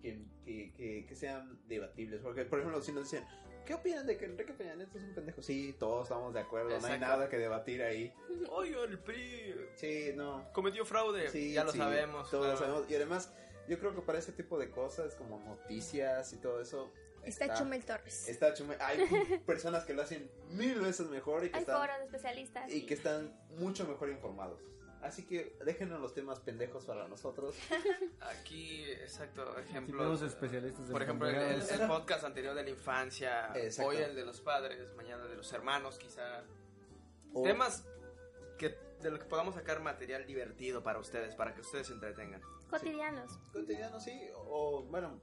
que, 0.03 0.27
que, 0.45 0.73
que, 0.73 1.07
que 1.07 1.15
sean 1.15 1.61
debatibles. 1.69 2.21
Porque, 2.23 2.45
por 2.45 2.59
ejemplo, 2.59 2.81
si 2.83 2.91
nos 2.93 3.05
dicen, 3.09 3.25
¿qué 3.67 3.75
opinan 3.75 4.07
de 4.07 4.17
que 4.17 4.25
Enrique 4.25 4.53
Peña 4.55 4.75
Nieto 4.77 4.97
es 4.97 5.05
un 5.05 5.15
pendejo? 5.15 5.43
Sí, 5.43 5.75
todos 5.79 6.05
estamos 6.05 6.33
de 6.33 6.41
acuerdo, 6.41 6.79
no 6.81 6.87
hay 6.87 6.99
nada 6.99 7.29
que 7.29 7.37
debatir 7.37 7.83
ahí. 7.83 8.13
Oye, 8.51 8.75
el 8.83 8.99
PRI 8.99 9.55
Sí, 9.75 10.13
no. 10.15 10.51
cometió 10.53 10.85
fraude. 10.87 11.29
Sí, 11.29 11.53
ya 11.53 11.65
lo 11.65 11.73
sí, 11.73 11.79
sabemos. 11.79 12.31
Todos 12.31 12.47
lo 12.47 12.57
sabemos. 12.57 12.91
Y 12.91 12.95
además, 12.95 13.33
yo 13.69 13.79
creo 13.79 13.95
que 13.95 14.01
para 14.01 14.19
ese 14.19 14.33
tipo 14.33 14.59
de 14.59 14.71
cosas, 14.71 15.15
como 15.17 15.39
noticias 15.41 16.33
y 16.33 16.37
todo 16.37 16.61
eso. 16.61 16.91
Está 17.25 17.53
Chumel 17.55 17.85
Torres. 17.85 18.29
Está 18.29 18.55
Chumel. 18.55 18.79
Hay 18.81 18.99
personas 19.47 19.85
que 19.85 19.93
lo 19.95 20.03
hacen 20.03 20.31
mil 20.51 20.81
veces 20.81 21.09
mejor 21.09 21.45
y 21.45 21.51
que 21.51 21.57
Hay 21.57 21.63
están 21.63 21.81
foros 21.81 21.97
especialistas. 22.05 22.73
y 22.73 22.87
que 22.87 22.95
están 22.95 23.37
mucho 23.59 23.85
mejor 23.87 24.09
informados. 24.11 24.61
Así 25.07 25.25
que 25.25 25.57
déjenos 25.65 26.01
los 26.01 26.13
temas 26.15 26.41
pendejos 26.41 26.85
para 26.85 27.07
nosotros. 27.09 27.55
Aquí, 28.21 28.85
exacto, 28.93 29.43
Aquí 29.53 29.69
ejemplos. 29.71 29.99
tenemos 29.99 30.23
especialistas 30.23 30.87
de 30.89 30.93
Por 30.93 31.03
ejemplo, 31.03 31.29
el, 31.29 31.37
el- 31.37 31.63
el 31.81 31.87
podcast 31.87 32.25
anterior 32.25 32.55
de 32.55 32.65
la 32.65 32.71
infancia, 32.71 33.53
Exacto. 33.57 33.91
hoy 33.91 33.97
el 33.99 34.15
de 34.17 34.25
los 34.25 34.41
padres, 34.41 34.95
mañana 34.97 35.25
de 35.27 35.37
los 35.37 35.53
hermanos, 35.53 35.99
quizá. 35.99 36.43
O- 37.33 37.43
Temas 37.43 37.87
que 38.59 38.77
de 39.03 39.11
lo 39.11 39.19
que 39.19 39.27
podamos 39.27 39.55
sacar 39.55 39.81
material 39.81 40.27
divertido 40.27 40.83
para 40.83 40.99
ustedes, 40.99 41.35
para 41.35 41.55
que 41.55 41.61
ustedes 41.61 41.87
se 41.87 41.93
entretengan. 41.93 42.41
Cotidianos. 42.71 43.37
cotidianos, 43.53 44.03
sí. 44.03 44.19
O, 44.35 44.83
bueno, 44.85 45.21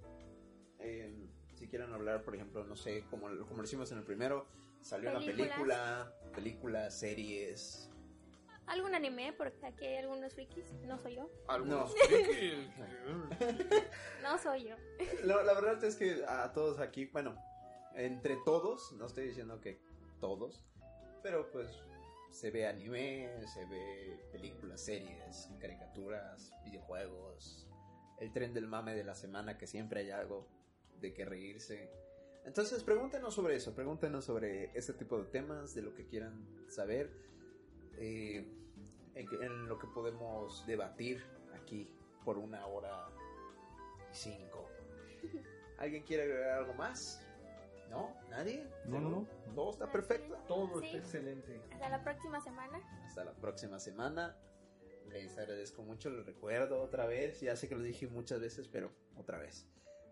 eh, 0.80 1.14
si 1.56 1.68
quieren 1.68 1.92
hablar, 1.92 2.24
por 2.24 2.36
ejemplo, 2.36 2.64
no 2.64 2.76
sé, 2.76 3.04
como, 3.10 3.28
como 3.48 3.58
lo 3.58 3.64
hicimos 3.64 3.92
en 3.92 3.98
el 3.98 4.04
primero, 4.06 4.48
salió 4.82 5.10
una 5.10 5.20
Películas. 5.20 5.50
película, 5.50 6.14
películas, 6.34 7.00
series. 7.00 7.90
¿Algún 8.68 8.96
anime? 8.96 9.34
Porque 9.34 9.66
aquí 9.66 9.86
hay 9.86 9.98
algunos 9.98 10.34
frikis. 10.34 10.72
No 10.86 10.98
soy 10.98 11.16
yo. 11.16 11.30
Algunos 11.48 11.94
No. 11.94 12.06
frikis. 12.08 12.70
No 14.22 14.38
soy 14.38 14.70
yo. 14.70 14.76
La, 15.24 15.44
la 15.44 15.54
verdad 15.54 15.84
es 15.84 15.96
que 15.96 16.24
a 16.28 16.52
todos 16.54 16.80
aquí, 16.80 17.06
bueno, 17.06 17.36
entre 17.96 18.38
todos, 18.46 18.94
no 18.94 19.06
estoy 19.06 19.28
diciendo 19.28 19.60
que 19.60 19.82
todos, 20.20 20.64
pero 21.22 21.52
pues 21.52 21.78
se 22.32 22.50
ve 22.52 22.66
anime, 22.66 23.30
se 23.54 23.66
ve 23.66 24.26
películas, 24.32 24.82
series, 24.82 25.50
caricaturas, 25.60 26.54
videojuegos, 26.64 27.68
el 28.20 28.32
tren 28.32 28.54
del 28.54 28.68
mame 28.68 28.96
de 28.96 29.04
la 29.04 29.14
semana 29.16 29.58
que 29.58 29.68
siempre 29.68 30.00
hay 30.02 30.12
algo 30.12 30.48
de 31.00 31.14
que 31.14 31.26
reírse. 31.26 31.92
Entonces 32.46 32.84
pregúntenos 32.84 33.34
sobre 33.36 33.56
eso, 33.56 33.76
pregúntenos 33.76 34.26
sobre 34.26 34.72
ese 34.78 34.94
tipo 34.94 35.18
de 35.20 35.26
temas, 35.26 35.76
de 35.76 35.82
lo 35.82 35.94
que 35.94 36.08
quieran 36.08 36.48
saber, 36.70 37.12
eh, 37.98 38.46
en, 39.16 39.68
lo 39.68 39.78
que 39.80 39.88
podemos 39.88 40.66
debatir 40.66 41.24
aquí 41.56 41.90
por 42.24 42.38
una 42.38 42.66
hora 42.68 43.08
y 44.12 44.16
cinco. 44.16 44.68
¿Alguien 45.78 46.04
quiere 46.04 46.24
agregar 46.24 46.60
algo 46.60 46.74
más? 46.74 47.26
¿No? 47.90 48.16
¿Nadie? 48.30 48.68
No, 48.86 49.00
no, 49.00 49.10
no. 49.10 49.28
Todo 49.54 49.72
está 49.72 49.92
perfecto. 49.92 50.36
Todo 50.48 50.80
Sí. 50.80 50.86
está 50.88 50.98
excelente. 50.98 51.62
Hasta 51.72 51.90
la 51.90 52.04
próxima 52.04 52.42
semana. 52.42 52.80
Hasta 53.06 53.24
la 53.24 53.34
próxima 53.34 53.80
semana. 53.80 54.36
Les 55.10 55.38
agradezco 55.38 55.84
mucho, 55.84 56.10
les 56.10 56.26
recuerdo 56.26 56.82
otra 56.82 57.06
vez. 57.06 57.42
Ya 57.42 57.56
sé 57.56 57.68
que 57.70 57.76
lo 57.76 57.84
dije 57.84 58.08
muchas 58.08 58.40
veces, 58.40 58.68
pero 58.68 58.92
otra 59.16 59.38
vez. 59.38 59.68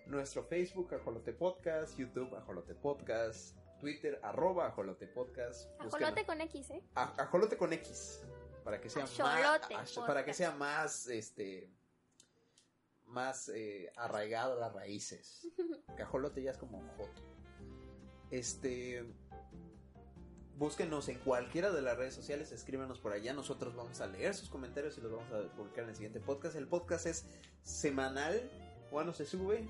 Nuestro 0.05 0.43
Facebook, 0.43 0.93
Ajolote 0.93 1.33
Podcast, 1.33 1.97
YouTube, 1.97 2.35
Ajolote 2.35 2.75
Podcast, 2.75 3.57
Twitter, 3.81 4.19
arroba 4.23 4.67
Ajolote 4.67 5.07
Podcast. 5.07 5.69
Busquen- 5.79 6.03
Ajolote 6.03 6.25
con 6.25 6.39
X, 6.41 6.69
¿eh? 6.71 6.83
A- 6.95 7.21
Ajolote 7.23 7.57
con 7.57 7.73
X. 7.73 8.21
Para 8.63 8.79
que 8.79 8.89
sea 8.89 9.03
Ajolote 9.03 9.73
más. 9.73 9.97
Para 10.07 10.23
que 10.23 10.33
sea 10.33 10.51
más, 10.51 11.07
este. 11.07 11.69
Más 13.07 13.49
eh, 13.49 13.91
arraigado 13.97 14.53
a 14.53 14.55
las 14.57 14.73
raíces. 14.73 15.47
Que 15.97 16.03
ajolote 16.03 16.41
ya 16.41 16.51
es 16.51 16.57
como 16.57 16.79
joto. 16.95 17.21
Este. 18.29 19.03
Búsquenos 20.55 21.09
en 21.09 21.17
cualquiera 21.19 21.71
de 21.71 21.81
las 21.81 21.97
redes 21.97 22.13
sociales, 22.13 22.51
escríbenos 22.51 22.99
por 22.99 23.13
allá. 23.13 23.33
Nosotros 23.33 23.75
vamos 23.75 23.99
a 23.99 24.05
leer 24.07 24.35
sus 24.35 24.47
comentarios 24.47 24.95
y 24.97 25.01
los 25.01 25.11
vamos 25.11 25.31
a 25.33 25.53
publicar 25.55 25.83
en 25.85 25.89
el 25.89 25.95
siguiente 25.95 26.19
podcast. 26.19 26.55
El 26.55 26.67
podcast 26.67 27.07
es 27.07 27.25
semanal. 27.63 28.49
¿Cuándo 28.91 29.11
se 29.11 29.25
sube? 29.25 29.67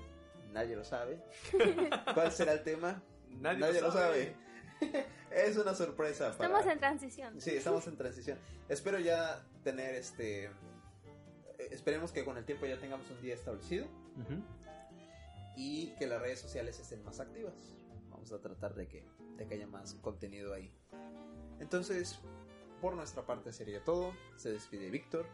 Nadie 0.52 0.76
lo 0.76 0.84
sabe. 0.84 1.24
¿Cuál 2.14 2.30
será 2.30 2.52
el 2.52 2.62
tema? 2.62 3.02
Nadie, 3.40 3.80
lo 3.80 3.90
sabe. 3.92 4.34
es 5.30 5.56
una 5.56 5.74
sorpresa. 5.74 6.32
para- 6.36 6.48
Estamos 6.48 6.66
en 6.72 6.78
transición. 6.78 7.40
Sí, 7.40 7.50
estamos 7.50 7.86
en 7.86 7.96
transición. 7.96 8.38
Espero 8.68 8.98
ya 8.98 9.44
tener 9.64 9.94
este. 9.94 10.50
Esperemos 11.70 12.12
que 12.12 12.24
con 12.24 12.36
el 12.36 12.44
tiempo 12.44 12.66
ya 12.66 12.78
tengamos 12.78 13.08
un 13.10 13.20
día 13.22 13.34
establecido 13.34 13.86
y 15.56 15.94
que 15.98 16.06
las 16.06 16.20
redes 16.20 16.40
sociales 16.40 16.78
estén 16.80 17.04
más 17.04 17.20
activas. 17.20 17.54
Vamos 18.10 18.32
a 18.32 18.40
tratar 18.40 18.74
de 18.74 18.88
que, 18.88 19.04
de 19.36 19.46
que 19.46 19.54
haya 19.54 19.66
más 19.66 19.94
contenido 19.94 20.52
ahí. 20.54 20.72
Entonces, 21.60 22.18
por 22.80 22.94
nuestra 22.94 23.24
parte 23.24 23.52
sería 23.52 23.82
todo. 23.84 24.12
Se 24.36 24.50
despide 24.52 24.90
Víctor. 24.90 25.26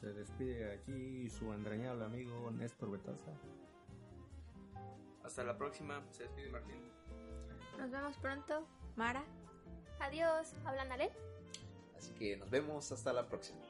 Se 0.00 0.12
despide 0.14 0.72
aquí 0.72 1.28
su 1.28 1.52
entrañable 1.52 2.04
amigo 2.06 2.50
Néstor 2.50 2.90
Betaza. 2.90 3.30
Hasta 5.22 5.44
la 5.44 5.58
próxima. 5.58 6.02
Se 6.10 6.22
despide 6.24 6.48
Martín. 6.48 6.80
Nos 7.80 7.90
vemos 7.90 8.16
pronto. 8.18 8.66
Mara. 8.94 9.24
Adiós. 10.00 10.52
¿Hablan 10.66 10.92
Ale? 10.92 11.10
Así 11.96 12.12
que 12.12 12.36
nos 12.36 12.50
vemos 12.50 12.92
hasta 12.92 13.10
la 13.12 13.26
próxima. 13.26 13.69